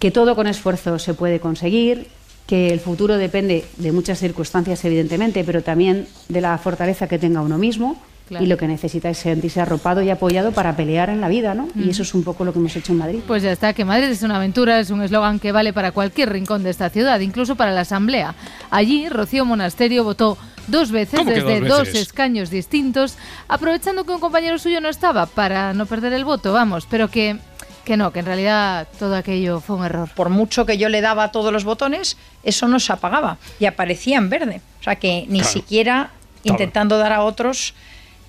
que 0.00 0.10
todo 0.10 0.34
con 0.34 0.46
esfuerzo 0.48 0.98
se 0.98 1.14
puede 1.14 1.38
conseguir, 1.38 2.08
que 2.48 2.72
el 2.72 2.80
futuro 2.80 3.16
depende 3.16 3.64
de 3.76 3.92
muchas 3.92 4.18
circunstancias, 4.18 4.84
evidentemente, 4.84 5.44
pero 5.44 5.62
también 5.62 6.08
de 6.28 6.40
la 6.40 6.58
fortaleza 6.58 7.06
que 7.06 7.18
tenga 7.18 7.42
uno 7.42 7.58
mismo. 7.58 7.96
Claro. 8.30 8.44
Y 8.44 8.48
lo 8.48 8.56
que 8.56 8.68
necesita 8.68 9.10
es 9.10 9.18
sentirse 9.18 9.60
arropado 9.60 10.02
y 10.02 10.08
apoyado 10.08 10.52
para 10.52 10.76
pelear 10.76 11.10
en 11.10 11.20
la 11.20 11.28
vida, 11.28 11.52
¿no? 11.52 11.66
Y 11.74 11.90
eso 11.90 12.02
es 12.02 12.14
un 12.14 12.22
poco 12.22 12.44
lo 12.44 12.52
que 12.52 12.60
hemos 12.60 12.76
hecho 12.76 12.92
en 12.92 12.98
Madrid. 12.98 13.18
Pues 13.26 13.42
ya 13.42 13.50
está, 13.50 13.72
que 13.72 13.84
Madrid 13.84 14.04
es 14.06 14.22
una 14.22 14.36
aventura, 14.36 14.78
es 14.78 14.90
un 14.90 15.02
eslogan 15.02 15.40
que 15.40 15.50
vale 15.50 15.72
para 15.72 15.90
cualquier 15.90 16.30
rincón 16.30 16.62
de 16.62 16.70
esta 16.70 16.90
ciudad, 16.90 17.18
incluso 17.18 17.56
para 17.56 17.72
la 17.72 17.80
Asamblea. 17.80 18.36
Allí, 18.70 19.08
Rocío 19.08 19.44
Monasterio 19.44 20.04
votó 20.04 20.38
dos 20.68 20.92
veces 20.92 21.18
¿Cómo 21.18 21.32
que 21.32 21.42
desde 21.42 21.60
dos 21.66 21.88
escaños 21.88 22.50
distintos, 22.50 23.16
aprovechando 23.48 24.04
que 24.04 24.12
un 24.12 24.20
compañero 24.20 24.60
suyo 24.60 24.80
no 24.80 24.88
estaba 24.90 25.26
para 25.26 25.72
no 25.74 25.86
perder 25.86 26.12
el 26.12 26.24
voto, 26.24 26.52
vamos, 26.52 26.86
pero 26.88 27.08
que, 27.10 27.36
que 27.84 27.96
no, 27.96 28.12
que 28.12 28.20
en 28.20 28.26
realidad 28.26 28.86
todo 29.00 29.16
aquello 29.16 29.58
fue 29.58 29.74
un 29.74 29.84
error. 29.86 30.08
Por 30.14 30.28
mucho 30.28 30.64
que 30.66 30.78
yo 30.78 30.88
le 30.88 31.00
daba 31.00 31.24
a 31.24 31.32
todos 31.32 31.52
los 31.52 31.64
botones, 31.64 32.16
eso 32.44 32.68
no 32.68 32.78
se 32.78 32.92
apagaba 32.92 33.38
y 33.58 33.64
aparecía 33.64 34.18
en 34.18 34.30
verde. 34.30 34.60
O 34.78 34.84
sea 34.84 34.94
que 34.94 35.24
ni 35.28 35.40
Claro. 35.40 35.52
siquiera 35.52 36.10
intentando 36.44 36.96
dar 36.96 37.12
a 37.12 37.22
otros, 37.24 37.74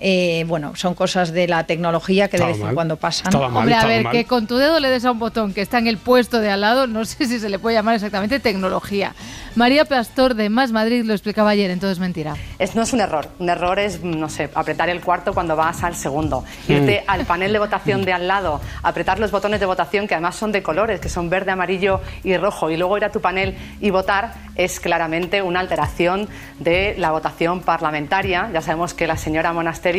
eh, 0.04 0.44
bueno, 0.48 0.76
son 0.76 0.96
cosas 0.96 1.32
de 1.32 1.48
la 1.48 1.66
tecnología 1.66 2.28
que 2.28 2.38
de 2.38 2.46
vez 2.46 2.60
en 2.60 2.74
cuando 2.74 2.98
pasan. 2.98 3.34
Hombre, 3.36 3.76
a 3.76 3.86
ver, 3.86 4.10
que 4.10 4.26
con 4.26 4.48
tu 4.48 4.58
dedo 4.58 4.80
le 4.80 4.90
des 4.90 5.06
a 5.06 5.12
un 5.12 5.20
botón 5.20 5.54
que 5.54 5.62
está 5.62 5.78
en 5.78 5.86
el 5.86 5.98
puesto 5.98 6.40
de 6.40 6.50
al 6.50 6.62
lado, 6.62 6.88
no 6.88 7.06
sé 7.06 7.28
si 7.28 7.40
se 7.40 7.50
le 7.50 7.60
puede 7.60 7.76
llamar 7.76 7.94
exactamente 7.94 8.40
tecnología. 8.40 9.14
María 9.56 9.86
Pastor 9.86 10.34
de 10.34 10.50
Más 10.50 10.72
Madrid 10.72 11.04
lo 11.06 11.14
explicaba 11.14 11.52
ayer, 11.52 11.70
entonces 11.70 12.00
mentira. 12.00 12.36
Es, 12.58 12.76
no 12.76 12.82
es 12.82 12.94
un 12.94 13.02
error. 13.02 13.28
Un 13.38 13.50
error 13.50 13.78
es, 13.78 14.04
no 14.04 14.28
sé, 14.28 14.50
apretar 14.56 14.90
el 14.90 15.02
cuarto 15.02 15.34
cuando 15.34 15.56
vas 15.56 15.84
al 15.84 15.96
segundo. 15.96 16.44
Irte 16.68 17.02
Mm. 17.02 17.12
al 17.12 17.26
panel 17.26 17.54
de 17.54 17.60
votación 17.60 18.04
de 18.04 18.14
al 18.14 18.28
lado, 18.28 18.60
apretar 18.82 19.20
los 19.20 19.30
botones 19.30 19.60
de 19.60 19.68
votación 19.68 20.08
que 20.08 20.16
además 20.16 20.36
son 20.36 20.52
de 20.52 20.64
colores, 20.64 21.00
que 21.00 21.10
son 21.10 21.30
verde, 21.30 21.52
amarillo 21.52 22.02
y 22.24 22.36
rojo, 22.38 22.72
y 22.72 22.78
luego 22.78 22.98
ir 22.98 23.06
a 23.06 23.12
tu 23.12 23.22
panel 23.22 23.56
y 23.80 23.92
votar 23.92 24.34
es 24.56 24.80
claramente 24.80 25.42
una 25.44 25.60
alteración 25.60 26.28
de 26.60 26.96
la 26.98 27.12
votación 27.12 27.62
parlamentaria. 27.62 28.50
Ya 28.52 28.62
sabemos 28.62 28.94
que 28.94 29.06
la 29.06 29.18
señora 29.18 29.54
Monasterio 29.54 29.91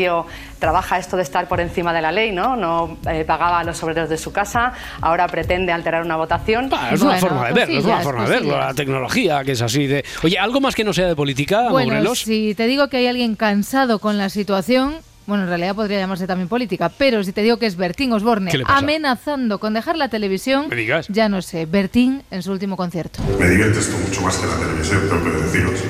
trabaja 0.58 0.98
esto 0.98 1.16
de 1.16 1.22
estar 1.22 1.48
por 1.48 1.60
encima 1.60 1.92
de 1.92 2.00
la 2.02 2.12
ley, 2.12 2.32
¿no? 2.32 2.56
No 2.56 2.98
eh, 3.10 3.24
pagaba 3.24 3.60
a 3.60 3.64
los 3.64 3.82
obreros 3.82 4.08
de 4.08 4.16
su 4.18 4.32
casa, 4.32 4.72
ahora 5.00 5.26
pretende 5.28 5.72
alterar 5.72 6.02
una 6.04 6.16
votación. 6.16 6.68
Ah, 6.72 6.90
es 6.92 7.00
una 7.02 7.16
forma 7.18 7.46
de 7.48 7.52
verlo, 7.52 7.78
es 7.78 7.84
una 7.84 8.00
forma 8.00 8.24
de 8.24 8.30
verlo, 8.30 8.58
la 8.58 8.74
tecnología 8.74 9.44
que 9.44 9.52
es 9.52 9.62
así 9.62 9.86
de... 9.86 10.04
Oye, 10.22 10.38
¿algo 10.38 10.60
más 10.60 10.74
que 10.74 10.84
no 10.84 10.92
sea 10.92 11.06
de 11.06 11.16
política, 11.16 11.68
Bueno, 11.70 11.92
Morelos? 11.92 12.20
si 12.20 12.54
te 12.54 12.66
digo 12.66 12.88
que 12.88 12.98
hay 12.98 13.06
alguien 13.06 13.34
cansado 13.36 13.98
con 13.98 14.18
la 14.18 14.28
situación, 14.28 14.94
bueno, 15.26 15.44
en 15.44 15.48
realidad 15.50 15.74
podría 15.76 15.98
llamarse 16.00 16.26
también 16.26 16.48
política, 16.48 16.90
pero 16.96 17.22
si 17.22 17.32
te 17.32 17.42
digo 17.42 17.56
que 17.58 17.66
es 17.66 17.76
Bertín 17.76 18.12
Osborne 18.12 18.50
amenazando 18.66 19.58
con 19.58 19.72
dejar 19.74 19.96
la 19.96 20.08
televisión, 20.08 20.66
Me 20.68 20.76
digas. 20.76 21.06
ya 21.08 21.28
no 21.28 21.42
sé, 21.42 21.66
Bertín 21.66 22.22
en 22.30 22.42
su 22.42 22.50
último 22.52 22.76
concierto. 22.76 23.20
Me 23.38 23.48
divierte 23.48 23.78
esto 23.78 23.96
mucho 23.98 24.20
más 24.22 24.36
que 24.36 24.46
la 24.46 24.56
televisión, 24.56 25.00
tengo 25.08 25.24
que 25.24 25.30
deciros. 25.42 25.80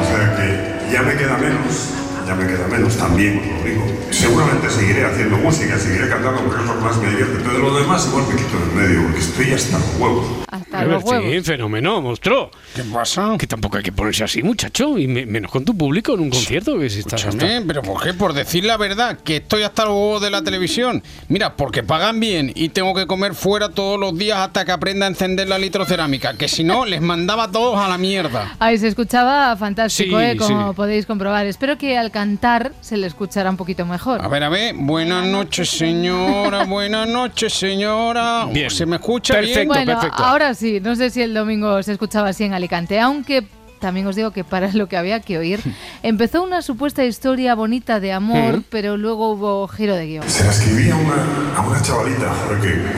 O 0.00 0.04
sea 0.04 0.36
que 0.36 0.92
ya 0.92 1.02
me 1.02 1.14
queda 1.16 1.36
menos, 1.36 1.90
ya 2.30 2.36
me 2.36 2.46
queda 2.46 2.66
menos, 2.68 2.96
también 2.96 3.38
os 3.40 3.46
lo 3.58 3.64
digo. 3.68 3.84
Seguramente 4.10 4.68
seguiré 4.70 5.04
haciendo 5.04 5.36
música, 5.38 5.78
seguiré 5.78 6.08
cantando 6.08 6.40
porque 6.42 6.60
es 6.62 6.66
lo 6.68 6.74
que 6.78 6.80
más 6.84 6.96
me 6.98 7.10
divierte, 7.10 7.38
pero 7.42 7.52
de 7.54 7.58
lo 7.58 7.74
demás 7.78 8.06
igual 8.08 8.24
me 8.28 8.36
quito 8.36 8.58
del 8.58 8.70
medio 8.88 9.02
porque 9.04 9.18
estoy 9.20 9.52
hasta 9.52 9.78
los 9.78 9.88
huevos. 9.98 10.26
Hasta 10.50 10.84
los 10.84 11.02
Sí, 11.04 11.40
fenómeno, 11.42 12.00
monstruo. 12.00 12.50
¿Qué 12.74 12.82
pasa? 12.84 13.36
Que 13.38 13.46
tampoco 13.46 13.76
hay 13.78 13.82
que 13.82 13.92
ponerse 13.92 14.24
así, 14.24 14.42
muchacho, 14.42 14.98
y 14.98 15.06
me- 15.08 15.26
menos 15.26 15.50
con 15.50 15.64
tu 15.64 15.76
público 15.76 16.14
en 16.14 16.20
un 16.20 16.30
concierto, 16.30 16.78
que 16.78 16.88
si 16.90 17.00
estás 17.00 17.24
hasta... 17.24 17.46
Pero 17.66 17.82
¿por 17.82 18.02
qué? 18.02 18.14
Por 18.14 18.32
decir 18.32 18.64
la 18.64 18.76
verdad, 18.76 19.18
que 19.18 19.36
estoy 19.36 19.62
hasta 19.62 19.84
los 19.84 19.94
huevos 19.94 20.22
de 20.22 20.30
la 20.30 20.42
televisión. 20.42 21.02
Mira, 21.28 21.56
porque 21.56 21.82
pagan 21.82 22.18
bien 22.20 22.52
y 22.54 22.68
tengo 22.70 22.94
que 22.94 23.06
comer 23.06 23.34
fuera 23.34 23.68
todos 23.70 23.98
los 23.98 24.16
días 24.16 24.38
hasta 24.38 24.64
que 24.64 24.72
aprenda 24.72 25.06
a 25.06 25.08
encender 25.08 25.48
la 25.48 25.58
litrocerámica, 25.58 26.34
que 26.34 26.48
si 26.48 26.62
no, 26.64 26.84
les 26.84 27.00
mandaba 27.00 27.44
a 27.44 27.50
todos 27.50 27.78
a 27.78 27.88
la 27.88 27.98
mierda. 27.98 28.54
Ahí 28.58 28.76
se 28.78 28.88
escuchaba 28.88 29.56
fantástico, 29.56 30.18
Sí, 30.18 30.24
¿eh? 30.24 30.36
como 30.36 30.70
sí. 30.70 30.76
podéis 30.76 31.06
comprobar. 31.06 31.46
Espero 31.46 31.78
que 31.78 31.96
al 31.96 32.10
cantar 32.20 32.72
se 32.82 32.98
le 32.98 33.06
escuchará 33.06 33.48
un 33.48 33.56
poquito 33.56 33.86
mejor. 33.86 34.20
A 34.22 34.28
ver, 34.28 34.44
a 34.44 34.50
ver, 34.50 34.74
buenas 34.76 35.24
noches, 35.26 35.70
señora, 35.70 36.64
buenas 36.66 37.08
noches, 37.08 37.50
señora. 37.54 38.44
Bien. 38.52 38.68
¿Se 38.68 38.84
me 38.84 38.96
escucha 38.96 39.40
bien? 39.40 39.66
bueno, 39.66 39.98
ahora 40.12 40.52
sí, 40.52 40.80
no 40.82 40.94
sé 40.96 41.08
si 41.08 41.22
el 41.22 41.32
domingo 41.32 41.82
se 41.82 41.92
escuchaba 41.92 42.28
así 42.28 42.44
en 42.44 42.52
Alicante, 42.52 43.00
aunque 43.00 43.46
también 43.80 44.06
os 44.06 44.16
digo 44.16 44.32
que 44.32 44.44
para 44.44 44.68
lo 44.74 44.86
que 44.86 44.98
había 44.98 45.20
que 45.20 45.38
oír, 45.38 45.60
empezó 46.02 46.42
una 46.42 46.60
supuesta 46.60 47.02
historia 47.06 47.54
bonita 47.54 48.00
de 48.00 48.12
amor, 48.12 48.58
Mm. 48.58 48.64
pero 48.68 48.98
luego 48.98 49.30
hubo 49.30 49.66
giro 49.68 49.96
de 49.96 50.06
guion. 50.06 50.28
Se 50.28 50.44
la 50.44 50.50
escribí 50.50 50.90
a 50.90 50.96
una, 50.96 51.14
a 51.56 51.60
una 51.62 51.80
chavalita 51.80 52.26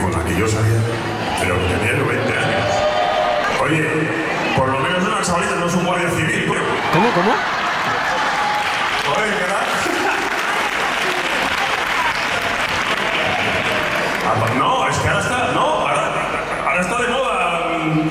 con 0.01 0.11
la 0.11 0.25
que 0.25 0.37
yo 0.37 0.47
salía, 0.49 0.81
pero 1.39 1.55
que 1.55 1.75
tenía 1.75 1.97
yo 1.97 2.05
20 2.07 2.27
años. 2.27 2.67
Oye, 3.63 3.87
por 4.57 4.67
lo 4.67 4.79
menos 4.81 5.01
una 5.07 5.21
chavalita 5.23 5.55
no 5.55 5.65
es 5.67 5.73
un 5.75 5.85
guardia 5.85 6.09
civil. 6.09 6.43
¿Cómo, 6.93 7.09
cómo? 7.15 7.31
Joder, 9.05 9.29
¿verdad? 9.31 9.57
Ah, 14.25 14.53
No, 14.57 14.87
es 14.87 14.97
que 14.97 15.07
ahora 15.09 15.19
está, 15.21 15.51
no, 15.53 15.59
ahora, 15.61 16.11
ahora 16.67 16.81
está 16.81 17.01
de 17.01 17.07
moda. 17.09 17.59
mm. 17.83 18.09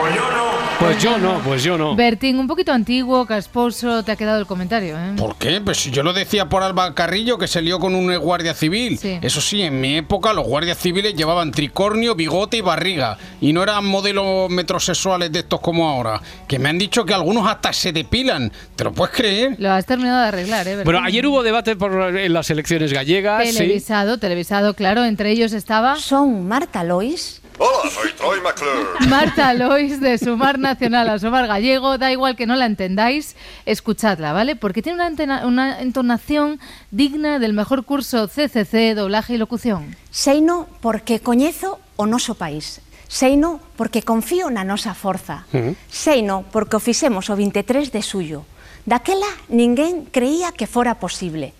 Pues 0.00 0.14
yo 0.16 0.30
no. 0.32 0.46
Pues 0.82 1.00
yo 1.00 1.16
no, 1.16 1.40
pues 1.44 1.62
yo 1.62 1.78
no. 1.78 1.94
Bertín, 1.94 2.40
un 2.40 2.48
poquito 2.48 2.72
antiguo, 2.72 3.24
casposo, 3.24 4.02
te 4.02 4.10
ha 4.10 4.16
quedado 4.16 4.40
el 4.40 4.46
comentario, 4.46 4.98
¿eh? 4.98 5.12
¿Por 5.16 5.36
qué? 5.36 5.60
Pues 5.60 5.78
si 5.78 5.92
yo 5.92 6.02
lo 6.02 6.12
decía 6.12 6.48
por 6.48 6.64
Alba 6.64 6.92
Carrillo 6.92 7.38
que 7.38 7.46
se 7.46 7.62
lió 7.62 7.78
con 7.78 7.94
un 7.94 8.18
guardia 8.18 8.52
civil. 8.52 8.98
Eso 9.22 9.40
sí, 9.40 9.62
en 9.62 9.80
mi 9.80 9.98
época 9.98 10.32
los 10.32 10.44
guardias 10.44 10.78
civiles 10.78 11.14
llevaban 11.14 11.52
tricornio, 11.52 12.16
bigote 12.16 12.56
y 12.56 12.62
barriga. 12.62 13.16
Y 13.40 13.52
no 13.52 13.62
eran 13.62 13.86
modelos 13.86 14.50
metrosexuales 14.50 15.30
de 15.30 15.38
estos 15.38 15.60
como 15.60 15.88
ahora. 15.88 16.20
Que 16.48 16.58
me 16.58 16.68
han 16.68 16.78
dicho 16.78 17.04
que 17.04 17.14
algunos 17.14 17.46
hasta 17.48 17.72
se 17.72 17.92
depilan. 17.92 18.50
¿Te 18.74 18.82
lo 18.82 18.92
puedes 18.92 19.14
creer? 19.14 19.54
Lo 19.60 19.70
has 19.70 19.86
terminado 19.86 20.20
de 20.22 20.26
arreglar, 20.26 20.66
¿eh? 20.66 20.70
Bertín? 20.70 20.84
Bueno, 20.92 21.06
ayer 21.06 21.24
hubo 21.28 21.44
debate 21.44 21.76
por, 21.76 22.16
en 22.16 22.32
las 22.32 22.50
elecciones 22.50 22.92
gallegas. 22.92 23.48
sí. 23.48 23.56
Televisado, 23.56 24.18
televisado, 24.18 24.74
claro, 24.74 25.04
entre 25.04 25.30
ellos 25.30 25.52
estaba... 25.52 25.94
Son 25.94 26.48
Marta 26.48 26.82
Lois. 26.82 27.41
Hola, 27.58 27.90
soy 27.90 28.12
Troy 28.14 28.40
McClure. 28.40 29.06
Marta 29.08 29.52
Lois 29.54 30.00
de 30.00 30.18
Sumar 30.18 30.58
Nacional 30.58 31.08
a 31.08 31.18
Sumar 31.18 31.46
Gallego, 31.46 31.98
da 31.98 32.10
igual 32.10 32.34
que 32.36 32.46
no 32.46 32.56
la 32.56 32.66
entendáis, 32.66 33.36
escuchadla, 33.66 34.32
¿vale? 34.32 34.56
Porque 34.56 34.82
tiene 34.82 34.96
una, 34.96 35.06
entena, 35.06 35.46
una 35.46 35.80
entonación 35.80 36.60
digna 36.90 37.38
del 37.38 37.52
mejor 37.52 37.84
curso 37.84 38.28
CCC, 38.28 38.94
doblaje 38.94 39.34
y 39.34 39.38
locución. 39.38 39.96
Seino 40.10 40.66
porque 40.80 41.20
coñezo 41.20 41.78
o 41.96 42.06
noso 42.06 42.34
país. 42.34 42.80
Seino 43.08 43.60
porque 43.76 44.02
confío 44.02 44.48
na 44.48 44.64
nosa 44.64 44.94
forza. 44.94 45.44
Seino 45.92 46.48
porque 46.48 46.76
o 46.76 46.80
fixemos 46.80 47.28
o 47.28 47.36
23 47.36 47.92
de 47.92 48.00
suyo. 48.00 48.48
Daquela 48.88 49.28
ninguén 49.52 50.08
creía 50.08 50.50
que 50.50 50.66
fora 50.66 50.96
posible. 50.96 51.52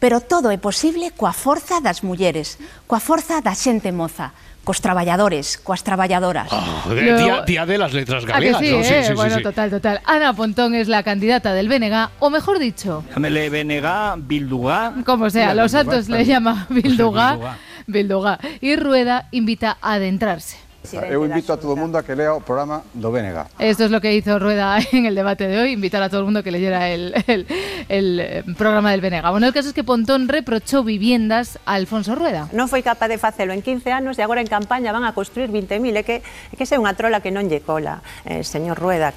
Pero 0.00 0.20
todo 0.20 0.50
é 0.50 0.56
posible 0.56 1.12
coa 1.12 1.32
forza 1.32 1.80
das 1.80 2.00
mulleres, 2.00 2.56
coa 2.88 3.00
forza 3.00 3.40
da 3.44 3.52
xente 3.52 3.92
moza, 3.92 4.32
cos 4.64 4.80
traballadores, 4.80 5.58
coas 5.58 5.84
traballadoras. 5.84 6.48
Día, 6.90 7.16
día- 7.16 7.42
día 7.46 7.66
de 7.66 7.78
las 7.78 7.92
letras 7.92 8.24
¿A 8.24 8.26
que 8.26 8.32
galegas, 8.32 8.60
sí, 8.60 8.70
¿no? 8.72 8.78
eh? 8.80 9.12
bueno, 9.14 9.40
total, 9.42 9.70
total. 9.70 10.00
Ana 10.04 10.32
Pontón 10.34 10.74
es 10.74 10.88
la 10.88 11.02
candidata 11.02 11.52
del 11.54 11.68
BNG, 11.68 12.08
o 12.18 12.30
mejor 12.30 12.58
dicho, 12.58 13.04
Llámele 13.10 13.50
BNG, 13.50 14.16
Bilduga. 14.26 14.94
como 15.04 15.30
sea, 15.30 15.54
Los 15.54 15.72
Santos 15.72 16.08
le 16.08 16.24
llama 16.24 16.66
Bilduga, 16.70 17.32
Bilduga. 17.32 17.58
Bilduga, 17.86 18.38
y 18.60 18.76
Rueda 18.76 19.28
invita 19.30 19.76
a 19.82 19.94
adentrarse. 19.94 20.56
Eu 20.92 21.24
invito 21.24 21.52
a 21.52 21.56
todo 21.56 21.72
o 21.72 21.76
mundo 21.76 21.96
a 21.96 22.02
que 22.02 22.14
lea 22.14 22.34
o 22.34 22.44
programa 22.44 22.84
do 22.92 23.10
BNG. 23.10 23.56
Esto 23.58 23.84
es 23.84 23.90
lo 23.90 24.00
que 24.00 24.14
hizo 24.14 24.38
Rueda 24.38 24.78
en 24.92 25.06
el 25.06 25.14
debate 25.14 25.48
de 25.48 25.58
hoy, 25.58 25.72
invitar 25.72 26.02
a 26.02 26.08
todo 26.08 26.20
el 26.20 26.26
mundo 26.26 26.42
que 26.42 26.50
leyera 26.50 26.90
el, 26.90 27.14
el, 27.26 27.46
el 27.88 28.20
eh, 28.20 28.44
programa 28.58 28.90
del 28.90 29.00
Bénega. 29.00 29.30
Bueno, 29.30 29.46
el 29.46 29.54
caso 29.54 29.68
es 29.68 29.74
que 29.74 29.82
Pontón 29.82 30.28
reprochou 30.28 30.84
viviendas 30.84 31.58
a 31.64 31.74
Alfonso 31.80 32.14
Rueda. 32.14 32.52
Non 32.52 32.68
foi 32.68 32.84
capaz 32.84 33.08
de 33.08 33.16
facelo 33.16 33.56
en 33.56 33.64
15 33.64 33.96
anos 33.96 34.20
e 34.20 34.22
agora 34.22 34.44
en 34.44 34.50
campaña 34.50 34.92
van 34.92 35.08
a 35.08 35.16
construir 35.16 35.48
20.000, 35.48 35.96
É 35.96 36.02
que, 36.04 36.20
é 36.20 36.54
que 36.54 36.64
é 36.68 36.76
unha 36.76 36.92
trola 36.92 37.24
que 37.24 37.32
non 37.32 37.48
lle 37.48 37.64
cola, 37.64 38.04
eh, 38.28 38.44
señor 38.44 38.76
Rueda. 38.76 39.16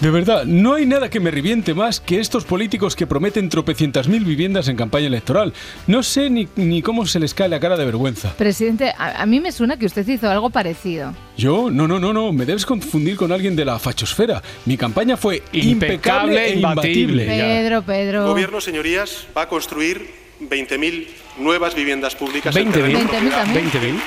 De 0.00 0.10
verdad, 0.10 0.44
no 0.44 0.74
hay 0.74 0.84
nada 0.84 1.08
que 1.08 1.20
me 1.20 1.30
reviente 1.30 1.72
más 1.72 2.00
que 2.00 2.20
estos 2.20 2.44
políticos 2.44 2.94
que 2.94 3.06
prometen 3.06 3.48
tropecientas 3.48 4.08
mil 4.08 4.24
viviendas 4.24 4.68
en 4.68 4.76
campaña 4.76 5.06
electoral. 5.06 5.54
No 5.86 6.02
sé 6.02 6.28
ni, 6.28 6.46
ni 6.56 6.82
cómo 6.82 7.06
se 7.06 7.18
les 7.18 7.32
cae 7.32 7.48
la 7.48 7.58
cara 7.60 7.78
de 7.78 7.86
vergüenza. 7.86 8.34
Presidente, 8.36 8.92
a, 8.96 9.22
a 9.22 9.26
mí 9.26 9.40
me 9.40 9.52
suena 9.52 9.78
que 9.78 9.86
usted 9.86 10.06
hizo 10.06 10.28
algo 10.28 10.50
parecido. 10.50 11.14
Yo, 11.38 11.70
no, 11.70 11.88
no, 11.88 11.98
no, 11.98 12.12
no, 12.12 12.30
me 12.32 12.44
debes 12.44 12.66
confundir 12.66 13.16
con 13.16 13.32
alguien 13.32 13.56
de 13.56 13.64
la 13.64 13.78
fachosfera. 13.78 14.42
Mi 14.66 14.76
campaña 14.76 15.16
fue 15.16 15.42
impecable, 15.52 16.46
e 16.46 16.54
imbatible. 16.56 17.24
Pedro, 17.24 17.82
Pedro. 17.82 18.26
Gobierno, 18.26 18.60
señorías, 18.60 19.26
va 19.34 19.42
a 19.42 19.48
construir 19.48 20.10
20.000 20.42 21.06
nuevas 21.38 21.74
viviendas 21.74 22.14
públicas. 22.14 22.54
20.000. 22.54 23.08
20.000. 23.08 24.00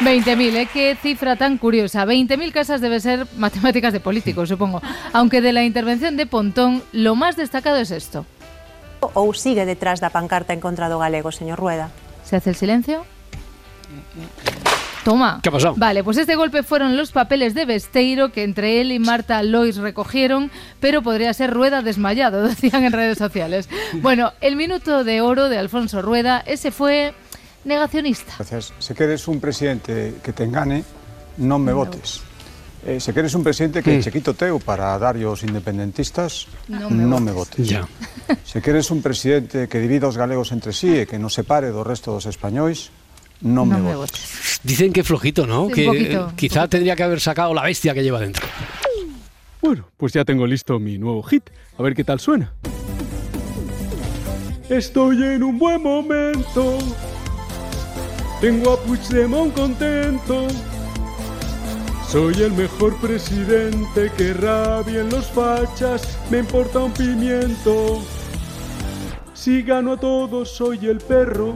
20.000, 0.00 0.56
¿eh? 0.56 0.68
qué 0.72 0.96
cifra 1.00 1.36
tan 1.36 1.58
curiosa. 1.58 2.04
20.000 2.04 2.52
casas 2.52 2.80
debe 2.80 3.00
ser 3.00 3.26
matemáticas 3.36 3.92
de 3.92 4.00
políticos, 4.00 4.48
supongo. 4.48 4.82
Aunque 5.12 5.40
de 5.40 5.52
la 5.52 5.64
intervención 5.64 6.16
de 6.16 6.26
Pontón, 6.26 6.82
lo 6.92 7.14
más 7.16 7.36
destacado 7.36 7.76
es 7.76 7.90
esto. 7.90 8.26
¿O 9.00 9.32
sigue 9.32 9.64
detrás 9.64 10.00
da 10.00 10.10
pancarta 10.10 10.52
en 10.52 10.60
contra 10.60 10.88
do 10.88 10.98
galego, 11.00 11.32
señor 11.32 11.58
Rueda? 11.58 11.88
¿Se 12.24 12.36
hace 12.36 12.50
el 12.50 12.56
silencio? 12.56 13.06
Toma. 15.04 15.40
¿Qué 15.42 15.48
ha 15.48 15.52
pasado? 15.52 15.74
Vale, 15.76 16.04
pues 16.04 16.18
este 16.18 16.36
golpe 16.36 16.62
fueron 16.62 16.96
los 16.96 17.10
papeles 17.12 17.54
de 17.54 17.64
Besteiro 17.64 18.32
que 18.32 18.42
entre 18.44 18.80
él 18.80 18.92
y 18.92 18.98
Marta 18.98 19.42
Lois 19.42 19.76
recogieron, 19.76 20.50
pero 20.78 21.02
podría 21.02 21.32
ser 21.32 21.50
Rueda 21.52 21.80
desmayado, 21.82 22.42
decían 22.48 22.84
en 22.84 22.92
redes 22.92 23.18
sociales. 23.18 23.68
Bueno, 24.02 24.32
el 24.40 24.56
minuto 24.56 25.02
de 25.04 25.20
oro 25.22 25.48
de 25.48 25.56
Alfonso 25.58 26.02
Rueda, 26.02 26.42
ese 26.46 26.70
fue 26.70 27.14
negacionista. 27.64 28.34
Gracias. 28.36 28.72
Se 28.78 28.94
queres 28.94 29.26
un 29.28 29.40
presidente 29.40 30.16
que 30.22 30.32
te 30.32 30.44
engane, 30.44 30.84
non 31.40 31.64
me 31.64 31.72
votes. 31.72 32.20
Eh, 32.84 32.96
se 33.00 33.12
queres 33.12 33.32
un 33.36 33.44
presidente 33.44 33.84
que 33.84 34.00
che 34.00 34.08
quito 34.08 34.32
teu 34.32 34.56
para 34.60 34.96
darlle 34.96 35.28
aos 35.28 35.44
independentistas, 35.44 36.48
Non 36.68 36.92
non 36.96 37.20
me 37.20 37.28
me, 37.28 37.32
votes. 37.36 37.60
votes. 37.60 37.68
Ya. 37.68 37.84
Se 38.44 38.60
queres 38.64 38.88
un 38.92 39.00
presidente 39.04 39.68
que 39.68 39.80
divida 39.80 40.08
os 40.08 40.16
galegos 40.16 40.52
entre 40.52 40.72
sí 40.72 40.92
e 40.96 41.04
que 41.04 41.20
non 41.20 41.28
separe 41.28 41.68
do 41.72 41.84
resto 41.84 42.12
dos 42.16 42.24
españois, 42.24 42.88
Non 43.42 43.68
me 43.68 43.80
me 43.80 43.94
votes. 43.94 44.60
Dicen 44.62 44.92
que 44.92 45.02
flojito, 45.02 45.46
¿no? 45.46 45.68
Sí, 45.72 45.86
un 45.86 45.94
que 45.94 46.12
eh, 46.12 46.20
quizá 46.36 46.68
tendría 46.68 46.94
que 46.94 47.02
haber 47.02 47.20
sacado 47.20 47.54
la 47.54 47.62
bestia 47.62 47.94
que 47.94 48.02
lleva 48.02 48.20
dentro. 48.20 48.46
Bueno, 49.62 49.88
pues 49.96 50.12
ya 50.12 50.24
tengo 50.24 50.46
listo 50.46 50.78
mi 50.78 50.98
nuevo 50.98 51.22
hit. 51.22 51.48
A 51.78 51.82
ver 51.82 51.94
qué 51.94 52.04
tal 52.04 52.20
suena. 52.20 52.52
Estoy 54.68 55.22
en 55.22 55.42
un 55.42 55.58
buen 55.58 55.82
momento. 55.82 56.78
Tengo 58.40 58.72
a 58.72 58.80
Puigdemont 58.80 59.52
contento. 59.54 60.46
Soy 62.08 62.34
el 62.42 62.52
mejor 62.52 62.96
presidente 63.00 64.10
que 64.16 64.34
rabien 64.34 65.08
los 65.10 65.26
fachas. 65.26 66.18
Me 66.30 66.38
importa 66.38 66.80
un 66.80 66.92
pimiento. 66.92 68.02
Si 69.34 69.62
gano 69.62 69.92
a 69.92 69.96
todos, 69.96 70.50
soy 70.50 70.86
el 70.86 70.98
perro. 70.98 71.54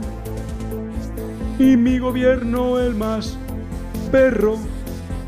Y 1.57 1.77
mi 1.77 1.99
gobierno 1.99 2.79
el 2.79 2.95
más 2.95 3.37
perro. 4.11 4.57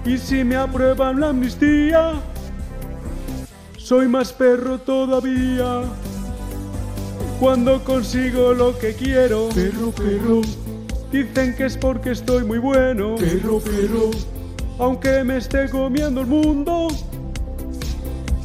Y 0.06 0.18
si 0.18 0.44
me 0.44 0.56
aprueban 0.56 1.20
la 1.20 1.30
amnistía, 1.30 2.14
soy 3.78 4.08
más 4.08 4.34
perro 4.34 4.80
todavía. 4.80 5.84
Cuando 7.40 7.84
consigo 7.84 8.54
lo 8.54 8.78
que 8.78 8.94
quiero, 8.94 9.50
perro, 9.50 9.92
perro. 9.92 10.42
Dicen 11.12 11.56
que 11.56 11.66
es 11.66 11.78
porque 11.78 12.12
estoy 12.12 12.44
muy 12.44 12.58
bueno, 12.58 13.16
perro, 13.16 13.60
perro. 13.60 14.12
Aunque 14.80 15.24
me 15.24 15.38
esté 15.38 15.70
comiendo 15.70 16.22
el 16.22 16.28
mundo, 16.28 16.88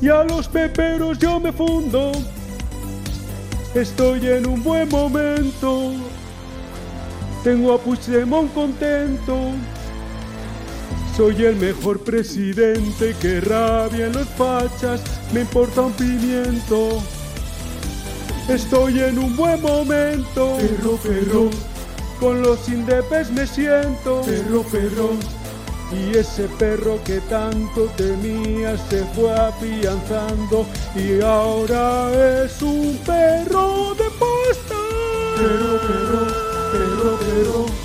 y 0.03 0.09
a 0.09 0.25
los 0.25 0.49
peperos 0.49 1.19
yo 1.19 1.39
me 1.39 1.53
fundo. 1.53 2.11
Estoy 3.73 4.27
en 4.27 4.49
un 4.49 4.63
buen 4.63 4.89
momento. 4.89 5.93
Tengo 7.45 7.73
a 7.73 7.79
Puigdemont 7.79 8.53
contento. 8.55 9.37
Soy 11.17 11.45
el 11.45 11.57
mejor 11.57 11.99
presidente 12.01 13.15
que 13.21 13.41
rabien 13.41 14.13
los 14.13 14.29
fachas, 14.29 15.03
me 15.35 15.41
importa 15.41 15.83
un 15.83 15.93
pimiento. 15.93 17.03
Estoy 18.49 19.01
en 19.01 19.19
un 19.19 19.37
buen 19.37 19.61
momento, 19.61 20.57
perro, 20.57 20.97
perro. 21.03 21.51
Con 22.21 22.43
los 22.43 22.69
indepes 22.69 23.31
me 23.31 23.47
siento, 23.47 24.23
perro, 24.23 24.63
perro. 24.63 25.11
Y 25.93 26.17
ese 26.17 26.45
perro 26.59 26.99
que 27.05 27.21
tanto 27.23 27.87
temía 27.97 28.79
se 28.89 29.05
fue 29.15 29.33
afianzando 29.35 30.65
y 30.95 31.21
ahora 31.21 32.45
es 32.45 32.63
un 32.63 32.97
perro 33.05 33.95
de 33.95 34.05
pasta. 34.19 34.75
Perro, 35.37 35.81
perro, 35.81 36.42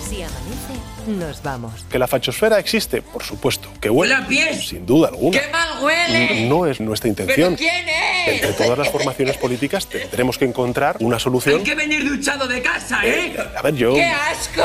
Si 0.07 0.21
amanece, 0.21 0.73
nos 1.07 1.43
vamos. 1.43 1.85
Que 1.89 1.99
la 1.99 2.07
fachosfera 2.07 2.57
existe, 2.59 3.01
por 3.01 3.23
supuesto. 3.23 3.69
Que 3.81 3.89
huele, 3.89 4.13
¡Huele 4.13 4.25
a 4.25 4.27
pies! 4.27 4.67
sin 4.67 4.85
duda 4.85 5.09
alguna. 5.09 5.39
¡Qué 5.39 5.49
mal 5.51 5.83
huele! 5.83 6.47
No 6.47 6.65
es 6.65 6.79
nuestra 6.79 7.09
intención. 7.09 7.55
¿Pero 7.55 7.69
quién 7.69 7.89
es? 7.89 8.27
Entre 8.43 8.53
todas 8.53 8.77
las 8.77 8.89
formaciones 8.89 9.37
políticas 9.37 9.87
tendremos 9.87 10.37
que 10.37 10.45
encontrar 10.45 10.97
una 11.01 11.19
solución. 11.19 11.57
Hay 11.57 11.63
que 11.63 11.75
venir 11.75 12.07
duchado 12.07 12.47
de 12.47 12.61
casa, 12.61 13.05
¿eh? 13.05 13.35
A 13.57 13.61
ver, 13.61 13.75
yo. 13.75 13.93
¡Qué 13.93 14.05
asco! 14.05 14.63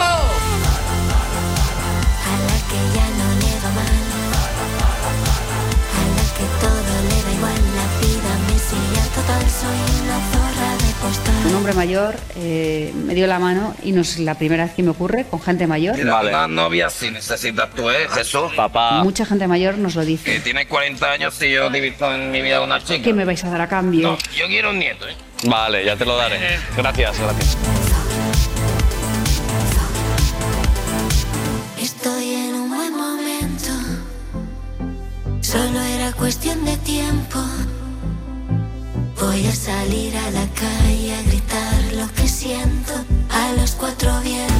Un 11.52 11.58
hombre 11.58 11.74
mayor 11.74 12.16
eh, 12.36 12.90
me 12.94 13.14
dio 13.14 13.26
la 13.26 13.38
mano 13.38 13.76
y 13.82 13.92
no 13.92 14.00
es 14.00 14.18
la 14.18 14.36
primera 14.38 14.64
vez 14.64 14.72
que 14.72 14.82
me 14.82 14.88
ocurre 14.88 15.26
con 15.26 15.38
gente 15.38 15.66
mayor. 15.66 16.00
Una 16.00 16.48
novia 16.48 16.88
si 16.88 17.10
necesitas 17.10 17.68
tú, 17.74 17.90
¿eh, 17.90 18.08
Jesús? 18.08 18.52
Papá. 18.56 19.02
Mucha 19.04 19.26
gente 19.26 19.46
mayor 19.46 19.76
nos 19.76 19.94
lo 19.94 20.02
dice. 20.02 20.32
Que 20.32 20.40
tiene 20.40 20.66
40 20.66 21.12
años 21.12 21.42
y 21.42 21.52
yo 21.52 21.66
he 21.66 21.80
visto 21.82 22.10
en 22.14 22.30
mi 22.30 22.40
vida 22.40 22.62
una 22.62 22.82
chica. 22.82 23.02
¿Qué 23.02 23.12
me 23.12 23.26
vais 23.26 23.44
a 23.44 23.50
dar 23.50 23.60
a 23.60 23.68
cambio? 23.68 24.12
No, 24.12 24.18
yo 24.34 24.46
quiero 24.46 24.70
un 24.70 24.78
nieto, 24.78 25.06
¿eh? 25.06 25.14
Vale, 25.44 25.84
ya 25.84 25.94
te 25.94 26.06
lo 26.06 26.16
daré. 26.16 26.38
Gracias, 26.74 27.20
gracias. 27.20 27.58
Estoy 31.78 32.32
en 32.32 32.54
un 32.54 32.70
buen 32.70 32.96
momento. 32.96 33.72
Solo 35.42 35.82
era 35.82 36.12
cuestión 36.12 36.64
de 36.64 36.78
tiempo. 36.78 37.40
Voy 39.22 39.46
a 39.46 39.54
salir 39.54 40.16
a 40.16 40.30
la 40.32 40.48
calle 40.48 41.14
a 41.14 41.22
gritar 41.22 41.92
lo 41.92 42.12
que 42.12 42.26
siento 42.26 42.92
a 43.30 43.52
los 43.52 43.70
cuatro 43.76 44.10
vientos. 44.20 44.56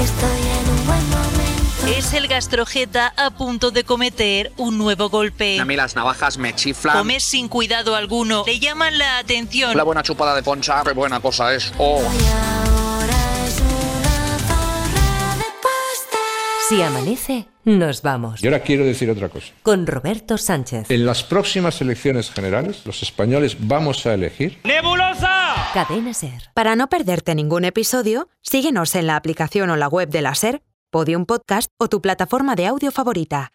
Estoy 0.00 0.40
en 0.60 0.70
un 0.70 0.86
buen 0.86 1.10
momento. 1.10 1.86
Es 1.88 2.12
el 2.12 2.28
gastrojeta 2.28 3.12
a 3.16 3.30
punto 3.30 3.72
de 3.72 3.82
cometer 3.82 4.52
un 4.58 4.78
nuevo 4.78 5.10
golpe. 5.10 5.58
A 5.58 5.64
mí 5.64 5.74
las 5.74 5.96
navajas 5.96 6.38
me 6.38 6.54
chiflan. 6.54 6.96
Come 6.96 7.18
sin 7.18 7.48
cuidado 7.48 7.96
alguno. 7.96 8.44
Le 8.46 8.60
llaman 8.60 8.96
la 8.96 9.18
atención. 9.18 9.76
La 9.76 9.82
buena 9.82 10.04
chupada 10.04 10.32
de 10.36 10.44
poncha, 10.44 10.84
qué 10.84 10.92
buena 10.92 11.18
cosa 11.18 11.52
es. 11.52 11.72
Oh. 11.78 12.00
Si 16.68 16.80
amanece, 16.80 17.48
nos 17.64 18.02
vamos. 18.02 18.42
Y 18.42 18.46
ahora 18.46 18.60
quiero 18.60 18.84
decir 18.84 19.10
otra 19.10 19.28
cosa. 19.28 19.52
Con 19.62 19.86
Roberto 19.86 20.38
Sánchez. 20.38 20.90
En 20.90 21.04
las 21.04 21.22
próximas 21.24 21.80
elecciones 21.80 22.30
generales, 22.30 22.86
los 22.86 23.02
españoles 23.02 23.56
vamos 23.58 24.06
a 24.06 24.14
elegir 24.14 24.58
¡Nebulosa! 24.64 25.54
Cadena 25.74 26.14
Ser. 26.14 26.50
Para 26.54 26.76
no 26.76 26.88
perderte 26.88 27.34
ningún 27.34 27.64
episodio, 27.64 28.28
síguenos 28.42 28.94
en 28.94 29.06
la 29.08 29.16
aplicación 29.16 29.70
o 29.70 29.76
la 29.76 29.88
web 29.88 30.08
de 30.08 30.22
la 30.22 30.34
SER, 30.34 30.62
Podium 30.90 31.26
Podcast 31.26 31.70
o 31.78 31.88
tu 31.88 32.00
plataforma 32.00 32.54
de 32.54 32.66
audio 32.66 32.92
favorita. 32.92 33.50